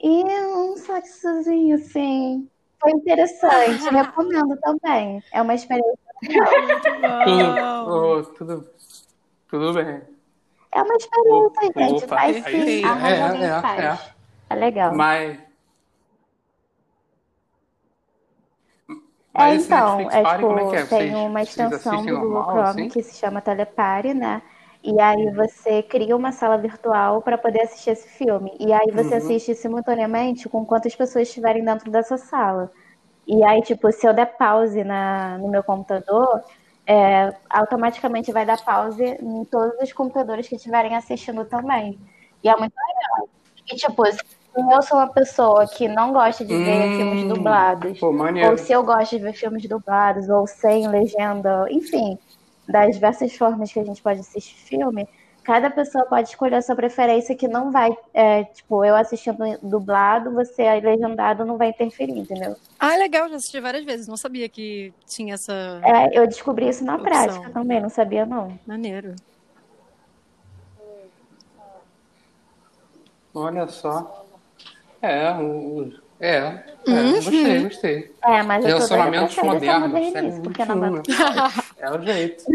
E 0.00 0.24
um 0.24 0.76
sexozinho, 0.76 1.76
assim, 1.76 2.50
foi 2.82 2.90
interessante, 2.90 3.88
recomendo 3.94 4.56
também. 4.58 5.22
É 5.32 5.40
uma 5.40 5.54
experiência 5.54 5.98
legal. 6.22 7.84
Tudo, 7.84 7.96
oh, 7.96 8.22
tudo, 8.34 8.70
tudo 9.48 9.72
bem. 9.72 10.02
É 10.72 10.82
uma 10.82 10.94
experiência, 10.96 11.46
Opa, 11.46 11.80
gente. 11.80 12.06
Faz 12.06 12.36
sim, 12.36 12.42
aí, 12.44 12.82
é, 12.82 13.44
é, 13.44 13.44
é, 13.44 13.60
faz. 13.60 13.84
É. 13.84 13.98
é 14.50 14.54
legal. 14.54 14.94
Mas 14.94 15.38
é, 19.34 19.54
então, 19.54 20.00
é, 20.10 20.24
tipo, 20.34 20.58
é 20.58 20.76
é? 20.76 20.84
tem 20.84 20.86
vocês, 20.86 21.14
uma 21.14 21.42
extensão 21.42 22.04
do 22.04 22.42
Chrome 22.42 22.60
assim? 22.60 22.88
que 22.88 23.02
se 23.02 23.18
chama 23.18 23.40
Telepare, 23.40 24.12
né? 24.12 24.42
E 24.84 25.00
aí 25.00 25.30
você 25.30 25.82
cria 25.82 26.16
uma 26.16 26.32
sala 26.32 26.58
virtual 26.58 27.22
para 27.22 27.38
poder 27.38 27.62
assistir 27.62 27.90
esse 27.90 28.08
filme. 28.08 28.52
E 28.58 28.72
aí 28.72 28.90
você 28.90 29.10
uhum. 29.10 29.16
assiste 29.18 29.54
simultaneamente 29.54 30.48
com 30.48 30.64
quantas 30.64 30.94
pessoas 30.94 31.28
estiverem 31.28 31.64
dentro 31.64 31.90
dessa 31.90 32.16
sala. 32.16 32.70
E 33.26 33.44
aí, 33.44 33.62
tipo, 33.62 33.90
se 33.92 34.06
eu 34.06 34.12
der 34.12 34.36
pause 34.36 34.82
na, 34.82 35.38
no 35.38 35.48
meu 35.48 35.62
computador, 35.62 36.42
é, 36.84 37.32
automaticamente 37.48 38.32
vai 38.32 38.44
dar 38.44 38.62
pause 38.64 39.04
em 39.04 39.44
todos 39.44 39.80
os 39.80 39.92
computadores 39.92 40.48
que 40.48 40.56
estiverem 40.56 40.96
assistindo 40.96 41.44
também. 41.44 41.98
E 42.42 42.48
é 42.48 42.56
muito 42.56 42.74
legal. 42.74 43.28
E, 43.70 43.76
tipo, 43.76 44.04
se 44.06 44.20
eu 44.56 44.82
sou 44.82 44.98
uma 44.98 45.08
pessoa 45.08 45.66
que 45.66 45.86
não 45.86 46.12
gosta 46.12 46.44
de 46.44 46.56
ver 46.56 46.88
hum, 46.88 46.96
filmes 46.96 47.28
dublados, 47.28 47.98
pô, 48.00 48.12
ou 48.50 48.58
se 48.58 48.72
eu 48.72 48.82
gosto 48.82 49.16
de 49.16 49.22
ver 49.22 49.32
filmes 49.32 49.68
dublados, 49.68 50.28
ou 50.28 50.46
sem 50.46 50.88
legenda, 50.88 51.66
enfim, 51.70 52.18
das 52.72 52.94
diversas 52.94 53.36
formas 53.36 53.72
que 53.72 53.78
a 53.78 53.84
gente 53.84 54.02
pode 54.02 54.20
assistir 54.20 54.54
filme, 54.54 55.06
cada 55.44 55.70
pessoa 55.70 56.04
pode 56.06 56.28
escolher 56.28 56.56
a 56.56 56.62
sua 56.62 56.74
preferência 56.74 57.34
que 57.34 57.46
não 57.46 57.70
vai, 57.70 57.96
é, 58.14 58.44
tipo, 58.44 58.84
eu 58.84 58.96
assistindo 58.96 59.38
dublado, 59.62 60.32
você 60.32 60.62
legendado 60.80 61.44
não 61.44 61.56
vai 61.56 61.68
interferir, 61.68 62.18
entendeu? 62.18 62.56
Ah, 62.78 62.96
legal, 62.96 63.28
já 63.28 63.36
assisti 63.36 63.60
várias 63.60 63.84
vezes, 63.84 64.08
não 64.08 64.16
sabia 64.16 64.48
que 64.48 64.92
tinha 65.06 65.34
essa. 65.34 65.80
É, 65.84 66.18
eu 66.18 66.26
descobri 66.26 66.68
isso 66.68 66.84
na 66.84 66.96
opção. 66.96 67.10
prática 67.10 67.50
também, 67.50 67.80
não 67.80 67.90
sabia 67.90 68.24
não. 68.24 68.58
Maneiro. 68.66 69.14
Olha 73.34 73.66
só. 73.66 74.26
É, 75.00 75.32
o, 75.32 75.92
é, 76.20 76.36
é 76.36 76.62
uhum. 76.86 77.12
gostei, 77.14 77.62
gostei. 77.64 78.14
É, 78.22 78.42
mas 78.44 78.64
Relacionamentos 78.64 79.36
modernos, 79.38 80.12
século 80.12 80.42
porque 80.42 80.64
não... 80.64 81.02
É 81.82 81.90
o 81.90 82.00
jeito. 82.00 82.44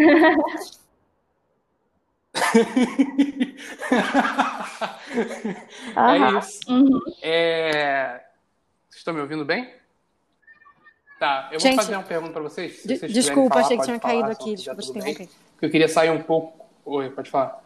é 5.97 6.37
isso. 6.39 6.61
Uhum. 6.69 7.01
É... 7.21 8.21
Vocês 8.87 8.99
estão 8.99 9.13
me 9.13 9.19
ouvindo 9.19 9.43
bem? 9.43 9.69
Tá, 11.19 11.49
eu 11.51 11.59
Gente, 11.59 11.75
vou 11.75 11.83
fazer 11.83 11.95
uma 11.97 12.03
pergunta 12.03 12.31
para 12.31 12.41
vocês. 12.43 12.83
vocês 12.83 13.11
desculpa, 13.11 13.55
falar, 13.55 13.65
achei 13.65 13.77
que 13.77 13.83
tinha 13.83 13.99
caído 13.99 14.31
aqui. 14.31 14.55
Desculpa, 14.55 14.81
te 14.81 14.91
interromper. 14.91 15.29
Eu 15.61 15.69
queria 15.69 15.89
sair 15.89 16.09
um 16.09 16.23
pouco. 16.23 16.65
Oi, 16.85 17.09
pode 17.09 17.29
falar. 17.29 17.61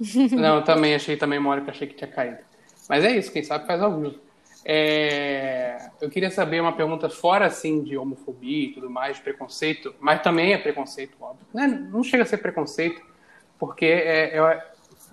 Não, 0.32 0.56
eu 0.56 0.64
também 0.64 0.94
achei 0.94 1.14
também 1.18 1.38
uma 1.38 1.50
hora 1.50 1.60
que 1.60 1.68
achei 1.68 1.86
que 1.86 1.94
tinha 1.94 2.10
caído. 2.10 2.38
Mas 2.88 3.04
é 3.04 3.10
isso, 3.10 3.30
quem 3.30 3.42
sabe 3.42 3.66
faz 3.66 3.82
ao 3.82 4.00
vivo. 4.00 4.18
É... 4.64 5.90
Eu 6.00 6.08
queria 6.08 6.30
saber 6.30 6.60
uma 6.60 6.72
pergunta 6.72 7.08
fora 7.08 7.46
assim 7.46 7.82
de 7.82 7.96
homofobia 7.96 8.68
e 8.68 8.72
tudo 8.72 8.90
mais, 8.90 9.16
de 9.16 9.22
preconceito, 9.22 9.94
mas 10.00 10.22
também 10.22 10.52
é 10.52 10.58
preconceito, 10.58 11.16
óbvio. 11.20 11.46
Não, 11.52 11.62
é, 11.62 11.68
não 11.68 12.02
chega 12.02 12.22
a 12.22 12.26
ser 12.26 12.38
preconceito, 12.38 13.00
porque 13.58 13.86
é, 13.86 14.38
é, 14.38 14.66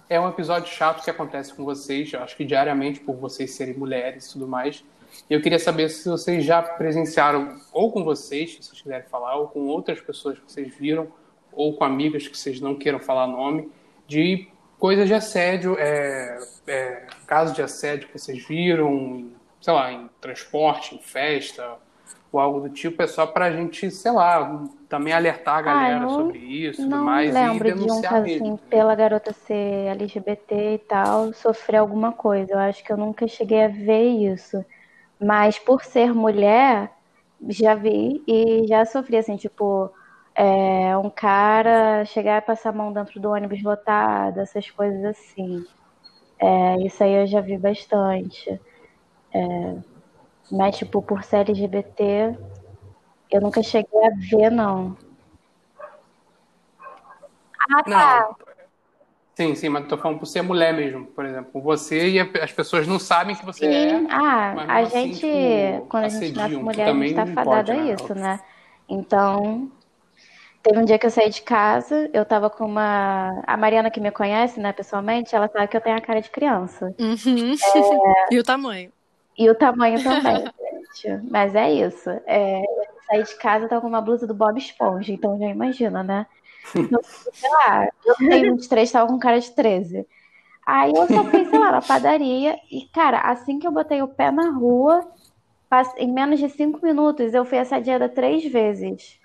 é, 0.09 0.19
um 0.19 0.27
episódio 0.29 0.71
chato 0.73 1.03
que 1.03 1.09
acontece 1.09 1.53
com 1.53 1.63
vocês, 1.63 2.11
eu 2.13 2.21
acho 2.21 2.35
que 2.35 2.45
diariamente, 2.45 2.99
por 2.99 3.15
vocês 3.15 3.51
serem 3.51 3.75
mulheres 3.75 4.27
e 4.27 4.33
tudo 4.33 4.47
mais. 4.47 4.83
Eu 5.29 5.41
queria 5.41 5.59
saber 5.59 5.89
se 5.89 6.07
vocês 6.07 6.43
já 6.43 6.61
presenciaram, 6.61 7.59
ou 7.73 7.91
com 7.91 8.03
vocês, 8.03 8.51
se 8.51 8.63
vocês 8.63 8.81
quiserem 8.81 9.07
falar, 9.07 9.35
ou 9.35 9.47
com 9.47 9.61
outras 9.67 9.99
pessoas 9.99 10.37
que 10.37 10.51
vocês 10.51 10.75
viram, 10.75 11.07
ou 11.51 11.73
com 11.75 11.83
amigas 11.83 12.27
que 12.27 12.37
vocês 12.37 12.61
não 12.61 12.75
queiram 12.75 12.99
falar 12.99 13.27
nome, 13.27 13.71
de 14.07 14.47
coisas 14.79 15.07
de 15.07 15.13
assédio, 15.13 15.75
é, 15.77 16.39
é, 16.67 17.07
casos 17.27 17.55
de 17.55 17.61
assédio 17.61 18.07
que 18.07 18.17
vocês 18.17 18.47
viram, 18.47 19.29
sei 19.61 19.73
lá, 19.73 19.91
em 19.91 20.09
transporte, 20.21 20.95
em 20.95 20.99
festa, 20.99 21.77
ou 22.31 22.39
algo 22.39 22.61
do 22.61 22.69
tipo, 22.69 23.01
é 23.01 23.07
só 23.07 23.25
pra 23.25 23.51
gente, 23.51 23.89
sei 23.89 24.11
lá, 24.11 24.63
também 24.87 25.13
alertar 25.13 25.57
a 25.57 25.61
galera 25.61 26.05
ah, 26.05 26.09
sobre 26.09 26.37
isso 26.37 26.87
não 26.87 27.03
mais 27.03 27.33
lembro 27.33 27.67
e 27.67 27.71
denunciar 27.71 28.01
de 28.01 28.07
um 28.07 28.09
caso 28.09 28.23
mesmo, 28.23 28.53
assim, 28.53 28.69
pela 28.69 28.95
garota 28.95 29.33
ser 29.33 29.87
LGBT 29.87 30.75
e 30.75 30.77
tal, 30.77 31.33
sofrer 31.33 31.77
alguma 31.77 32.11
coisa. 32.11 32.53
Eu 32.53 32.59
acho 32.59 32.83
que 32.83 32.91
eu 32.91 32.97
nunca 32.97 33.27
cheguei 33.27 33.63
a 33.63 33.67
ver 33.67 34.31
isso. 34.31 34.63
Mas 35.19 35.57
por 35.59 35.83
ser 35.83 36.13
mulher, 36.13 36.91
já 37.49 37.73
vi 37.75 38.23
e 38.27 38.67
já 38.67 38.85
sofri, 38.85 39.17
assim, 39.17 39.35
tipo, 39.35 39.91
é, 40.35 40.95
um 40.97 41.09
cara 41.09 42.05
chegar 42.05 42.37
e 42.37 42.45
passar 42.45 42.69
a 42.69 42.73
mão 42.73 42.93
dentro 42.93 43.19
do 43.19 43.31
ônibus 43.31 43.61
lotado, 43.63 44.39
essas 44.39 44.69
coisas 44.69 45.03
assim. 45.03 45.65
É, 46.39 46.77
isso 46.85 47.03
aí 47.03 47.13
eu 47.13 47.27
já 47.27 47.41
vi 47.41 47.57
bastante. 47.57 48.59
É, 49.33 49.75
mas, 50.51 50.77
tipo, 50.77 51.01
por 51.01 51.23
ser 51.23 51.37
LGBT, 51.37 52.37
eu 53.31 53.41
nunca 53.41 53.61
cheguei 53.61 54.05
a 54.05 54.09
ver, 54.17 54.49
não. 54.49 54.97
Ah, 57.71 57.83
tá. 57.83 58.27
Não. 58.29 58.49
Sim, 59.35 59.55
sim, 59.55 59.69
mas 59.69 59.87
tô 59.87 59.97
falando 59.97 60.19
por 60.19 60.25
ser 60.25 60.41
mulher 60.41 60.73
mesmo, 60.73 61.05
por 61.05 61.25
exemplo. 61.25 61.61
Você 61.61 62.09
e 62.09 62.19
as 62.19 62.51
pessoas 62.51 62.85
não 62.85 62.99
sabem 62.99 63.35
que 63.35 63.45
você 63.45 63.65
sim. 63.65 63.73
é. 63.73 64.07
Ah, 64.09 64.53
a 64.67 64.79
assim, 64.79 65.13
gente, 65.13 65.19
tipo, 65.19 65.85
quando 65.87 66.03
a 66.03 66.09
gente 66.09 66.35
nasce 66.37 66.55
mulher, 66.57 66.89
a 66.89 66.93
gente 66.93 67.13
tá 67.13 67.25
fadada 67.27 67.71
a 67.71 67.75
né? 67.75 67.93
isso, 67.93 68.13
né? 68.13 68.39
Então, 68.89 69.71
Teve 70.61 70.77
um 70.77 70.85
dia 70.85 70.99
que 70.99 71.05
eu 71.05 71.11
saí 71.11 71.29
de 71.29 71.41
casa, 71.41 72.09
eu 72.13 72.25
tava 72.25 72.49
com 72.49 72.65
uma. 72.65 73.41
A 73.47 73.55
Mariana 73.55 73.89
que 73.89 74.01
me 74.01 74.11
conhece, 74.11 74.59
né, 74.59 74.73
pessoalmente, 74.73 75.33
ela 75.33 75.47
sabe 75.47 75.69
que 75.69 75.77
eu 75.77 75.81
tenho 75.81 75.95
a 75.95 76.01
cara 76.01 76.21
de 76.21 76.29
criança. 76.29 76.93
Uhum. 76.99 77.53
É... 77.53 78.27
E 78.35 78.37
o 78.37 78.43
tamanho. 78.43 78.91
E 79.39 79.49
o 79.49 79.55
tamanho 79.55 80.03
também, 80.03 80.43
gente. 80.93 81.31
Mas 81.31 81.55
é 81.55 81.71
isso. 81.71 82.09
É... 82.27 82.59
Eu 82.59 82.87
saí 83.07 83.23
de 83.23 83.35
casa, 83.37 83.65
eu 83.65 83.69
tava 83.69 83.81
com 83.81 83.87
uma 83.87 84.01
blusa 84.01 84.27
do 84.27 84.33
Bob 84.33 84.57
Esponja, 84.57 85.13
então 85.13 85.39
já 85.39 85.47
imagina, 85.47 86.03
né? 86.03 86.27
Então, 86.75 86.99
sei 87.01 87.49
lá, 87.49 87.87
eu 88.05 88.15
tenho 88.15 88.55
23, 88.55 88.91
tava 88.91 89.07
com 89.07 89.17
cara 89.17 89.39
de 89.39 89.49
13. 89.51 90.05
Aí 90.65 90.91
eu 90.93 91.07
só 91.07 91.23
fui, 91.23 91.45
sei 91.45 91.57
lá, 91.57 91.71
na 91.71 91.81
padaria, 91.81 92.59
e, 92.69 92.81
cara, 92.93 93.21
assim 93.21 93.57
que 93.57 93.65
eu 93.65 93.71
botei 93.71 94.03
o 94.03 94.07
pé 94.07 94.29
na 94.29 94.51
rua, 94.51 95.09
em 95.97 96.11
menos 96.11 96.39
de 96.39 96.49
cinco 96.49 96.85
minutos, 96.85 97.33
eu 97.33 97.45
fui 97.45 97.57
assediada 97.57 98.07
três 98.09 98.45
vezes. 98.45 99.19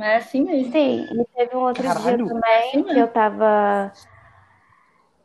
É 0.00 0.16
assim 0.16 0.42
mesmo. 0.42 0.72
Sim, 0.72 1.06
e 1.10 1.24
teve 1.36 1.56
um 1.56 1.60
outro 1.60 1.82
Caralho. 1.82 2.24
dia 2.24 2.26
também 2.26 2.84
que 2.84 2.98
eu 2.98 3.08
tava. 3.08 3.92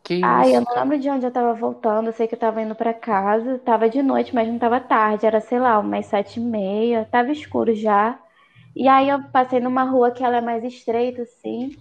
Que 0.04 0.14
Ai, 0.24 0.54
isso, 0.54 0.56
eu 0.56 0.62
não 0.62 0.76
lembro 0.76 0.99
de 0.99 1.10
onde 1.10 1.26
eu 1.26 1.32
tava 1.32 1.54
voltando. 1.54 2.08
Eu 2.08 2.14
sei 2.14 2.28
que 2.28 2.36
eu 2.36 2.39
tava 2.39 2.62
indo 2.62 2.76
para 2.76 2.93
casa. 2.93 3.58
Tava 3.60 3.89
de 3.89 4.02
noite, 4.04 4.34
mas 4.34 4.47
não 4.47 4.60
tava 4.60 4.80
tarde. 4.80 5.26
Era, 5.26 5.39
sei 5.41 5.60
lá, 5.60 5.80
umas 5.80 6.06
sete 6.08 6.39
e 6.39 6.43
meia. 6.43 7.08
Tava 7.12 7.32
escuro 7.32 7.74
já. 7.76 8.20
E 8.76 8.88
aí 8.88 9.10
eu 9.10 9.24
passei 9.32 9.60
numa 9.60 9.84
rua 9.84 10.12
que 10.12 10.24
ela 10.24 10.38
é 10.38 10.41
mais 10.41 10.64
estreita, 10.64 11.24
assim. 11.24 11.72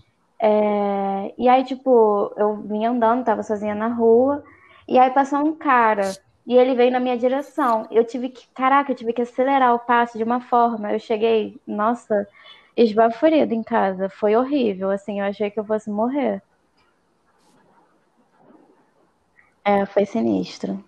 É... 0.41 1.35
E 1.39 1.49
aí, 1.49 1.64
tipo, 1.64 2.33
eu 2.37 2.57
vinha 2.62 2.91
andando, 2.91 3.25
tava 3.25 3.43
sozinha 3.43 3.75
na 3.75 3.89
rua. 3.89 4.43
E 4.89 4.99
aí 4.99 5.11
passou 5.12 5.41
um 5.41 5.55
cara. 5.57 6.18
E 6.47 6.57
ele 6.57 6.75
veio 6.75 6.91
na 6.93 7.01
minha 7.01 7.18
direção. 7.18 7.87
Eu 7.91 8.05
tive 8.05 8.31
que, 8.31 8.49
caraca, 8.55 8.93
eu 8.93 8.97
tive 8.97 9.12
que 9.12 9.23
acelerar 9.23 9.75
o 9.75 9.79
passo 9.81 10.18
de 10.18 10.25
uma 10.25 10.41
forma. 10.41 10.93
Eu 10.93 10.99
cheguei, 10.99 11.61
nossa, 11.66 12.27
esbaforida 12.77 13.55
em 13.55 13.62
casa. 13.62 14.09
Foi 14.09 14.35
horrível, 14.37 14.91
assim, 14.91 15.21
eu 15.21 15.27
achei 15.27 15.51
que 15.51 15.61
eu 15.61 15.64
fosse 15.64 15.91
morrer. 15.91 16.43
É, 19.64 19.86
foi 19.86 20.06
sinistro. 20.06 20.82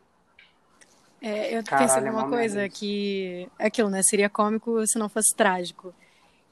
É, 1.21 1.57
eu 1.57 1.63
Caralho, 1.63 1.89
pensei 1.89 2.11
numa 2.11 2.29
coisa 2.29 2.69
que. 2.69 3.49
É 3.59 3.67
aquilo, 3.67 3.89
né? 3.89 4.03
Seria 4.03 4.29
cômico 4.29 4.85
se 4.87 4.99
não 4.99 5.09
fosse 5.09 5.35
trágico. 5.37 5.95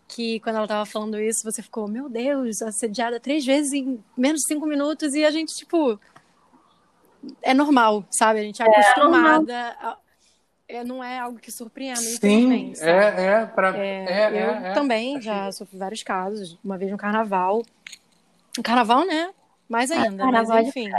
Que 0.06 0.40
quando 0.40 0.56
ela 0.56 0.66
tava 0.66 0.86
falando 0.86 1.20
isso, 1.20 1.42
você 1.44 1.62
ficou, 1.62 1.88
meu 1.88 2.08
Deus, 2.08 2.62
assediada 2.62 3.20
três 3.20 3.44
vezes 3.44 3.72
em 3.72 4.02
menos 4.16 4.40
de 4.40 4.46
cinco 4.46 4.66
minutos 4.66 5.14
e 5.14 5.24
a 5.24 5.30
gente, 5.30 5.54
tipo. 5.54 5.98
É 7.42 7.52
normal, 7.52 8.04
sabe? 8.10 8.40
A 8.40 8.42
gente 8.42 8.62
é, 8.62 8.66
é 8.66 8.68
acostumada. 8.68 9.52
É 9.52 10.10
é, 10.70 10.84
não 10.84 11.02
é 11.02 11.18
algo 11.18 11.38
que 11.38 11.50
surpreenda, 11.50 12.00
Sim, 12.00 12.72
é, 12.78 13.24
é, 13.26 13.46
pra, 13.46 13.76
é, 13.76 14.04
é, 14.04 14.28
Eu 14.28 14.50
é, 14.50 14.70
é. 14.70 14.72
também 14.72 15.20
já 15.20 15.50
sofri 15.50 15.76
vários 15.76 16.02
casos. 16.02 16.56
Uma 16.64 16.78
vez 16.78 16.92
no 16.92 16.96
carnaval. 16.96 17.62
No 18.56 18.62
carnaval, 18.62 19.04
né? 19.04 19.30
Mais 19.70 19.88
ainda, 19.92 20.24
ah, 20.24 20.32
mas 20.32 20.50
enfim. 20.66 20.90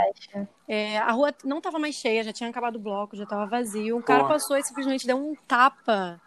É, 0.66 0.96
a 0.96 1.12
rua 1.12 1.34
não 1.44 1.58
estava 1.58 1.78
mais 1.78 1.94
cheia, 1.94 2.24
já 2.24 2.32
tinha 2.32 2.48
acabado 2.48 2.76
o 2.76 2.78
bloco, 2.78 3.14
já 3.14 3.24
estava 3.24 3.44
vazio. 3.44 3.98
Um 3.98 4.00
cara 4.00 4.24
passou 4.24 4.56
e 4.56 4.64
simplesmente 4.64 5.06
deu 5.06 5.18
um 5.18 5.34
tapa 5.46 6.18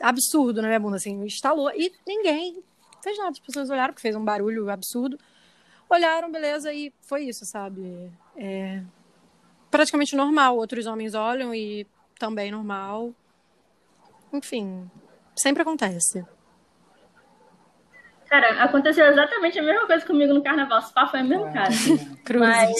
absurdo 0.00 0.60
na 0.60 0.66
minha 0.66 0.80
bunda, 0.80 0.96
assim, 0.96 1.24
instalou. 1.24 1.70
E 1.70 1.92
ninguém 2.04 2.60
fez 3.00 3.16
nada. 3.16 3.30
As 3.30 3.38
pessoas 3.38 3.70
olharam, 3.70 3.94
que 3.94 4.00
fez 4.00 4.16
um 4.16 4.24
barulho 4.24 4.68
absurdo. 4.68 5.16
Olharam, 5.88 6.32
beleza, 6.32 6.72
e 6.72 6.92
foi 7.00 7.26
isso, 7.26 7.46
sabe? 7.46 8.10
É 8.36 8.82
praticamente 9.70 10.16
normal. 10.16 10.56
Outros 10.56 10.86
homens 10.86 11.14
olham 11.14 11.54
e 11.54 11.86
também 12.18 12.50
normal. 12.50 13.12
Enfim, 14.32 14.90
sempre 15.36 15.62
acontece. 15.62 16.26
Cara, 18.32 18.64
aconteceu 18.64 19.04
exatamente 19.08 19.58
a 19.58 19.62
mesma 19.62 19.86
coisa 19.86 20.06
comigo 20.06 20.32
no 20.32 20.42
carnaval. 20.42 20.80
Se 20.80 20.90
pá, 20.94 21.06
foi 21.06 21.20
o 21.20 21.24
mesmo 21.24 21.52
cara. 21.52 21.68
Cruzes. 22.24 22.48
Mas 22.48 22.74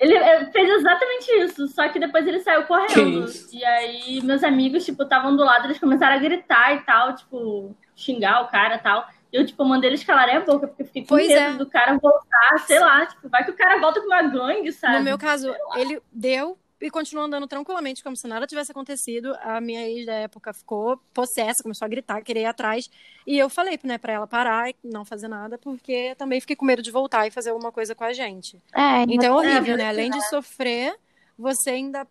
Ele 0.00 0.18
fez 0.46 0.70
exatamente 0.70 1.30
isso, 1.32 1.68
só 1.68 1.86
que 1.90 2.00
depois 2.00 2.26
ele 2.26 2.40
saiu 2.40 2.62
correndo. 2.62 3.26
E 3.52 3.62
aí 3.62 4.22
meus 4.22 4.42
amigos, 4.42 4.86
tipo, 4.86 5.02
estavam 5.02 5.36
do 5.36 5.44
lado, 5.44 5.66
eles 5.66 5.78
começaram 5.78 6.16
a 6.16 6.18
gritar 6.18 6.76
e 6.76 6.78
tal, 6.80 7.14
tipo, 7.14 7.76
xingar 7.94 8.40
o 8.40 8.48
cara 8.48 8.76
e 8.76 8.78
tal. 8.78 9.06
Eu, 9.30 9.44
tipo, 9.44 9.62
mandei 9.66 9.90
eles 9.90 10.02
calarem 10.02 10.36
a 10.36 10.40
boca, 10.40 10.66
porque 10.66 10.84
fiquei 10.84 11.02
com 11.02 11.08
pois 11.08 11.28
medo 11.28 11.40
é. 11.40 11.58
do 11.58 11.66
cara 11.66 11.98
voltar, 11.98 12.58
sei 12.66 12.80
lá, 12.80 13.04
tipo, 13.04 13.28
vai 13.28 13.44
que 13.44 13.50
o 13.50 13.56
cara 13.56 13.78
volta 13.78 14.00
com 14.00 14.06
uma 14.06 14.22
gangue, 14.22 14.72
sabe? 14.72 14.96
No 14.96 15.04
meu 15.04 15.18
caso, 15.18 15.54
ele 15.76 16.00
deu 16.10 16.56
e 16.86 16.90
continuou 16.90 17.26
andando 17.26 17.46
tranquilamente, 17.46 18.02
como 18.02 18.16
se 18.16 18.26
nada 18.26 18.46
tivesse 18.46 18.70
acontecido. 18.70 19.34
A 19.40 19.60
minha 19.60 19.88
ex 19.88 20.04
da 20.04 20.12
época 20.12 20.52
ficou 20.52 20.98
possessa, 21.14 21.62
começou 21.62 21.86
a 21.86 21.88
gritar, 21.88 22.22
querer 22.22 22.42
ir 22.42 22.46
atrás. 22.46 22.90
E 23.26 23.38
eu 23.38 23.48
falei, 23.48 23.78
né, 23.82 23.96
pra 23.96 24.12
ela 24.12 24.26
parar 24.26 24.68
e 24.68 24.76
não 24.84 25.04
fazer 25.04 25.28
nada, 25.28 25.56
porque 25.56 26.14
também 26.16 26.40
fiquei 26.40 26.54
com 26.54 26.64
medo 26.66 26.82
de 26.82 26.90
voltar 26.90 27.26
e 27.26 27.30
fazer 27.30 27.50
alguma 27.50 27.72
coisa 27.72 27.94
com 27.94 28.04
a 28.04 28.12
gente. 28.12 28.60
É, 28.74 29.02
então 29.08 29.42
é 29.42 29.48
horrível, 29.48 29.74
é, 29.74 29.78
né? 29.78 29.88
Além 29.88 30.10
de 30.10 30.20
sofrer, 30.28 30.94
você 31.38 31.70
ainda 31.70 32.06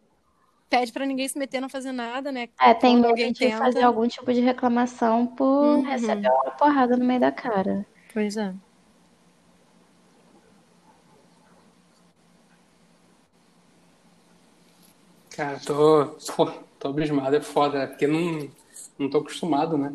pede 0.69 0.91
para 0.91 1.05
ninguém 1.05 1.27
se 1.27 1.37
meter, 1.37 1.61
não 1.61 1.69
fazer 1.69 1.91
nada, 1.91 2.31
né? 2.31 2.49
É, 2.59 2.73
tem 2.73 2.97
medo 2.97 3.13
de 3.13 3.33
tenta... 3.33 3.57
fazer 3.57 3.83
algum 3.83 4.07
tipo 4.07 4.33
de 4.33 4.41
reclamação 4.41 5.27
por 5.27 5.77
uhum. 5.77 5.81
receber 5.83 6.29
uma 6.29 6.51
porrada 6.51 6.97
no 6.97 7.05
meio 7.05 7.19
da 7.19 7.31
cara. 7.31 7.85
Pois 8.11 8.37
é. 8.37 8.51
Cara, 15.35 15.59
tô, 15.65 16.15
tô 16.79 16.87
abismado, 16.89 17.35
é 17.35 17.41
foda, 17.41 17.79
é 17.79 17.87
porque 17.87 18.05
não, 18.05 18.47
não 18.97 19.09
tô 19.09 19.17
acostumado, 19.19 19.77
né? 19.77 19.93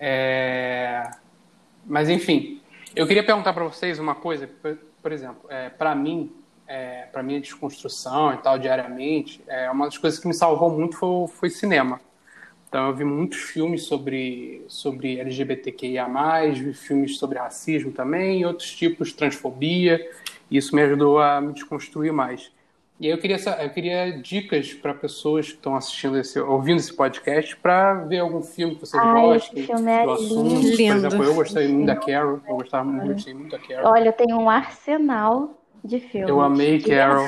É... 0.00 1.10
Mas 1.86 2.08
enfim, 2.08 2.60
eu 2.94 3.06
queria 3.06 3.24
perguntar 3.24 3.52
para 3.52 3.64
vocês 3.64 3.98
uma 3.98 4.14
coisa, 4.14 4.46
por, 4.46 4.76
por 5.00 5.12
exemplo, 5.12 5.42
é, 5.48 5.68
para 5.68 5.94
mim, 5.94 6.32
é, 6.66 7.06
para 7.12 7.22
minha 7.22 7.40
desconstrução 7.40 8.34
e 8.34 8.36
tal, 8.38 8.58
diariamente, 8.58 9.42
é, 9.46 9.70
uma 9.70 9.86
das 9.86 9.98
coisas 9.98 10.18
que 10.18 10.26
me 10.26 10.34
salvou 10.34 10.70
muito 10.70 10.96
foi, 10.96 11.28
foi 11.28 11.50
cinema. 11.50 12.00
Então 12.68 12.88
eu 12.88 12.94
vi 12.94 13.04
muitos 13.04 13.38
filmes 13.38 13.84
sobre, 13.84 14.64
sobre 14.66 15.20
LGBTQIA+, 15.20 16.06
vi 16.52 16.72
filmes 16.72 17.18
sobre 17.18 17.38
racismo 17.38 17.92
também, 17.92 18.44
outros 18.44 18.74
tipos, 18.74 19.12
transfobia, 19.12 20.00
e 20.50 20.56
isso 20.56 20.74
me 20.74 20.82
ajudou 20.82 21.20
a 21.20 21.40
me 21.40 21.52
desconstruir 21.52 22.12
mais. 22.12 22.50
E 23.02 23.06
aí 23.06 23.10
eu 23.10 23.18
queria, 23.18 23.36
eu 23.60 23.70
queria 23.70 24.12
dicas 24.12 24.72
para 24.72 24.94
pessoas 24.94 25.48
que 25.48 25.54
estão 25.54 25.74
assistindo 25.74 26.16
esse, 26.16 26.38
ouvindo 26.38 26.78
esse 26.78 26.94
podcast, 26.94 27.56
para 27.56 27.94
ver 27.94 28.20
algum 28.20 28.40
filme 28.40 28.76
que 28.76 28.82
vocês 28.82 29.02
Ai, 29.02 29.22
gostem 29.22 29.66
filme 29.66 29.90
é 29.90 30.04
do 30.04 30.10
assunto. 30.12 30.60
Lindo. 30.60 31.00
Por 31.00 31.06
exemplo, 31.08 31.24
eu 31.24 31.34
gostei 31.34 31.66
muito 31.66 31.86
da 31.86 31.96
Carol, 31.96 32.40
eu 32.46 32.54
gostava 32.54 32.84
muito, 32.84 33.14
gostei 33.14 33.34
muito 33.34 33.50
da 33.50 33.58
Carol. 33.58 33.90
Olha, 33.90 34.08
eu 34.08 34.12
tenho 34.12 34.38
um 34.38 34.48
arsenal 34.48 35.60
de 35.84 35.98
filmes. 35.98 36.28
Eu 36.28 36.40
amei 36.40 36.80
Carol. 36.80 37.26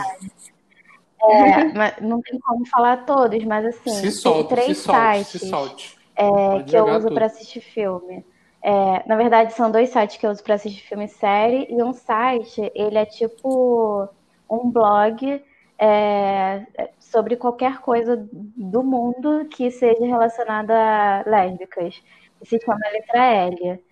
É, 1.24 1.64
mas 1.74 1.94
não 2.00 2.22
tem 2.22 2.38
como 2.38 2.64
falar 2.68 2.98
todos, 2.98 3.42
mas 3.42 3.66
assim, 3.66 3.94
se 3.94 4.12
solta, 4.12 4.54
três 4.54 4.78
se 4.78 4.84
sites 4.84 5.26
se 5.26 5.48
solte. 5.48 5.98
É, 6.14 6.62
que 6.62 6.76
eu 6.76 6.86
uso 6.86 7.08
para 7.12 7.26
assistir 7.26 7.60
filme. 7.60 8.24
É, 8.62 9.02
na 9.08 9.16
verdade, 9.16 9.52
são 9.54 9.72
dois 9.72 9.88
sites 9.88 10.18
que 10.18 10.24
eu 10.24 10.30
uso 10.30 10.44
para 10.44 10.54
assistir 10.54 10.86
filme 10.86 11.06
e 11.06 11.08
série, 11.08 11.66
e 11.68 11.82
um 11.82 11.92
site, 11.92 12.70
ele 12.76 12.96
é 12.96 13.04
tipo 13.04 14.08
um 14.48 14.70
blog 14.70 15.42
é, 15.78 16.66
sobre 16.98 17.36
qualquer 17.36 17.80
coisa 17.80 18.16
do 18.32 18.82
mundo 18.82 19.46
que 19.46 19.70
seja 19.70 20.04
relacionada 20.04 20.74
a 20.74 21.22
lésbicas, 21.28 22.02
se 22.42 22.58
chama 22.60 22.80
Letra 22.92 23.24
L. 23.24 23.82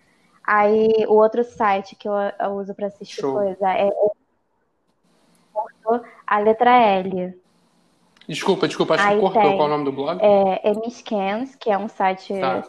Aí, 0.45 1.05
o 1.07 1.13
outro 1.13 1.43
site 1.43 1.95
que 1.95 2.07
eu, 2.07 2.13
eu 2.13 2.51
uso 2.51 2.75
para 2.75 2.87
assistir 2.87 3.21
Show. 3.21 3.33
coisa 3.33 3.71
é 3.71 3.89
a 6.25 6.39
letra 6.39 6.71
L. 6.71 7.33
Desculpa, 8.27 8.67
desculpa, 8.67 8.95
acho 8.95 9.07
Aí 9.07 9.15
que 9.15 9.21
cortou. 9.21 9.41
Tem, 9.41 9.57
Qual 9.57 9.67
é 9.67 9.71
o 9.71 9.77
nome 9.77 9.85
do 9.85 9.91
blog? 9.91 10.19
É, 10.21 10.69
é 10.69 10.89
Scans, 10.89 11.55
que 11.55 11.69
é 11.69 11.77
um 11.77 11.89
site 11.89 12.39
tá. 12.39 12.63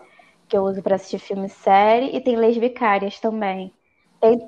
que 0.49 0.57
eu 0.57 0.63
uso 0.63 0.83
para 0.83 0.97
assistir 0.97 1.19
filme 1.19 1.47
e 1.47 1.51
série, 1.51 2.17
e 2.17 2.21
tem 2.21 2.37
Lesbicárias 2.37 3.21
também. 3.21 3.73
Tem 4.21 4.39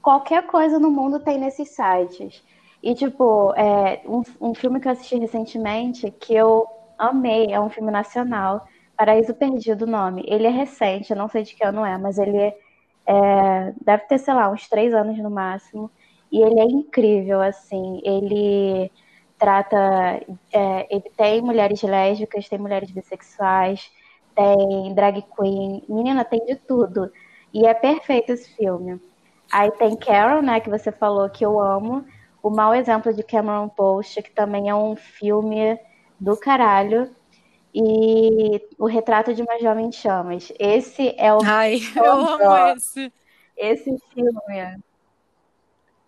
qualquer 0.00 0.46
coisa 0.46 0.78
no 0.78 0.90
mundo 0.90 1.20
tem 1.20 1.38
nesses 1.38 1.70
sites. 1.70 2.42
E, 2.82 2.94
tipo, 2.94 3.52
é, 3.54 4.02
um, 4.06 4.22
um 4.40 4.54
filme 4.54 4.80
que 4.80 4.88
eu 4.88 4.92
assisti 4.92 5.16
recentemente, 5.16 6.10
que 6.10 6.34
eu 6.34 6.66
amei, 6.98 7.52
é 7.52 7.60
um 7.60 7.70
filme 7.70 7.90
nacional, 7.90 8.66
Paraíso 8.96 9.34
Perdido 9.34 9.82
o 9.84 9.90
nome. 9.90 10.24
Ele 10.26 10.46
é 10.46 10.50
recente, 10.50 11.10
eu 11.10 11.16
não 11.16 11.28
sei 11.28 11.42
de 11.44 11.54
que 11.54 11.64
ano 11.64 11.84
é, 11.84 11.96
mas 11.98 12.18
ele 12.18 12.36
é, 12.36 12.56
é, 13.06 13.72
deve 13.84 14.04
ter, 14.06 14.18
sei 14.18 14.34
lá, 14.34 14.50
uns 14.50 14.68
três 14.68 14.94
anos 14.94 15.18
no 15.18 15.30
máximo. 15.30 15.90
E 16.30 16.40
ele 16.40 16.60
é 16.60 16.64
incrível, 16.64 17.40
assim. 17.40 18.00
Ele 18.04 18.90
trata. 19.38 19.76
É, 20.52 20.86
ele 20.90 21.10
tem 21.16 21.42
mulheres 21.42 21.82
lésbicas, 21.82 22.48
tem 22.48 22.58
mulheres 22.58 22.90
bissexuais, 22.90 23.90
tem 24.34 24.94
drag 24.94 25.22
queen. 25.36 25.82
Menina, 25.88 26.24
tem 26.24 26.44
de 26.46 26.56
tudo. 26.56 27.10
E 27.52 27.66
é 27.66 27.74
perfeito 27.74 28.32
esse 28.32 28.48
filme. 28.56 29.00
Aí 29.52 29.70
tem 29.72 29.96
Carol, 29.96 30.42
né, 30.42 30.60
que 30.60 30.70
você 30.70 30.90
falou 30.90 31.28
que 31.28 31.44
eu 31.44 31.60
amo 31.60 32.04
o 32.42 32.50
Mau 32.50 32.74
Exemplo 32.74 33.12
de 33.14 33.22
Cameron 33.22 33.68
Post, 33.68 34.20
que 34.22 34.30
também 34.30 34.68
é 34.68 34.74
um 34.74 34.96
filme 34.96 35.78
do 36.18 36.36
caralho. 36.36 37.10
E 37.74 38.60
O 38.78 38.86
Retrato 38.86 39.32
de 39.32 39.42
uma 39.42 39.58
Jovem 39.58 39.90
Chamas. 39.90 40.52
Esse 40.58 41.14
é 41.16 41.32
o. 41.32 41.38
Ai, 41.42 41.80
eu 41.96 42.12
amo 42.12 42.76
esse. 42.76 43.12
Esse 43.56 43.96
filme. 44.12 44.82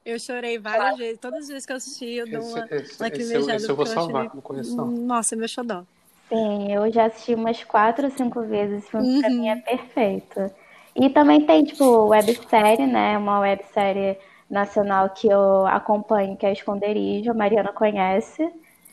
Eu 0.05 0.19
chorei 0.19 0.59
várias 0.59 0.99
vezes. 0.99 1.19
Todas 1.19 1.45
as 1.45 1.49
vezes 1.49 1.65
que 1.65 1.73
eu 1.73 1.77
assisti, 1.77 2.13
eu 2.17 2.31
dou 2.31 2.43
uma 2.43 2.67
esse, 2.71 3.03
lacrimejada. 3.03 3.57
Esse, 3.57 3.69
eu 3.71 3.77
vou 3.77 3.87
salvar, 3.87 4.25
não 4.35 4.43
conheço 4.43 4.77
não. 4.77 4.87
Nossa, 4.87 5.35
meu 5.35 5.49
xodó. 5.49 5.85
Sim, 6.29 6.73
eu 6.73 6.91
já 6.93 7.07
assisti 7.07 7.35
umas 7.35 7.65
quatro 7.65 8.07
ou 8.07 8.11
cinco 8.11 8.43
vezes. 8.43 8.83
Esse 8.83 8.91
filme 8.91 9.09
uhum. 9.09 9.21
pra 9.21 9.31
mim 9.31 9.49
é 9.49 9.57
perfeito. 9.57 10.51
E 10.95 11.09
também 11.09 11.47
tem, 11.47 11.65
tipo, 11.65 12.09
websérie, 12.09 12.87
né? 12.87 13.17
Uma 13.17 13.41
websérie 13.41 14.19
nacional 14.49 15.11
que 15.11 15.29
eu 15.29 15.67
acompanho, 15.67 16.37
que 16.37 16.47
é 16.47 16.53
Esconderijo, 16.53 17.31
a 17.31 17.35
Mariana 17.35 17.73
conhece. 17.73 18.43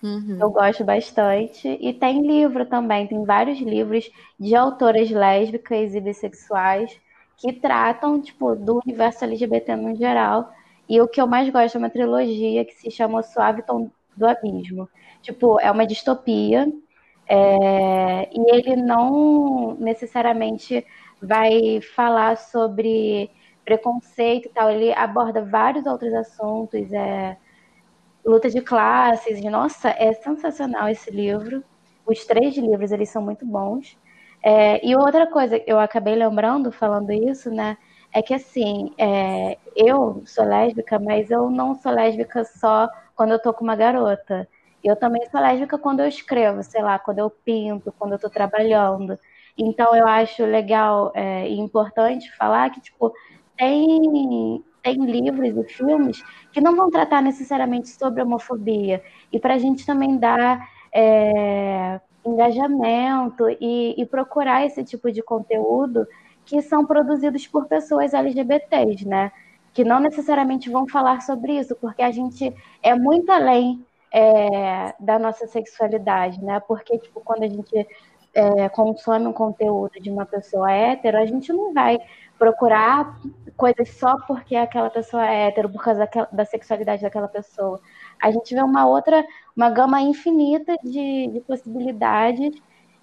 Uhum. 0.01 0.37
Eu 0.39 0.49
gosto 0.49 0.83
bastante. 0.83 1.77
E 1.79 1.93
tem 1.93 2.25
livro 2.25 2.65
também, 2.65 3.07
tem 3.07 3.23
vários 3.23 3.59
livros 3.59 4.09
de 4.39 4.55
autoras 4.55 5.09
lésbicas 5.11 5.93
e 5.93 6.01
bissexuais 6.01 6.99
que 7.37 7.53
tratam, 7.53 8.21
tipo, 8.21 8.55
do 8.55 8.81
universo 8.85 9.25
LGBT 9.25 9.75
no 9.75 9.95
geral. 9.95 10.51
E 10.89 10.99
o 11.01 11.07
que 11.07 11.21
eu 11.21 11.27
mais 11.27 11.49
gosto 11.49 11.75
é 11.75 11.79
uma 11.79 11.89
trilogia 11.89 12.65
que 12.65 12.73
se 12.73 12.91
chama 12.91 13.19
O 13.19 13.23
Suave 13.23 13.63
Tom 13.63 13.89
do 14.15 14.27
Abismo. 14.27 14.89
Tipo, 15.21 15.59
é 15.59 15.71
uma 15.71 15.85
distopia. 15.85 16.67
É... 17.27 18.29
E 18.31 18.55
ele 18.55 18.75
não 18.75 19.75
necessariamente 19.79 20.85
vai 21.21 21.79
falar 21.95 22.37
sobre 22.37 23.29
preconceito 23.65 24.47
e 24.47 24.49
tal, 24.49 24.69
ele 24.69 24.93
aborda 24.93 25.43
vários 25.43 25.85
outros 25.85 26.13
assuntos, 26.13 26.91
é, 26.93 27.37
luta 28.25 28.49
de 28.49 28.61
classes, 28.61 29.41
nossa, 29.43 29.89
é 29.89 30.13
sensacional 30.13 30.89
esse 30.89 31.11
livro. 31.11 31.63
Os 32.05 32.25
três 32.25 32.57
livros, 32.57 32.91
eles 32.91 33.09
são 33.09 33.21
muito 33.21 33.45
bons. 33.45 33.97
É, 34.43 34.85
e 34.85 34.95
outra 34.95 35.27
coisa, 35.27 35.61
eu 35.67 35.79
acabei 35.79 36.15
lembrando, 36.15 36.71
falando 36.71 37.11
isso, 37.11 37.51
né, 37.51 37.77
é 38.13 38.21
que 38.21 38.33
assim, 38.33 38.93
é, 38.97 39.57
eu 39.75 40.21
sou 40.25 40.43
lésbica, 40.45 40.99
mas 40.99 41.31
eu 41.31 41.49
não 41.49 41.75
sou 41.75 41.91
lésbica 41.91 42.43
só 42.43 42.89
quando 43.15 43.31
eu 43.31 43.41
tô 43.41 43.53
com 43.53 43.63
uma 43.63 43.75
garota. 43.75 44.47
Eu 44.83 44.95
também 44.95 45.21
sou 45.29 45.39
lésbica 45.39 45.77
quando 45.77 46.01
eu 46.01 46.07
escrevo, 46.07 46.63
sei 46.63 46.81
lá, 46.81 46.99
quando 46.99 47.19
eu 47.19 47.29
pinto, 47.29 47.93
quando 47.97 48.13
eu 48.13 48.19
tô 48.19 48.29
trabalhando. 48.29 49.17
Então 49.57 49.95
eu 49.95 50.07
acho 50.07 50.43
legal 50.45 51.11
é, 51.13 51.47
e 51.47 51.59
importante 51.59 52.35
falar 52.35 52.69
que, 52.71 52.81
tipo, 52.81 53.13
tem, 53.61 54.63
tem 54.81 55.05
livros 55.05 55.55
e 55.55 55.63
filmes 55.71 56.23
que 56.51 56.59
não 56.59 56.75
vão 56.75 56.89
tratar 56.89 57.21
necessariamente 57.21 57.89
sobre 57.89 58.23
homofobia. 58.23 59.03
E 59.31 59.39
para 59.39 59.53
a 59.53 59.57
gente 59.59 59.85
também 59.85 60.17
dar 60.17 60.67
é, 60.91 62.01
engajamento 62.25 63.47
e, 63.61 63.93
e, 64.01 64.05
procurar 64.07 64.65
esse 64.65 64.83
tipo 64.83 65.11
de 65.11 65.21
conteúdo 65.21 66.07
que 66.43 66.59
são 66.63 66.83
produzidos 66.87 67.45
por 67.45 67.67
pessoas 67.67 68.15
LGBTs, 68.15 69.07
né? 69.07 69.31
Que 69.73 69.83
não 69.83 69.99
necessariamente 69.99 70.67
vão 70.67 70.87
falar 70.87 71.21
sobre 71.21 71.59
isso, 71.59 71.75
porque 71.75 72.01
a 72.01 72.09
gente 72.09 72.51
é 72.81 72.95
muito 72.95 73.31
além 73.31 73.85
é, 74.11 74.95
da 74.99 75.19
nossa 75.19 75.45
sexualidade, 75.45 76.43
né? 76.43 76.59
Porque, 76.61 76.97
tipo, 76.97 77.21
quando 77.21 77.43
a 77.43 77.47
gente 77.47 77.87
é, 78.33 78.69
consome 78.69 79.27
um 79.27 79.33
conteúdo 79.33 79.99
de 80.01 80.09
uma 80.09 80.25
pessoa 80.25 80.71
hétero, 80.71 81.19
a 81.19 81.25
gente 81.25 81.53
não 81.53 81.73
vai 81.73 81.99
procurar 82.41 83.19
coisas 83.55 83.89
só 83.99 84.17
porque 84.25 84.55
aquela 84.55 84.89
pessoa 84.89 85.23
é 85.23 85.47
hétero, 85.47 85.69
por 85.69 85.83
causa 85.83 85.99
daquela, 85.99 86.27
da 86.31 86.43
sexualidade 86.43 87.03
daquela 87.03 87.27
pessoa. 87.27 87.79
A 88.19 88.31
gente 88.31 88.55
vê 88.55 88.63
uma 88.63 88.87
outra, 88.87 89.23
uma 89.55 89.69
gama 89.69 90.01
infinita 90.01 90.75
de, 90.83 91.27
de 91.27 91.39
possibilidades 91.41 92.51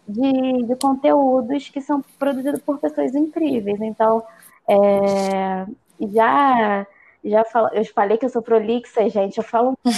de, 0.09 0.65
de, 0.65 0.75
conteúdos 0.75 1.69
que 1.69 1.81
são 1.81 2.03
produzidos 2.19 2.61
por 2.63 2.81
pessoas 2.81 3.15
incríveis. 3.15 3.81
Então, 3.81 4.25
é, 4.69 5.67
já 6.13 6.85
Já 7.25 7.45
falo, 7.45 7.69
eu 7.73 7.85
falei 7.95 8.19
que 8.19 8.25
eu 8.25 8.31
sou 8.31 8.43
prolixa, 8.43 9.09
gente. 9.09 9.39
Eu 9.39 9.45
falo. 9.45 9.79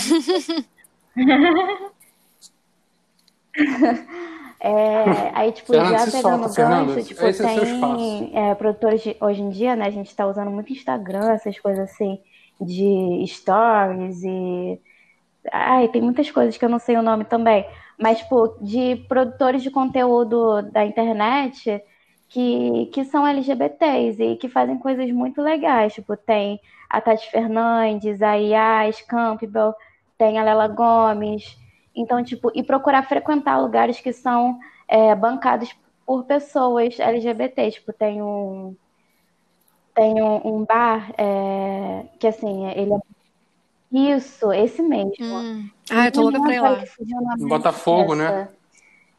É, 4.62 5.30
aí, 5.34 5.52
tipo, 5.52 5.72
Fernando 5.72 6.10
já 6.10 6.12
pegando 6.12 6.46
o 6.46 6.54
gancho, 6.54 7.02
tipo, 7.08 7.26
Esse 7.26 7.42
é 7.42 7.54
tem 7.54 8.30
é, 8.34 8.54
produtores 8.54 9.02
de, 9.02 9.16
hoje 9.18 9.40
em 9.40 9.48
dia, 9.48 9.74
né? 9.74 9.86
A 9.86 9.90
gente 9.90 10.14
tá 10.14 10.26
usando 10.26 10.50
muito 10.50 10.70
Instagram, 10.70 11.32
essas 11.32 11.58
coisas 11.58 11.90
assim, 11.90 12.20
de 12.60 13.24
stories 13.26 14.22
e. 14.22 14.78
Ai, 15.50 15.88
tem 15.88 16.02
muitas 16.02 16.30
coisas 16.30 16.58
que 16.58 16.64
eu 16.64 16.68
não 16.68 16.78
sei 16.78 16.96
o 16.98 17.02
nome 17.02 17.24
também. 17.24 17.66
Mas, 17.98 18.18
tipo, 18.18 18.58
de 18.60 18.96
produtores 19.08 19.62
de 19.62 19.70
conteúdo 19.70 20.62
da 20.70 20.84
internet 20.84 21.82
que, 22.28 22.86
que 22.92 23.04
são 23.04 23.26
LGBTs 23.26 24.22
e 24.22 24.36
que 24.36 24.48
fazem 24.48 24.78
coisas 24.78 25.10
muito 25.10 25.40
legais. 25.40 25.94
Tipo, 25.94 26.16
tem 26.16 26.60
a 26.88 27.00
Tati 27.00 27.30
Fernandes, 27.30 28.20
a 28.20 28.34
Yas 28.34 29.00
Campbell, 29.02 29.74
tem 30.18 30.38
a 30.38 30.44
Lela 30.44 30.68
Gomes. 30.68 31.58
Então, 32.00 32.24
tipo, 32.24 32.50
e 32.54 32.62
procurar 32.62 33.06
frequentar 33.06 33.60
lugares 33.60 34.00
que 34.00 34.12
são 34.12 34.58
é, 34.88 35.14
bancados 35.14 35.74
por 36.06 36.24
pessoas 36.24 36.98
LGBT. 36.98 37.70
Tipo, 37.72 37.92
tem 37.92 38.22
um, 38.22 38.74
tem 39.94 40.22
um, 40.22 40.40
um 40.46 40.64
bar 40.64 41.12
é, 41.18 42.06
que, 42.18 42.26
assim, 42.26 42.66
ele 42.70 42.94
é 42.94 43.00
isso, 43.92 44.52
esse 44.52 44.82
mesmo. 44.82 45.12
Hum. 45.20 45.68
Ah, 45.90 46.06
eu 46.06 46.12
tô 46.12 46.22
louca 46.22 46.40
pra 46.40 46.54
ir 46.54 46.60
lá. 46.60 46.84
Botafogo, 47.38 48.14
né? 48.14 48.48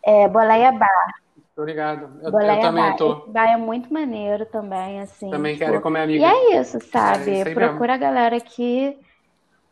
É, 0.04 0.28
Boleia 0.28 0.72
Bar. 0.72 1.14
Tô 1.56 1.64
ligado. 1.64 2.10
Eu, 2.22 2.32
eu 2.32 2.62
também 2.62 2.84
bar. 2.84 2.96
tô. 2.96 3.20
Esse 3.20 3.30
bar 3.30 3.52
é 3.52 3.58
muito 3.58 3.94
maneiro 3.94 4.46
também, 4.46 5.02
assim. 5.02 5.30
Também 5.30 5.54
tipo... 5.54 5.66
quero 5.66 5.82
comer 5.82 6.02
amiga. 6.02 6.22
E 6.22 6.24
é 6.24 6.60
isso, 6.60 6.80
sabe? 6.80 7.30
É 7.30 7.42
isso 7.42 7.54
Procura 7.54 7.94
mesmo. 7.94 8.06
a 8.06 8.10
galera 8.10 8.40
que 8.40 8.98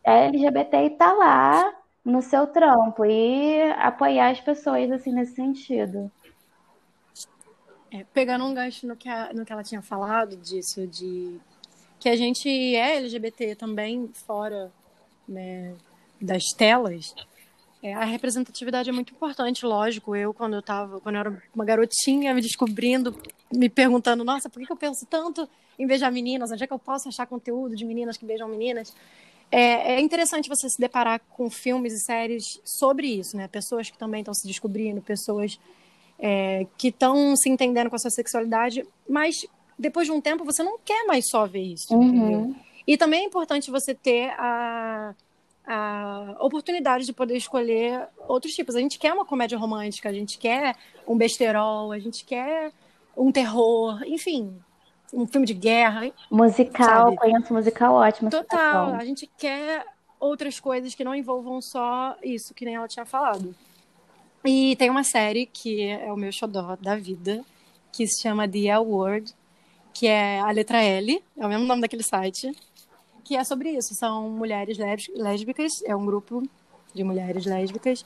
é 0.04 0.26
LGBT 0.26 0.84
e 0.84 0.90
tá 0.90 1.12
lá 1.12 1.72
no 2.10 2.22
seu 2.22 2.46
trampo 2.46 3.04
e 3.04 3.62
apoiar 3.72 4.30
as 4.30 4.40
pessoas 4.40 4.90
assim 4.90 5.12
nesse 5.12 5.34
sentido. 5.34 6.10
É, 7.92 8.04
pegando 8.12 8.44
um 8.44 8.54
gancho 8.54 8.86
no 8.86 8.96
que, 8.96 9.08
a, 9.08 9.32
no 9.32 9.44
que 9.44 9.52
ela 9.52 9.64
tinha 9.64 9.82
falado 9.82 10.36
disso, 10.36 10.86
de 10.86 11.40
que 11.98 12.08
a 12.08 12.16
gente 12.16 12.48
é 12.48 12.96
LGBT 12.96 13.56
também 13.56 14.08
fora 14.26 14.70
né, 15.28 15.74
das 16.20 16.44
telas, 16.56 17.14
é, 17.82 17.94
a 17.94 18.04
representatividade 18.04 18.90
é 18.90 18.92
muito 18.92 19.12
importante, 19.12 19.64
lógico. 19.64 20.14
Eu, 20.14 20.34
quando 20.34 20.54
eu 20.54 20.62
tava, 20.62 21.00
quando 21.00 21.14
eu 21.14 21.20
era 21.20 21.42
uma 21.54 21.64
garotinha, 21.64 22.34
me 22.34 22.42
descobrindo, 22.42 23.16
me 23.50 23.68
perguntando, 23.68 24.22
nossa, 24.22 24.50
por 24.50 24.64
que 24.64 24.70
eu 24.70 24.76
penso 24.76 25.06
tanto 25.08 25.48
em 25.78 25.86
beijar 25.86 26.12
meninas? 26.12 26.52
Onde 26.52 26.62
é 26.62 26.66
que 26.66 26.72
eu 26.72 26.78
posso 26.78 27.08
achar 27.08 27.26
conteúdo 27.26 27.74
de 27.74 27.84
meninas 27.84 28.18
que 28.18 28.26
beijam 28.26 28.48
meninas? 28.48 28.94
É, 29.50 29.94
é, 29.94 30.00
interessante 30.00 30.48
você 30.48 30.68
se 30.68 30.80
deparar 30.80 31.20
com 31.30 31.50
filmes 31.50 31.92
e 31.92 32.00
séries 32.00 32.60
sobre 32.64 33.08
isso, 33.08 33.36
né? 33.36 33.48
Pessoas 33.48 33.90
que 33.90 33.98
também 33.98 34.20
estão 34.20 34.32
se 34.32 34.46
descobrindo, 34.46 35.02
pessoas 35.02 35.58
é, 36.18 36.66
que 36.78 36.88
estão 36.88 37.34
se 37.34 37.48
entendendo 37.48 37.90
com 37.90 37.96
a 37.96 37.98
sua 37.98 38.10
sexualidade, 38.10 38.86
mas 39.08 39.44
depois 39.76 40.06
de 40.06 40.12
um 40.12 40.20
tempo 40.20 40.44
você 40.44 40.62
não 40.62 40.78
quer 40.78 41.04
mais 41.04 41.28
só 41.28 41.46
ver 41.46 41.62
isso, 41.62 41.92
uhum. 41.92 42.02
entendeu? 42.02 42.54
E 42.86 42.96
também 42.96 43.22
é 43.22 43.24
importante 43.24 43.70
você 43.70 43.94
ter 43.94 44.30
a, 44.38 45.14
a 45.66 46.36
oportunidade 46.40 47.04
de 47.04 47.12
poder 47.12 47.36
escolher 47.36 48.06
outros 48.28 48.52
tipos. 48.52 48.76
A 48.76 48.80
gente 48.80 48.98
quer 48.98 49.12
uma 49.12 49.24
comédia 49.24 49.58
romântica, 49.58 50.08
a 50.08 50.12
gente 50.12 50.38
quer 50.38 50.76
um 51.06 51.16
besterol, 51.16 51.90
a 51.90 51.98
gente 51.98 52.24
quer 52.24 52.72
um 53.16 53.32
terror, 53.32 54.02
enfim, 54.06 54.54
um 55.12 55.26
filme 55.26 55.46
de 55.46 55.54
guerra. 55.54 56.10
Musical, 56.30 57.04
sabe? 57.04 57.16
conheço 57.16 57.52
musical 57.52 57.94
ótimo. 57.94 58.30
Total, 58.30 58.94
a 58.94 59.04
gente 59.04 59.28
quer 59.38 59.84
outras 60.18 60.60
coisas 60.60 60.94
que 60.94 61.04
não 61.04 61.14
envolvam 61.14 61.60
só 61.60 62.16
isso, 62.22 62.54
que 62.54 62.64
nem 62.64 62.74
ela 62.74 62.88
tinha 62.88 63.06
falado. 63.06 63.54
E 64.44 64.76
tem 64.76 64.88
uma 64.88 65.04
série 65.04 65.46
que 65.46 65.82
é 65.82 66.12
o 66.12 66.16
meu 66.16 66.32
xodó 66.32 66.76
da 66.76 66.96
vida, 66.96 67.44
que 67.92 68.06
se 68.06 68.22
chama 68.22 68.48
The 68.48 68.66
L 68.66 68.86
Word, 68.86 69.34
que 69.92 70.06
é 70.06 70.40
a 70.40 70.50
letra 70.50 70.82
L, 70.82 71.22
é 71.36 71.46
o 71.46 71.48
mesmo 71.48 71.66
nome 71.66 71.82
daquele 71.82 72.02
site, 72.02 72.50
que 73.24 73.36
é 73.36 73.44
sobre 73.44 73.70
isso. 73.70 73.94
São 73.94 74.30
mulheres 74.30 74.78
lésbicas, 75.14 75.82
é 75.84 75.94
um 75.94 76.06
grupo 76.06 76.42
de 76.94 77.04
mulheres 77.04 77.44
lésbicas. 77.44 78.04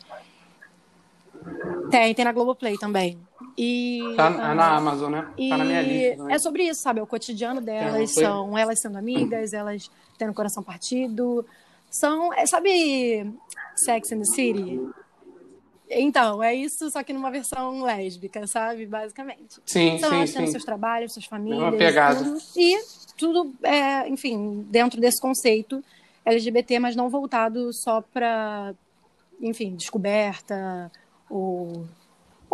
Tem, 1.91 2.15
tem 2.15 2.25
na 2.25 2.33
Globoplay 2.33 2.77
também. 2.79 3.19
E, 3.57 4.01
tá 4.17 4.31
uh, 4.31 4.55
na 4.55 4.77
Amazon, 4.77 5.13
né? 5.13 5.29
Tá 5.49 5.57
na 5.57 5.65
minha 5.65 5.83
lista. 5.83 6.17
Também. 6.17 6.35
É 6.35 6.39
sobre 6.39 6.63
isso, 6.65 6.83
sabe? 6.83 7.01
É 7.01 7.03
o 7.03 7.07
cotidiano 7.07 7.61
delas, 7.61 8.13
são 8.13 8.59
elas 8.59 8.81
sendo 8.81 8.99
amigas, 8.99 9.53
elas 9.53 9.91
tendo 10.19 10.31
o 10.31 10.35
coração 10.35 10.63
partido. 10.63 11.47
São, 11.91 12.33
é, 12.33 12.47
sabe, 12.47 13.33
Sex 13.77 14.13
and 14.13 14.19
the 14.19 14.25
City? 14.25 14.81
Então, 15.89 16.43
é 16.43 16.55
isso, 16.55 16.91
só 16.91 17.03
que 17.05 17.13
numa 17.13 17.31
versão 17.31 17.83
lésbica, 17.83 18.47
sabe? 18.47 18.87
Basicamente. 18.87 19.61
Sim, 19.67 19.99
São 19.99 20.11
sim, 20.11 20.17
elas 20.17 20.33
tendo 20.33 20.51
seus 20.51 20.65
trabalhos, 20.65 21.13
suas 21.13 21.27
famílias. 21.27 21.61
É 21.61 21.65
uma 21.65 21.77
pegada. 21.77 22.25
Tudo, 22.25 22.39
e 22.57 22.79
tudo, 23.17 23.55
é, 23.63 24.09
enfim, 24.09 24.67
dentro 24.69 25.01
desse 25.01 25.21
conceito 25.21 25.85
LGBT, 26.25 26.79
mas 26.79 26.97
não 26.97 27.09
voltado 27.09 27.73
só 27.73 28.01
para, 28.01 28.75
enfim, 29.41 29.77
descoberta 29.77 30.91
ou, 31.29 31.87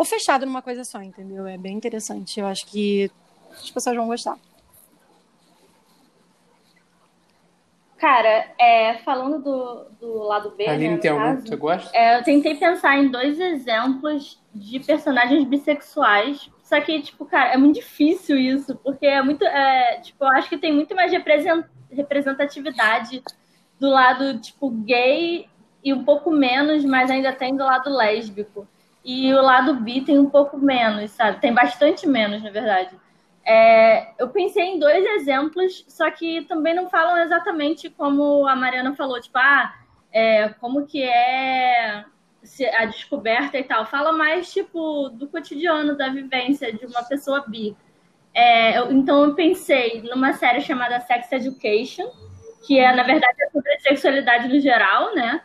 ou 0.01 0.05
fechado 0.05 0.47
numa 0.47 0.63
coisa 0.63 0.83
só, 0.83 0.99
entendeu? 0.99 1.45
É 1.45 1.59
bem 1.59 1.75
interessante. 1.75 2.39
Eu 2.39 2.47
acho 2.47 2.65
que 2.65 3.11
as 3.51 3.69
pessoas 3.69 3.95
vão 3.95 4.07
gostar. 4.07 4.35
Cara, 7.99 8.51
é, 8.59 8.97
falando 9.05 9.43
do, 9.43 9.85
do 9.99 10.23
lado 10.23 10.55
B, 10.57 10.67
Aline, 10.67 10.95
né, 10.95 10.97
tem 10.97 11.11
algum 11.11 11.23
caso, 11.23 11.43
que 11.43 11.49
você 11.49 11.55
gosta? 11.55 11.95
É, 11.95 12.17
eu 12.17 12.23
tentei 12.23 12.55
pensar 12.55 12.97
em 12.97 13.09
dois 13.09 13.39
exemplos 13.39 14.41
de 14.55 14.79
personagens 14.79 15.43
bissexuais. 15.43 16.49
Só 16.63 16.81
que, 16.81 16.99
tipo, 17.03 17.23
cara, 17.23 17.53
é 17.53 17.57
muito 17.57 17.75
difícil 17.75 18.39
isso, 18.39 18.75
porque 18.77 19.05
é 19.05 19.21
muito. 19.21 19.45
É, 19.45 19.99
tipo, 19.99 20.23
eu 20.23 20.29
acho 20.29 20.49
que 20.49 20.57
tem 20.57 20.73
muito 20.73 20.95
mais 20.95 21.11
representatividade 21.91 23.21
do 23.79 23.87
lado, 23.87 24.39
tipo, 24.39 24.71
gay 24.71 25.47
e 25.83 25.93
um 25.93 26.03
pouco 26.03 26.31
menos, 26.31 26.83
mas 26.83 27.11
ainda 27.11 27.31
tem 27.31 27.55
do 27.55 27.63
lado 27.63 27.95
lésbico. 27.95 28.67
E 29.03 29.33
o 29.33 29.41
lado 29.41 29.75
bi 29.75 30.01
tem 30.01 30.19
um 30.19 30.29
pouco 30.29 30.57
menos, 30.57 31.11
sabe? 31.11 31.39
Tem 31.39 31.53
bastante 31.53 32.07
menos, 32.07 32.43
na 32.43 32.51
verdade. 32.51 32.95
É, 33.43 34.13
eu 34.21 34.29
pensei 34.29 34.63
em 34.63 34.79
dois 34.79 35.03
exemplos, 35.03 35.83
só 35.87 36.09
que 36.11 36.43
também 36.43 36.75
não 36.75 36.89
falam 36.89 37.17
exatamente 37.17 37.89
como 37.89 38.47
a 38.47 38.55
Mariana 38.55 38.95
falou, 38.95 39.19
tipo, 39.19 39.37
ah, 39.37 39.73
é, 40.11 40.49
como 40.49 40.85
que 40.85 41.03
é 41.03 42.05
a 42.77 42.85
descoberta 42.85 43.57
e 43.57 43.63
tal. 43.63 43.85
Fala 43.85 44.11
mais, 44.11 44.51
tipo, 44.51 45.09
do 45.09 45.27
cotidiano, 45.27 45.97
da 45.97 46.09
vivência 46.09 46.71
de 46.71 46.85
uma 46.85 47.03
pessoa 47.03 47.43
bi. 47.47 47.75
É, 48.33 48.77
eu, 48.77 48.91
então 48.91 49.23
eu 49.25 49.35
pensei 49.35 50.01
numa 50.03 50.33
série 50.33 50.61
chamada 50.61 50.99
Sex 51.01 51.31
Education, 51.31 52.09
que 52.65 52.79
é, 52.79 52.93
na 52.95 53.03
verdade, 53.03 53.35
é 53.41 53.49
sobre 53.49 53.79
sexualidade 53.79 54.47
no 54.47 54.59
geral, 54.59 55.13
né? 55.15 55.41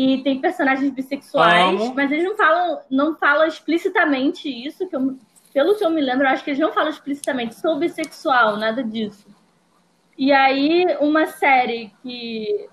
E 0.00 0.22
tem 0.22 0.40
personagens 0.40 0.92
bissexuais, 0.92 1.80
Amo. 1.80 1.92
mas 1.92 2.12
eles 2.12 2.22
não 2.22 2.36
falam, 2.36 2.80
não 2.88 3.16
falam 3.16 3.48
explicitamente 3.48 4.48
isso, 4.48 4.88
que 4.88 4.94
eu 4.94 5.18
pelo 5.52 5.76
que 5.76 5.84
eu 5.84 5.90
me 5.90 6.00
lembro, 6.00 6.24
eu 6.24 6.30
acho 6.30 6.44
que 6.44 6.50
eles 6.50 6.60
não 6.60 6.72
falam 6.72 6.90
explicitamente, 6.90 7.56
sou 7.56 7.80
bissexual, 7.80 8.56
nada 8.56 8.80
disso. 8.84 9.26
E 10.16 10.30
aí, 10.30 10.84
uma 11.00 11.26
série 11.26 11.92
que 12.00 12.68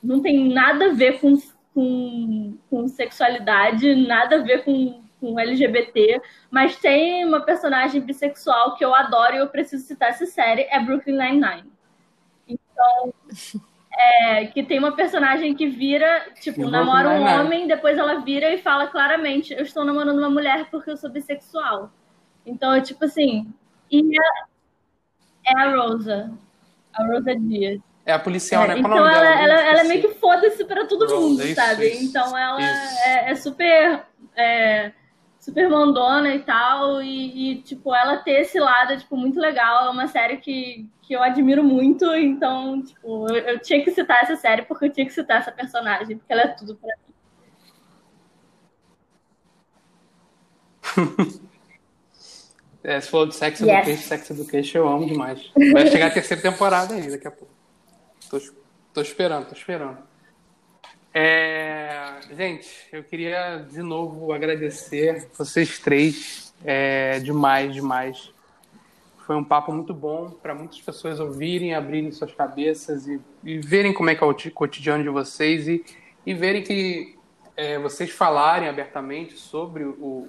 não 0.00 0.22
tem 0.22 0.48
nada 0.52 0.90
a 0.90 0.92
ver 0.92 1.18
com, 1.20 1.36
com, 1.74 2.56
com 2.70 2.86
sexualidade, 2.86 4.06
nada 4.06 4.36
a 4.36 4.42
ver 4.42 4.62
com, 4.62 5.02
com 5.18 5.40
LGBT, 5.40 6.22
mas 6.52 6.76
tem 6.76 7.24
uma 7.24 7.40
personagem 7.40 8.00
bissexual 8.00 8.76
que 8.76 8.84
eu 8.84 8.94
adoro 8.94 9.34
e 9.34 9.38
eu 9.38 9.48
preciso 9.48 9.84
citar 9.84 10.10
essa 10.10 10.26
série, 10.26 10.68
é 10.70 10.78
Brooklyn 10.78 11.18
Nine-Nine. 11.18 11.72
Então, 12.46 13.12
é, 13.92 14.46
que 14.46 14.62
tem 14.62 14.78
uma 14.78 14.92
personagem 14.92 15.54
que 15.54 15.66
vira, 15.66 16.26
tipo, 16.40 16.68
namora 16.68 17.10
um 17.10 17.24
homem, 17.24 17.66
depois 17.66 17.98
ela 17.98 18.20
vira 18.20 18.52
e 18.52 18.58
fala 18.58 18.86
claramente, 18.86 19.52
eu 19.52 19.62
estou 19.62 19.84
namorando 19.84 20.18
uma 20.18 20.30
mulher 20.30 20.68
porque 20.70 20.90
eu 20.90 20.96
sou 20.96 21.10
bissexual. 21.10 21.90
Então, 22.46 22.72
é 22.72 22.80
tipo 22.80 23.04
assim. 23.04 23.52
E 23.90 24.00
é, 24.16 25.52
é 25.52 25.60
a 25.60 25.76
Rosa. 25.76 26.32
A 26.94 27.06
Rosa 27.06 27.34
Dias. 27.36 27.80
É 28.06 28.12
a 28.12 28.18
policial, 28.18 28.64
é, 28.64 28.68
né? 28.68 28.78
Então 28.78 28.96
ela, 28.96 29.40
ela, 29.40 29.60
ela, 29.60 29.80
é 29.80 29.84
meio 29.84 30.00
que 30.00 30.14
foda-se 30.14 30.64
pra 30.64 30.86
todo 30.86 31.02
Rosa, 31.02 31.16
mundo, 31.16 31.42
isso, 31.42 31.54
sabe? 31.54 31.88
Isso, 31.88 32.04
então 32.04 32.36
ela 32.36 32.62
é, 32.62 33.30
é, 33.30 33.34
super. 33.34 34.02
Super 35.40 35.68
mandona 35.68 36.34
e 36.34 36.40
tal. 36.40 37.02
E, 37.02 37.52
e, 37.52 37.62
tipo, 37.62 37.94
ela 37.94 38.18
ter 38.18 38.42
esse 38.42 38.60
lado 38.60 38.96
tipo, 38.96 39.16
muito 39.16 39.40
legal. 39.40 39.86
É 39.86 39.90
uma 39.90 40.06
série 40.06 40.36
que, 40.36 40.88
que 41.02 41.14
eu 41.14 41.22
admiro 41.22 41.64
muito. 41.64 42.04
Então, 42.14 42.82
tipo, 42.82 43.26
eu, 43.32 43.36
eu 43.36 43.58
tinha 43.58 43.82
que 43.82 43.90
citar 43.90 44.22
essa 44.22 44.36
série 44.36 44.62
porque 44.62 44.84
eu 44.84 44.92
tinha 44.92 45.06
que 45.06 45.12
citar 45.12 45.40
essa 45.40 45.50
personagem, 45.50 46.18
porque 46.18 46.32
ela 46.32 46.42
é 46.42 46.48
tudo 46.48 46.76
pra 46.76 46.94
mim. 46.96 47.00
É, 52.82 52.98
se 52.98 53.10
falou 53.10 53.26
de 53.26 53.34
Sex 53.34 53.60
yes. 53.60 53.68
Education, 53.68 54.08
Sex 54.08 54.30
Education 54.30 54.78
eu 54.78 54.88
amo 54.88 55.06
demais. 55.06 55.52
Vai 55.72 55.86
chegar 55.88 56.06
a 56.06 56.10
terceira 56.10 56.42
temporada 56.42 56.94
aí 56.94 57.10
daqui 57.10 57.28
a 57.28 57.30
pouco. 57.30 57.52
Tô, 58.30 58.40
tô 58.94 59.02
esperando, 59.02 59.46
tô 59.46 59.54
esperando. 59.54 59.98
É, 61.12 62.20
gente, 62.36 62.68
eu 62.92 63.02
queria 63.02 63.66
de 63.68 63.82
novo 63.82 64.32
agradecer 64.32 65.28
vocês 65.36 65.78
três. 65.78 66.52
É, 66.64 67.18
demais, 67.20 67.74
demais. 67.74 68.32
Foi 69.26 69.36
um 69.36 69.44
papo 69.44 69.72
muito 69.72 69.94
bom 69.94 70.30
para 70.30 70.54
muitas 70.54 70.80
pessoas 70.80 71.20
ouvirem, 71.20 71.74
abrirem 71.74 72.12
suas 72.12 72.32
cabeças 72.34 73.06
e, 73.06 73.20
e, 73.44 73.58
verem 73.58 73.92
como 73.92 74.10
é 74.10 74.14
que 74.14 74.22
é 74.22 74.26
o 74.26 74.34
cotidiano 74.52 75.02
de 75.02 75.08
vocês 75.08 75.68
e, 75.68 75.84
e 76.26 76.34
verem 76.34 76.62
que 76.62 77.16
é, 77.60 77.78
vocês 77.78 78.10
falarem 78.10 78.70
abertamente 78.70 79.36
sobre 79.36 79.84
o, 79.84 80.26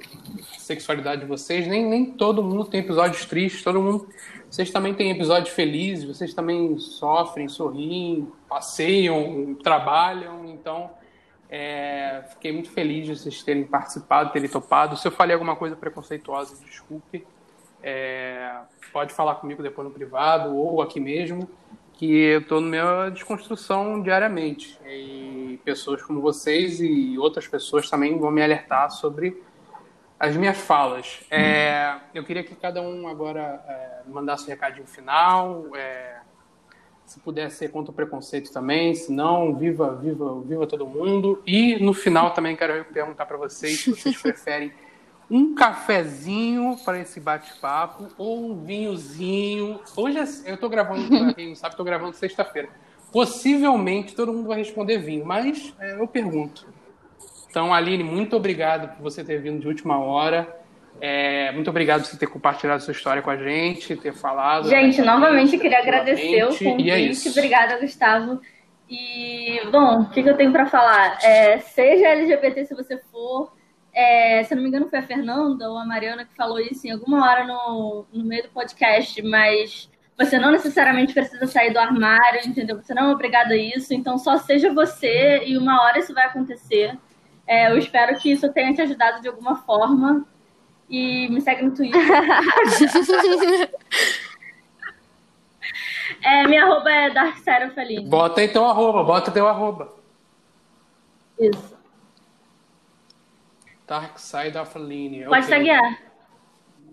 a 0.53 0.59
sexualidade 0.59 1.21
de 1.21 1.27
vocês. 1.27 1.65
Nem, 1.65 1.85
nem 1.85 2.05
todo 2.11 2.43
mundo 2.43 2.65
tem 2.65 2.81
episódios 2.81 3.23
tristes, 3.23 3.63
todo 3.63 3.81
mundo. 3.81 4.09
Vocês 4.49 4.69
também 4.69 4.93
têm 4.93 5.11
episódios 5.11 5.55
felizes, 5.55 6.03
vocês 6.03 6.33
também 6.33 6.77
sofrem, 6.77 7.47
sorriem, 7.47 8.29
passeiam, 8.49 9.55
trabalham. 9.63 10.45
Então, 10.45 10.91
é, 11.49 12.21
fiquei 12.31 12.51
muito 12.51 12.69
feliz 12.69 13.05
de 13.05 13.15
vocês 13.15 13.41
terem 13.43 13.63
participado, 13.63 14.33
terem 14.33 14.49
topado. 14.49 14.97
Se 14.97 15.07
eu 15.07 15.11
falei 15.11 15.33
alguma 15.33 15.55
coisa 15.55 15.73
preconceituosa, 15.73 16.61
desculpe. 16.65 17.25
É, 17.81 18.57
pode 18.91 19.13
falar 19.13 19.35
comigo 19.35 19.63
depois 19.63 19.87
no 19.87 19.93
privado 19.93 20.53
ou 20.53 20.81
aqui 20.81 20.99
mesmo 20.99 21.49
que 22.01 22.19
eu 22.19 22.39
estou 22.39 22.59
na 22.59 22.67
minha 22.67 23.09
desconstrução 23.09 24.01
diariamente. 24.01 24.75
E 24.87 25.59
pessoas 25.63 26.01
como 26.01 26.19
vocês 26.19 26.81
e 26.81 27.15
outras 27.19 27.47
pessoas 27.47 27.87
também 27.87 28.17
vão 28.17 28.31
me 28.31 28.41
alertar 28.41 28.89
sobre 28.89 29.39
as 30.19 30.35
minhas 30.35 30.57
falas. 30.57 31.19
É, 31.29 31.95
eu 32.11 32.23
queria 32.23 32.43
que 32.43 32.55
cada 32.55 32.81
um 32.81 33.07
agora 33.07 33.63
é, 33.67 34.09
mandasse 34.09 34.45
um 34.45 34.47
recadinho 34.47 34.87
final. 34.87 35.67
É, 35.75 36.21
se 37.05 37.19
puder 37.19 37.51
ser 37.51 37.69
contra 37.69 37.91
o 37.91 37.93
preconceito 37.93 38.51
também, 38.51 38.95
se 38.95 39.11
não, 39.11 39.53
viva, 39.53 39.93
viva, 39.93 40.41
viva 40.41 40.65
todo 40.65 40.87
mundo. 40.87 41.39
E 41.45 41.77
no 41.83 41.93
final 41.93 42.33
também 42.33 42.55
quero 42.55 42.83
perguntar 42.85 43.27
para 43.27 43.37
vocês 43.37 43.79
se 43.79 43.91
vocês 43.91 44.17
preferem 44.19 44.73
um 45.31 45.55
cafezinho 45.55 46.75
para 46.83 46.99
esse 46.99 47.17
bate-papo 47.17 48.09
ou 48.17 48.51
um 48.51 48.65
vinhozinho. 48.65 49.79
Hoje 49.95 50.17
é 50.17 50.51
eu 50.51 50.55
estou 50.55 50.69
gravando, 50.69 51.07
para 51.07 51.33
quem 51.33 51.47
não 51.47 51.55
sabe, 51.55 51.73
estou 51.73 51.85
gravando 51.85 52.13
sexta-feira. 52.13 52.67
Possivelmente 53.13 54.13
todo 54.13 54.33
mundo 54.33 54.49
vai 54.49 54.57
responder 54.57 54.97
vinho, 54.97 55.25
mas 55.25 55.73
é, 55.79 55.93
eu 55.93 56.05
pergunto. 56.05 56.67
Então, 57.49 57.73
Aline, 57.73 58.03
muito 58.03 58.35
obrigado 58.35 58.93
por 58.95 59.03
você 59.03 59.23
ter 59.23 59.41
vindo 59.41 59.61
de 59.61 59.67
última 59.67 59.97
hora. 59.99 60.53
É, 60.99 61.53
muito 61.53 61.69
obrigado 61.69 62.01
por 62.01 62.09
você 62.09 62.17
ter 62.17 62.27
compartilhado 62.27 62.83
sua 62.83 62.91
história 62.91 63.21
com 63.21 63.29
a 63.29 63.37
gente, 63.37 63.95
ter 63.95 64.13
falado. 64.13 64.67
Gente, 64.67 65.01
novamente 65.01 65.57
queria 65.57 65.79
agradecer 65.79 66.43
o 66.43 66.57
convite. 66.57 66.83
E 66.83 66.91
é. 66.91 67.29
Obrigada, 67.31 67.79
Gustavo. 67.79 68.41
E, 68.89 69.61
bom, 69.71 70.01
o 70.01 70.09
que, 70.09 70.23
que 70.23 70.29
eu 70.29 70.35
tenho 70.35 70.51
para 70.51 70.65
falar? 70.65 71.17
É, 71.23 71.59
seja 71.59 72.09
LGBT 72.09 72.65
se 72.65 72.75
você 72.75 72.97
for, 73.09 73.53
é, 73.93 74.43
se 74.43 74.55
não 74.55 74.61
me 74.61 74.69
engano, 74.69 74.89
foi 74.89 74.99
a 74.99 75.03
Fernanda 75.03 75.69
ou 75.69 75.77
a 75.77 75.85
Mariana 75.85 76.25
que 76.25 76.35
falou 76.35 76.59
isso 76.59 76.87
em 76.87 76.91
alguma 76.91 77.25
hora 77.25 77.45
no, 77.45 78.05
no 78.11 78.23
meio 78.23 78.43
do 78.43 78.49
podcast, 78.49 79.21
mas 79.21 79.89
você 80.17 80.39
não 80.39 80.51
necessariamente 80.51 81.13
precisa 81.13 81.45
sair 81.47 81.73
do 81.73 81.79
armário, 81.79 82.41
entendeu? 82.45 82.81
Você 82.81 82.93
não 82.93 83.09
é 83.09 83.11
obrigado 83.13 83.51
a 83.51 83.57
isso, 83.57 83.93
então 83.93 84.17
só 84.17 84.37
seja 84.37 84.73
você 84.73 85.43
e 85.45 85.57
uma 85.57 85.81
hora 85.83 85.99
isso 85.99 86.13
vai 86.13 86.25
acontecer. 86.27 86.97
É, 87.45 87.69
eu 87.71 87.77
espero 87.77 88.17
que 88.17 88.31
isso 88.31 88.51
tenha 88.53 88.73
te 88.73 88.81
ajudado 88.81 89.21
de 89.21 89.27
alguma 89.27 89.57
forma. 89.57 90.25
E 90.89 91.29
me 91.29 91.39
segue 91.41 91.63
no 91.63 91.73
Twitter. 91.73 92.01
é, 96.21 96.47
minha 96.47 96.65
arroba 96.65 96.91
é 96.91 97.09
DarkSeroFeline. 97.09 98.09
Bota 98.09 98.43
então 98.43 98.69
arroba, 98.69 99.03
bota 99.03 99.31
teu 99.31 99.47
arroba. 99.47 99.93
Isso. 101.39 101.80
Dark 103.91 104.17
Side 104.17 104.57
of 104.57 104.75
Aline. 104.77 105.25
Pode 105.25 105.45
okay. 105.45 105.57
taguear. 105.57 105.99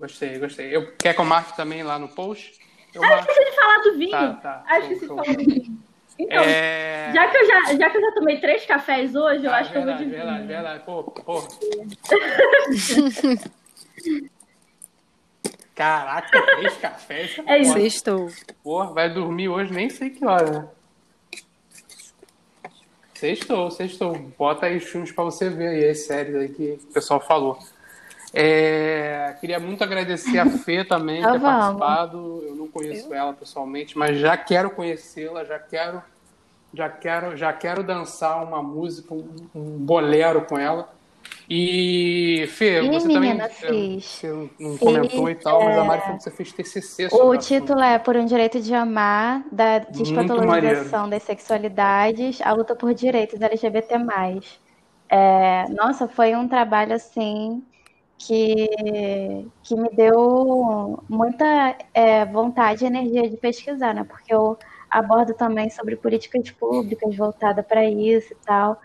Gostei, 0.01 0.37
gostei. 0.41 0.75
Eu, 0.75 0.97
quer 0.97 1.15
que 1.15 1.21
eu 1.21 1.25
marque 1.25 1.57
também 1.57 1.85
lá 1.85 1.97
no 1.97 2.09
post? 2.09 2.59
Eu 2.93 3.05
ah, 3.05 3.09
marco. 3.09 3.31
esqueci 3.31 3.51
de 3.51 3.57
falar 3.57 3.79
do 3.79 3.97
vinho. 3.97 4.11
Tá, 4.11 4.33
tá. 4.35 4.65
Ah, 4.67 4.81
esqueci 4.81 5.07
show, 5.07 5.17
de 5.17 5.25
falar 5.25 5.37
do 5.37 5.45
vinho. 5.45 5.79
Então, 6.19 6.43
é... 6.43 7.13
já, 7.15 7.29
que 7.29 7.37
eu 7.37 7.47
já, 7.47 7.77
já 7.77 7.91
que 7.91 7.97
eu 7.97 8.01
já 8.01 8.11
tomei 8.13 8.41
três 8.41 8.67
cafés 8.67 9.15
hoje, 9.15 9.45
eu 9.45 9.53
ah, 9.53 9.59
acho 9.59 9.73
verdade, 9.73 9.73
que 9.73 9.79
eu 9.79 9.85
vou 9.85 9.95
de 9.95 10.05
verdade, 10.17 10.39
vinho. 10.39 10.49
Verdade, 10.49 10.83
Pô, 10.85 11.05
pô. 11.05 11.45
Caraca, 15.77 16.43
três 16.57 16.77
cafés. 16.79 17.39
É 17.47 17.59
isso. 17.59 18.27
Porra, 18.65 18.93
vai 18.93 19.09
dormir 19.09 19.49
hoje, 19.49 19.73
nem 19.73 19.89
sei 19.89 20.11
que 20.11 20.27
hora? 20.27 20.77
Sextou, 23.19 23.69
sextou. 23.73 24.17
Bota 24.39 24.67
aí 24.67 24.77
os 24.77 24.85
filmes 24.85 25.11
pra 25.11 25.25
você 25.25 25.51
ver 25.51 25.69
aí, 25.69 25.91
as 25.91 26.07
séries 26.07 26.37
aí 26.37 26.49
que 26.49 26.79
o 26.89 26.93
pessoal 26.93 27.19
falou. 27.19 27.59
É, 28.33 29.35
queria 29.41 29.59
muito 29.59 29.83
agradecer 29.83 30.39
a 30.39 30.47
Fê 30.47 30.85
também 30.87 31.21
por 31.21 31.33
ter 31.33 31.39
vamos. 31.41 31.81
participado. 31.81 32.45
Eu 32.47 32.55
não 32.55 32.69
conheço 32.69 33.09
eu? 33.09 33.15
ela 33.15 33.33
pessoalmente, 33.33 33.99
mas 33.99 34.19
já 34.19 34.37
quero 34.37 34.71
conhecê-la, 34.71 35.45
já 35.45 35.59
quero, 35.59 36.01
já 36.73 36.89
quero, 36.89 37.37
já 37.37 37.53
quero 37.53 37.83
dançar 37.83 38.45
uma 38.45 38.63
música, 38.63 39.13
um, 39.13 39.29
um 39.53 39.79
bolero 39.79 40.43
com 40.43 40.57
ela. 40.57 40.89
E, 41.51 42.47
Fê, 42.49 42.83
e, 42.83 42.89
você 42.89 43.09
menina, 43.09 43.49
também 43.49 44.01
fiz. 44.01 44.05
Você 44.05 44.51
não 44.61 44.77
comentou 44.77 45.27
fiz, 45.27 45.39
e 45.39 45.43
tal, 45.43 45.65
mas 45.65 45.79
a 45.79 45.85
Mari 45.85 46.03
falou 46.03 46.17
que 46.19 46.23
você 46.25 46.31
fez 46.31 46.53
TCC 46.53 47.09
O 47.13 47.37
título 47.39 47.81
é 47.81 47.99
Por 47.99 48.17
um 48.17 48.27
Direito 48.27 48.61
de 48.61 48.75
Amar, 48.75 49.43
da 49.51 49.79
despatologização 49.79 51.09
das 51.09 51.23
sexualidades, 51.23 52.43
a 52.43 52.53
luta 52.53 52.77
por 52.77 52.93
direitos 52.93 53.41
LGBT+. 53.41 53.95
É, 55.09 55.65
nossa, 55.71 56.07
foi 56.07 56.37
um 56.37 56.47
trabalho, 56.47 56.93
assim, 56.93 57.63
que, 58.19 59.49
que 59.63 59.75
me 59.75 59.89
deu 59.91 61.03
muita 61.09 61.79
é, 61.95 62.27
vontade 62.27 62.85
e 62.85 62.89
energia 62.89 63.27
de 63.27 63.39
pesquisar, 63.39 63.95
né? 63.95 64.05
Porque 64.05 64.35
eu 64.35 64.59
abordo 64.91 65.33
também 65.33 65.71
sobre 65.71 65.97
políticas 65.97 66.51
públicas 66.51 67.17
voltada 67.17 67.63
para 67.63 67.85
isso 67.87 68.35
e 68.35 68.37
tal. 68.45 68.79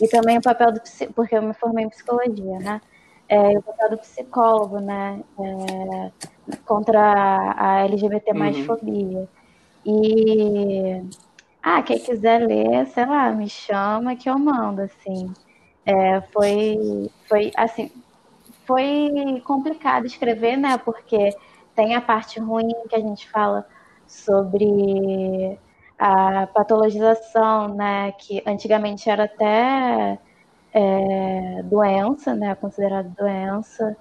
E 0.00 0.08
também 0.08 0.38
o 0.38 0.42
papel 0.42 0.72
do 0.72 0.80
porque 1.14 1.36
eu 1.36 1.42
me 1.42 1.54
formei 1.54 1.84
em 1.84 1.88
psicologia, 1.88 2.58
né? 2.58 2.80
É, 3.28 3.58
o 3.58 3.62
papel 3.62 3.90
do 3.90 3.98
psicólogo, 3.98 4.80
né? 4.80 5.22
É, 5.38 6.10
contra 6.64 7.54
a 7.56 7.80
LGBT 7.84 8.32
mais 8.32 8.56
uhum. 8.56 8.64
fobia. 8.64 9.28
E 9.84 11.02
ah, 11.62 11.82
quem 11.82 11.98
quiser 11.98 12.46
ler, 12.46 12.86
sei 12.88 13.06
lá, 13.06 13.30
me 13.30 13.48
chama 13.48 14.16
que 14.16 14.28
eu 14.28 14.38
mando, 14.38 14.82
assim. 14.82 15.32
É, 15.84 16.20
foi, 16.32 17.10
foi 17.28 17.50
assim, 17.56 17.90
foi 18.66 19.42
complicado 19.44 20.06
escrever, 20.06 20.56
né? 20.56 20.78
Porque 20.78 21.30
tem 21.74 21.94
a 21.94 22.00
parte 22.00 22.40
ruim 22.40 22.72
que 22.88 22.96
a 22.96 23.00
gente 23.00 23.28
fala 23.30 23.66
sobre 24.06 25.58
a 26.00 26.46
patologização, 26.46 27.74
né, 27.74 28.12
que 28.12 28.42
antigamente 28.46 29.10
era 29.10 29.24
até 29.24 30.18
é, 30.72 31.62
doença, 31.64 32.34
né, 32.34 32.54
considerada 32.54 33.12
doença, 33.18 33.94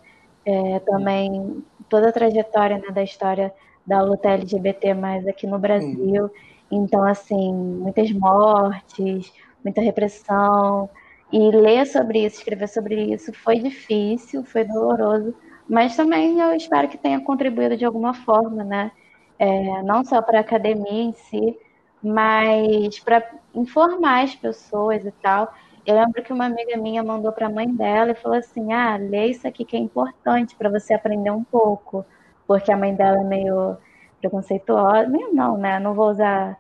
é, 0.45 0.79
também 0.79 1.61
toda 1.89 2.07
a 2.07 2.11
trajetória 2.13 2.77
né, 2.77 2.89
da 2.93 3.03
história 3.03 3.53
da 3.85 4.01
luta 4.01 4.29
LGBT 4.29 4.93
mais 4.93 5.27
aqui 5.27 5.45
no 5.45 5.59
Brasil, 5.59 6.31
então 6.71 7.03
assim 7.03 7.53
muitas 7.53 8.09
mortes, 8.13 9.33
muita 9.61 9.81
repressão. 9.81 10.89
E 11.33 11.51
ler 11.51 11.85
sobre 11.85 12.25
isso, 12.25 12.37
escrever 12.37 12.69
sobre 12.69 13.13
isso 13.13 13.33
foi 13.33 13.59
difícil, 13.59 14.45
foi 14.45 14.63
doloroso, 14.63 15.35
mas 15.67 15.97
também 15.97 16.39
eu 16.39 16.55
espero 16.55 16.87
que 16.87 16.97
tenha 16.97 17.19
contribuído 17.19 17.75
de 17.75 17.83
alguma 17.83 18.13
forma, 18.13 18.63
né, 18.63 18.91
é, 19.37 19.83
não 19.83 20.05
só 20.05 20.21
para 20.21 20.37
a 20.37 20.41
academia 20.41 21.03
em 21.03 21.11
si, 21.13 21.57
mas 22.03 22.99
para 22.99 23.23
informar 23.53 24.23
as 24.23 24.35
pessoas 24.35 25.05
e 25.05 25.11
tal. 25.11 25.53
Eu 25.85 25.95
lembro 25.95 26.23
que 26.23 26.33
uma 26.33 26.45
amiga 26.45 26.77
minha 26.77 27.03
mandou 27.03 27.31
para 27.31 27.47
a 27.47 27.49
mãe 27.49 27.67
dela 27.73 28.11
e 28.11 28.15
falou 28.15 28.37
assim: 28.37 28.71
"Ah, 28.73 28.97
lê 28.97 29.27
isso 29.27 29.47
aqui 29.47 29.65
que 29.65 29.75
é 29.75 29.79
importante 29.79 30.55
para 30.55 30.69
você 30.69 30.93
aprender 30.93 31.31
um 31.31 31.43
pouco", 31.43 32.05
porque 32.47 32.71
a 32.71 32.77
mãe 32.77 32.95
dela 32.95 33.21
é 33.21 33.23
meio 33.23 33.77
preconceituosa, 34.19 35.07
meio 35.09 35.33
não, 35.33 35.57
né? 35.57 35.79
Não 35.79 35.93
vou 35.93 36.09
usar 36.09 36.57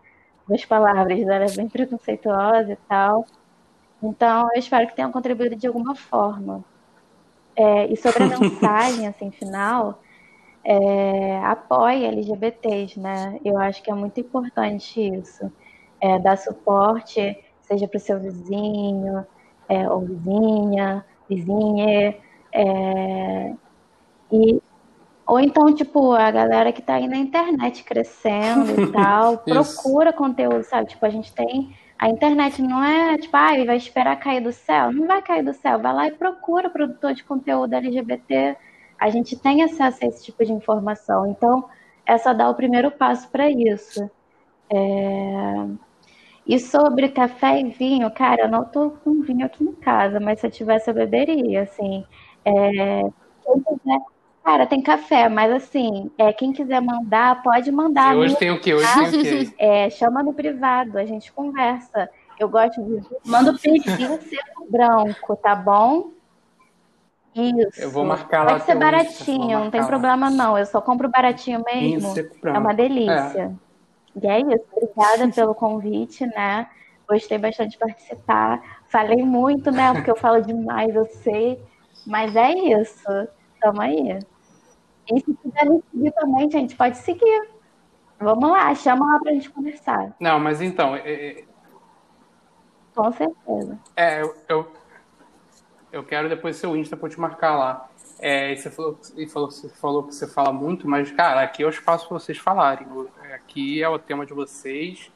as 0.51 0.65
palavras, 0.65 1.19
ela 1.21 1.45
é 1.45 1.51
bem 1.51 1.69
preconceituosa 1.69 2.73
e 2.73 2.77
tal. 2.87 3.25
Então, 4.01 4.47
eu 4.53 4.59
espero 4.59 4.87
que 4.87 4.95
tenha 4.95 5.09
contribuído 5.09 5.55
de 5.55 5.67
alguma 5.67 5.95
forma. 5.95 6.63
É, 7.55 7.87
e 7.87 7.97
sobre 7.97 8.23
a 8.23 8.27
mensagem, 8.39 9.07
assim, 9.07 9.31
final, 9.31 10.01
é, 10.63 11.39
apoie 11.45 12.05
LGBTs, 12.05 12.99
né? 12.99 13.39
Eu 13.43 13.57
acho 13.57 13.81
que 13.83 13.91
é 13.91 13.93
muito 13.93 14.19
importante 14.19 15.01
isso. 15.01 15.51
É, 16.01 16.19
dar 16.19 16.37
suporte, 16.37 17.37
seja 17.61 17.87
para 17.87 17.97
o 17.97 17.99
seu 17.99 18.19
vizinho, 18.19 19.25
é, 19.67 19.89
ou 19.89 20.01
vizinha, 20.01 21.05
vizinha, 21.29 22.15
é, 22.53 23.53
e 24.31 24.61
Ou 25.27 25.39
então, 25.39 25.73
tipo, 25.75 26.13
a 26.13 26.31
galera 26.31 26.73
que 26.73 26.81
tá 26.81 26.95
aí 26.95 27.07
na 27.07 27.17
internet 27.17 27.83
crescendo 27.83 28.81
e 28.81 28.87
tal, 28.93 29.39
procura 29.39 30.13
conteúdo, 30.13 30.63
sabe? 30.63 30.89
Tipo, 30.89 31.05
a 31.05 31.09
gente 31.09 31.33
tem. 31.33 31.75
A 31.99 32.09
internet 32.09 32.61
não 32.61 32.83
é 32.83 33.17
tipo, 33.17 33.35
ah, 33.37 33.65
vai 33.65 33.77
esperar 33.77 34.15
cair 34.17 34.41
do 34.41 34.51
céu. 34.53 34.91
Não 34.93 35.07
vai 35.07 35.21
cair 35.21 35.43
do 35.43 35.53
céu. 35.53 35.79
Vai 35.79 35.93
lá 35.93 36.07
e 36.07 36.11
procura 36.13 36.69
produtor 36.69 37.13
de 37.13 37.23
conteúdo 37.23 37.73
LGBT. 37.73 38.57
A 38.99 39.09
gente 39.09 39.35
tem 39.37 39.63
acesso 39.63 39.99
a 40.03 40.07
esse 40.07 40.25
tipo 40.25 40.43
de 40.45 40.51
informação. 40.51 41.27
Então, 41.27 41.65
é 42.05 42.17
só 42.17 42.33
dar 42.33 42.49
o 42.49 42.55
primeiro 42.55 42.91
passo 42.91 43.29
para 43.29 43.49
isso. 43.49 44.09
É... 44.69 45.65
E 46.45 46.59
sobre 46.59 47.09
café 47.09 47.59
e 47.61 47.69
vinho, 47.69 48.09
cara, 48.11 48.43
eu 48.43 48.49
não 48.49 48.65
tô 48.65 48.91
com 48.91 49.21
vinho 49.21 49.45
aqui 49.45 49.63
em 49.63 49.73
casa, 49.73 50.19
mas 50.19 50.39
se 50.39 50.47
eu 50.47 50.51
tivesse, 50.51 50.89
eu 50.89 50.93
beberia, 50.93 51.63
assim. 51.63 52.03
É... 52.43 53.01
Quem 53.43 53.61
quiser 53.61 53.99
Cara, 54.43 54.65
tem 54.65 54.81
café, 54.81 55.29
mas 55.29 55.51
assim, 55.51 56.09
é, 56.17 56.33
quem 56.33 56.51
quiser 56.51 56.81
mandar, 56.81 57.43
pode 57.43 57.71
mandar. 57.71 58.15
E 58.15 58.17
hoje 58.17 58.35
tem 58.37 58.49
o 58.49 58.59
quê? 58.59 58.73
Hoje 58.73 58.87
tem 58.93 59.05
o 59.05 59.21
quê? 59.21 59.53
É, 59.59 59.89
chama 59.91 60.23
no 60.23 60.33
privado, 60.33 60.97
a 60.97 61.05
gente 61.05 61.31
conversa. 61.31 62.09
Eu 62.39 62.49
gosto 62.49 62.81
de. 62.81 62.99
Manda 63.25 63.51
o 63.51 63.57
seco 63.57 64.17
branco, 64.69 65.35
tá 65.35 65.55
bom? 65.55 66.11
Isso. 67.35 67.81
Eu 67.81 67.91
vou 67.91 68.03
marcar 68.03 68.43
lá. 68.43 68.51
Pode 68.53 68.63
ser 68.65 68.75
baratinho, 68.75 69.59
não 69.59 69.71
tem 69.71 69.81
lá. 69.81 69.87
problema 69.87 70.29
não. 70.29 70.57
Eu 70.57 70.65
só 70.65 70.81
compro 70.81 71.09
baratinho 71.09 71.63
mesmo. 71.65 72.13
É 72.43 72.57
uma 72.57 72.73
delícia. 72.73 73.55
É. 74.15 74.21
E 74.21 74.27
é 74.27 74.39
isso. 74.39 74.65
Obrigada 74.71 75.27
pelo 75.33 75.53
convite, 75.53 76.25
né? 76.25 76.67
Gostei 77.07 77.37
bastante 77.37 77.71
de 77.71 77.77
participar. 77.77 78.81
Falei 78.87 79.23
muito, 79.23 79.71
né? 79.71 79.93
Porque 79.93 80.11
eu 80.11 80.15
falo 80.15 80.41
demais, 80.41 80.93
eu 80.95 81.05
sei. 81.05 81.61
Mas 82.05 82.35
é 82.35 82.51
isso. 82.51 83.27
Tamo 83.61 83.81
aí. 83.81 84.19
E 85.11 85.19
se 85.19 85.33
quiser 85.33 85.65
me 85.65 85.83
seguir 85.91 86.11
também, 86.11 86.51
gente, 86.51 86.75
pode 86.75 86.97
seguir. 86.97 87.49
Vamos 88.19 88.49
lá, 88.49 88.73
chama 88.75 89.13
lá 89.13 89.19
pra 89.19 89.31
gente 89.31 89.49
conversar. 89.49 90.13
Não, 90.19 90.39
mas 90.39 90.61
então. 90.61 90.95
É... 90.95 90.99
é 91.11 91.43
Com 92.95 93.11
certeza. 93.11 93.79
É, 93.95 94.21
eu, 94.21 94.35
eu, 94.47 94.71
eu 95.91 96.03
quero 96.03 96.29
depois 96.29 96.57
seu 96.57 96.75
Insta 96.75 96.95
pra 96.95 97.09
te 97.09 97.19
marcar 97.19 97.55
lá. 97.55 97.89
É, 98.19 98.55
você, 98.55 98.69
falou, 98.69 98.99
falou, 99.31 99.51
você 99.51 99.69
falou 99.69 100.03
que 100.03 100.13
você 100.13 100.27
fala 100.27 100.51
muito, 100.51 100.87
mas, 100.87 101.09
cara, 101.11 101.41
aqui 101.41 101.63
é 101.63 101.65
o 101.65 101.69
espaço 101.69 102.07
pra 102.07 102.19
vocês 102.19 102.37
falarem. 102.37 102.85
Aqui 103.33 103.81
é 103.81 103.87
o 103.87 103.97
tema 103.97 104.25
de 104.25 104.33
vocês. 104.33 105.11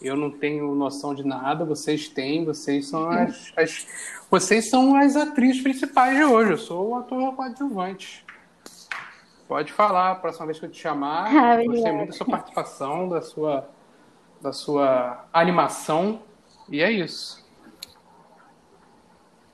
Eu 0.00 0.16
não 0.16 0.30
tenho 0.30 0.74
noção 0.74 1.14
de 1.14 1.26
nada, 1.26 1.64
vocês 1.64 2.08
têm, 2.08 2.44
vocês 2.44 2.88
são 2.88 3.10
as, 3.10 3.52
as 3.56 3.86
vocês 4.30 4.68
são 4.68 4.96
as 4.96 5.16
atrizes 5.16 5.62
principais 5.62 6.16
de 6.16 6.24
hoje. 6.24 6.52
Eu 6.52 6.58
sou 6.58 6.90
o 6.90 6.94
ator 6.96 7.34
coadjuvante. 7.34 8.24
Pode 9.46 9.72
falar 9.72 10.10
a 10.10 10.14
próxima 10.16 10.46
vez 10.46 10.58
que 10.58 10.66
eu 10.66 10.70
te 10.70 10.80
chamar. 10.80 11.32
Ah, 11.36 11.64
Gostei 11.64 11.92
muito 11.92 12.10
da 12.10 12.16
sua 12.16 12.26
participação, 12.26 13.08
da 13.08 13.22
sua, 13.22 13.70
da 14.40 14.52
sua 14.52 15.24
animação. 15.32 16.22
E 16.68 16.82
é 16.82 16.90
isso. 16.90 17.46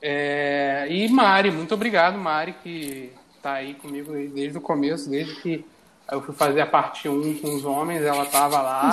É... 0.01 0.62
E 0.87 1.07
Mari, 1.09 1.51
muito 1.51 1.73
obrigado, 1.73 2.17
Mari, 2.17 2.53
que 2.63 3.11
está 3.35 3.53
aí 3.53 3.73
comigo 3.75 4.11
desde 4.11 4.57
o 4.57 4.61
começo, 4.61 5.09
desde 5.09 5.35
que 5.41 5.65
eu 6.11 6.21
fui 6.21 6.33
fazer 6.35 6.61
a 6.61 6.65
parte 6.65 7.07
1 7.07 7.39
com 7.39 7.55
os 7.55 7.65
homens, 7.65 8.01
ela 8.01 8.23
estava 8.23 8.61
lá. 8.61 8.91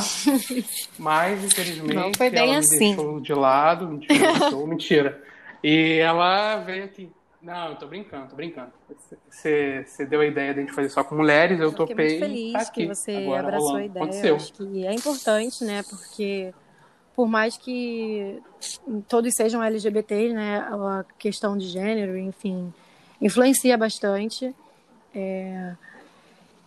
mas, 0.99 1.45
infelizmente, 1.45 1.95
Não 1.95 2.13
foi 2.15 2.31
bem 2.31 2.51
ela 2.51 2.59
assim. 2.59 2.91
me 2.91 2.97
deixou 2.97 3.21
de 3.21 3.35
lado. 3.35 3.89
Mentira, 3.89 4.51
mentira. 4.67 5.23
E 5.63 5.99
ela 5.99 6.57
veio 6.59 6.85
aqui. 6.85 7.11
Não, 7.43 7.71
eu 7.71 7.77
tô 7.77 7.87
brincando, 7.87 8.29
tô 8.29 8.37
brincando. 8.37 8.71
Você, 9.31 9.85
deu 10.09 10.21
a 10.21 10.27
ideia 10.27 10.53
de 10.53 10.61
a 10.61 10.63
gente 10.63 10.75
fazer 10.75 10.91
só 10.91 11.03
com 11.03 11.15
mulheres, 11.15 11.59
eu, 11.59 11.67
eu 11.67 11.73
topei. 11.73 12.19
muito 12.19 12.21
feliz 12.21 12.53
tá 12.53 12.71
que 12.71 12.87
você 12.87 13.17
Agora, 13.17 13.41
abraçou 13.41 13.69
rolando. 13.69 13.83
a 13.83 13.87
ideia. 13.87 14.05
Aconteceu. 14.05 14.37
acho 14.37 14.53
que 14.53 14.87
é 14.87 14.93
importante, 14.93 15.65
né? 15.65 15.83
Porque 15.89 16.53
por 17.15 17.29
mais 17.29 17.57
que 17.57 18.41
todos 19.09 19.35
sejam 19.35 19.63
LGBT, 19.63 20.33
né? 20.33 20.59
A 20.59 21.05
questão 21.19 21.57
de 21.57 21.67
gênero, 21.67 22.17
enfim, 22.17 22.73
influencia 23.21 23.77
bastante. 23.77 24.55
É... 25.15 25.75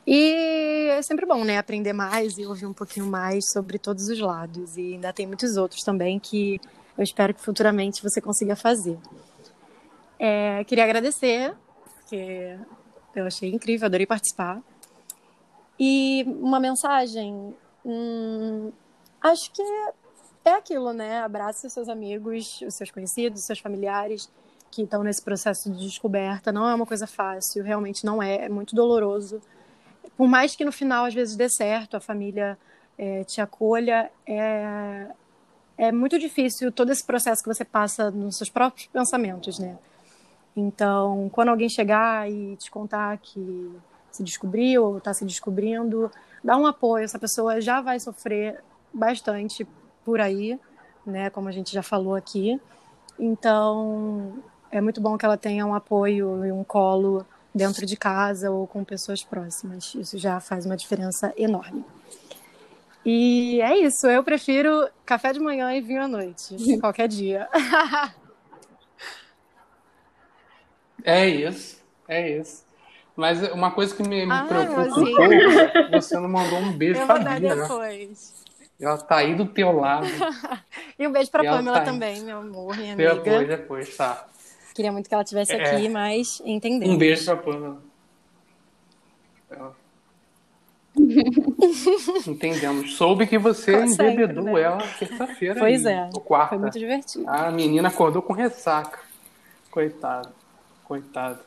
E 0.06 0.90
é 0.90 1.02
sempre 1.02 1.26
bom, 1.26 1.44
né? 1.44 1.58
Aprender 1.58 1.94
mais 1.94 2.38
e 2.38 2.46
ouvir 2.46 2.66
um 2.66 2.74
pouquinho 2.74 3.06
mais 3.06 3.46
sobre 3.52 3.80
todos 3.80 4.10
os 4.10 4.20
lados. 4.20 4.78
E 4.78 4.94
ainda 4.94 5.14
tem 5.14 5.26
muitos 5.26 5.56
outros 5.56 5.82
também 5.82 6.20
que 6.20 6.60
eu 6.98 7.04
espero 7.04 7.34
que 7.34 7.42
futuramente 7.42 8.04
você 8.04 8.20
consiga 8.20 8.56
fazer. 8.56 8.98
É, 10.20 10.64
queria 10.66 10.84
agradecer, 10.84 11.54
porque 11.96 12.58
eu 13.16 13.26
achei 13.26 13.50
incrível, 13.50 13.86
adorei 13.86 14.06
participar. 14.06 14.62
E 15.80 16.24
uma 16.28 16.60
mensagem, 16.60 17.56
hum, 17.86 18.72
acho 19.22 19.52
que 19.52 19.64
é 20.46 20.52
aquilo, 20.52 20.94
né? 20.94 21.22
Abrace 21.22 21.70
seus 21.70 21.90
amigos, 21.90 22.62
os 22.62 22.74
seus 22.76 22.92
conhecidos, 22.92 23.42
os 23.42 23.46
seus 23.46 23.60
familiares 23.60 24.30
que 24.72 24.84
estão 24.84 25.04
nesse 25.04 25.22
processo 25.22 25.72
de 25.72 25.86
descoberta. 25.86 26.52
Não 26.52 26.68
é 26.68 26.74
uma 26.74 26.86
coisa 26.86 27.06
fácil, 27.06 27.64
realmente 27.64 28.06
não 28.06 28.22
é, 28.22 28.46
é 28.46 28.50
muito 28.50 28.76
doloroso. 28.76 29.42
Por 30.18 30.28
mais 30.28 30.56
que 30.56 30.66
no 30.66 30.72
final 30.72 31.06
às 31.06 31.14
vezes 31.14 31.36
dê 31.36 31.50
certo, 31.50 31.96
a 31.96 32.00
família 32.00 32.58
é, 32.98 33.24
te 33.24 33.40
acolha, 33.40 34.12
é, 34.26 35.08
é 35.78 35.92
muito 35.92 36.20
difícil 36.20 36.72
todo 36.72 36.92
esse 36.92 37.04
processo 37.04 37.42
que 37.42 37.48
você 37.48 37.64
passa 37.66 38.12
nos 38.12 38.38
seus 38.38 38.50
próprios 38.50 38.88
pensamentos, 38.88 39.60
né? 39.60 39.78
Então, 40.56 41.30
quando 41.32 41.50
alguém 41.50 41.68
chegar 41.68 42.30
e 42.30 42.56
te 42.58 42.70
contar 42.70 43.18
que 43.18 43.72
se 44.12 44.24
descobriu 44.24 44.86
ou 44.86 44.98
está 45.00 45.14
se 45.14 45.26
descobrindo, 45.26 46.12
dá 46.44 46.56
um 46.56 46.68
apoio. 46.68 47.04
Essa 47.04 47.18
pessoa 47.18 47.60
já 47.60 47.82
vai 47.82 48.00
sofrer 48.00 48.64
bastante 48.94 49.68
por 50.06 50.22
aí, 50.22 50.60
né? 51.06 51.30
Como 51.30 51.48
a 51.48 51.52
gente 51.52 51.74
já 51.74 51.84
falou 51.84 52.16
aqui. 52.16 52.60
Então, 53.20 54.34
é 54.72 54.82
muito 54.82 55.00
bom 55.00 55.18
que 55.18 55.26
ela 55.26 55.38
tenha 55.38 55.66
um 55.66 55.74
apoio 55.74 56.46
e 56.46 56.52
um 56.52 56.64
colo 56.64 57.26
dentro 57.54 57.86
de 57.86 57.96
casa 57.96 58.50
ou 58.50 58.66
com 58.66 58.84
pessoas 58.84 59.24
próximas. 59.24 59.94
Isso 59.96 60.18
já 60.18 60.40
faz 60.40 60.66
uma 60.66 60.76
diferença 60.76 61.34
enorme. 61.38 61.86
E 63.06 63.62
é 63.62 63.78
isso, 63.80 64.08
eu 64.08 64.24
prefiro 64.24 64.88
café 65.06 65.34
de 65.34 65.40
manhã 65.40 65.74
e 65.74 65.82
vinho 65.82 66.02
à 66.02 66.08
noite, 66.08 66.56
qualquer 66.80 67.08
dia. 67.08 67.50
é 71.04 71.28
isso, 71.28 71.84
é 72.08 72.38
isso. 72.40 72.64
Mas 73.16 73.44
uma 73.52 73.72
coisa 73.72 73.94
que 73.96 74.02
me, 74.02 74.26
me 74.26 74.32
ah, 74.32 74.46
preocupa 74.48 74.82
um 74.82 75.06
pouco 75.06 75.22
é 75.22 75.92
você 75.92 76.16
não 76.16 76.30
mandou 76.30 76.58
um 76.60 76.72
beijo 76.72 77.00
eu 77.00 77.06
pra 77.06 77.20
Bia, 77.20 77.56
né? 77.56 77.62
depois. 77.62 78.43
Ela 78.80 78.98
tá 78.98 79.18
aí 79.18 79.36
do 79.36 79.46
teu 79.46 79.72
lado. 79.72 80.08
e 80.98 81.08
um 81.08 81.12
beijo 81.12 81.32
pra 81.32 81.44
Pamela 81.44 81.80
tá 81.80 81.86
também, 81.86 82.22
meu 82.22 82.40
amor, 82.40 82.76
minha 82.78 82.94
amiga. 82.94 83.16
Depois, 83.16 83.48
depois, 83.48 83.98
tá. 83.98 84.28
Queria 84.74 84.92
muito 84.92 85.08
que 85.08 85.14
ela 85.14 85.24
estivesse 85.24 85.54
é. 85.54 85.76
aqui, 85.76 85.88
mas 85.88 86.42
entendeu. 86.46 86.90
Um 86.90 86.98
beijo 86.98 87.26
pra 87.26 87.38
Pamela. 87.38 87.82
Entendemos. 92.28 92.96
Soube 92.96 93.26
que 93.26 93.38
você 93.38 93.72
Consegue, 93.74 94.14
embebedou 94.14 94.44
né? 94.44 94.62
ela 94.62 94.78
terça-feira. 95.00 95.60
Pois 95.60 95.86
aí, 95.86 95.94
é. 95.94 96.10
O 96.14 96.20
quarto. 96.20 96.50
Foi 96.50 96.58
muito 96.60 96.78
divertido. 96.78 97.28
A 97.28 97.52
menina 97.52 97.88
acordou 97.88 98.22
com 98.22 98.34
ressaca. 98.34 99.00
Coitado. 99.72 100.30
Coitado. 100.84 101.40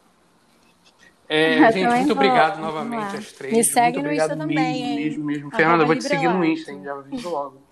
É, 1.29 1.71
gente, 1.73 1.89
muito 1.89 2.15
vou. 2.15 2.17
obrigado 2.17 2.61
novamente 2.61 3.17
às 3.17 3.33
três. 3.33 3.55
Me 3.55 3.65
segue 3.65 3.99
muito 3.99 4.09
no 4.09 4.15
Insta 4.15 4.37
mesmo, 4.37 4.43
também, 4.43 4.97
mesmo, 4.97 4.97
mesmo, 4.97 5.25
mesmo. 5.25 5.51
Fernanda, 5.51 5.83
eu 5.83 5.87
vou 5.87 5.97
te 5.97 6.05
seguir 6.05 6.29
no 6.29 6.45
Insta, 6.45 6.73
hein? 6.73 6.83
Já 6.85 6.93
aviso 6.95 7.29
logo. 7.29 7.67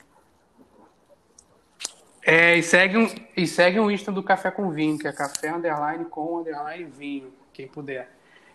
É, 2.26 2.56
e 2.56 2.62
segue, 2.62 3.28
e 3.36 3.46
segue 3.46 3.78
o 3.78 3.90
Insta 3.90 4.10
do 4.10 4.22
Café 4.22 4.50
com 4.50 4.70
Vinho, 4.70 4.98
que 4.98 5.06
é 5.06 5.12
café 5.12 5.50
underline 5.50 6.06
com 6.06 6.38
underline 6.38 6.84
vinho, 6.84 7.30
quem 7.52 7.68
puder. 7.68 8.08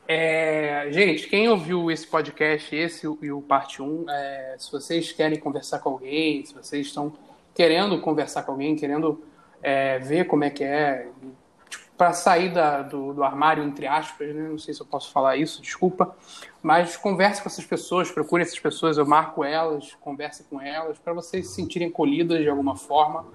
É, 0.08 0.88
gente, 0.90 1.28
quem 1.28 1.48
ouviu 1.48 1.92
esse 1.92 2.08
podcast, 2.08 2.76
esse 2.76 3.06
e 3.22 3.32
o 3.32 3.42
parte 3.44 3.80
1, 3.80 4.10
é, 4.10 4.56
se 4.58 4.72
vocês 4.72 5.12
querem 5.12 5.38
conversar 5.40 5.78
com 5.80 5.92
alguém, 5.92 6.44
se 6.44 6.52
vocês 6.52 6.88
estão 6.88 7.14
querendo 7.54 8.02
conversar 8.02 8.42
com 8.42 8.54
alguém, 8.54 8.76
querendo 8.76 9.24
é, 9.62 10.00
ver 10.00 10.26
como 10.26 10.44
é 10.44 10.50
que 10.50 10.64
é, 10.64 11.08
para 12.00 12.14
sair 12.14 12.54
da, 12.54 12.82
do, 12.82 13.14
do, 13.14 13.22
armário, 13.26 13.62
entre 13.62 13.86
aspas, 13.86 14.34
né? 14.34 14.48
não 14.48 14.58
sei 14.58 14.74
se 14.74 14.80
eu 14.80 14.86
posso 14.86 15.12
falar 15.12 15.36
isso, 15.36 15.62
desculpa, 15.62 16.16
mas 16.64 16.96
converse 16.96 17.44
com 17.44 17.50
essas 17.50 17.66
pessoas, 17.66 18.10
procure 18.10 18.42
essas 18.42 18.58
pessoas, 18.58 18.98
eu 18.98 19.06
marco 19.06 19.44
elas, 19.44 19.98
converse 20.00 20.46
com 20.46 20.62
elas, 20.62 20.98
para 20.98 21.12
vocês 21.12 21.48
se 21.48 21.56
sentirem 21.56 21.92
colhidas 21.92 22.40
de 22.40 22.48
alguma 22.48 22.78
forma. 22.78 23.26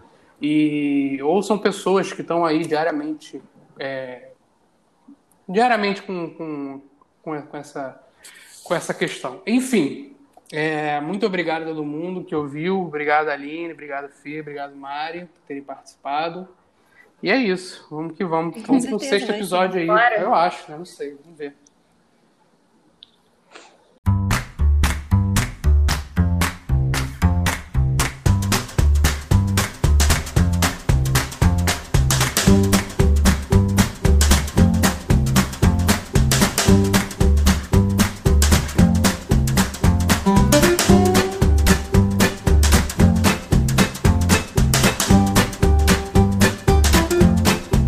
E 0.41 1.19
ou 1.23 1.43
são 1.43 1.59
pessoas 1.59 2.11
que 2.11 2.23
estão 2.23 2.43
aí 2.43 2.67
diariamente 2.67 3.43
é, 3.79 4.31
diariamente 5.47 6.01
com, 6.03 6.31
com, 6.31 6.81
com, 7.23 7.57
essa, 7.57 8.03
com 8.65 8.75
essa 8.75 8.95
questão. 8.95 9.43
Enfim, 9.47 10.17
é, 10.51 11.03
muito 11.03 11.27
obrigado 11.27 11.65
a 11.65 11.67
todo 11.67 11.85
mundo 11.85 12.25
que 12.25 12.35
ouviu. 12.35 12.81
Obrigado, 12.81 13.29
Aline. 13.29 13.75
Obrigado, 13.75 14.09
Fê. 14.09 14.41
Obrigado, 14.41 14.75
Mari, 14.75 15.27
por 15.27 15.43
terem 15.47 15.63
participado. 15.63 16.49
E 17.25 17.31
é 17.31 17.39
isso. 17.39 17.87
Vamos 17.91 18.15
que 18.15 18.23
vamos. 18.23 18.61
Vamos 18.65 18.85
pro 18.85 18.99
sexto 18.99 19.31
episódio 19.31 19.81
aí. 19.81 19.89
Eu 20.21 20.35
acho, 20.35 20.71
né? 20.71 20.77
Não 20.77 20.85
sei. 20.85 21.17
Vamos 21.25 21.39
ver. 21.39 21.55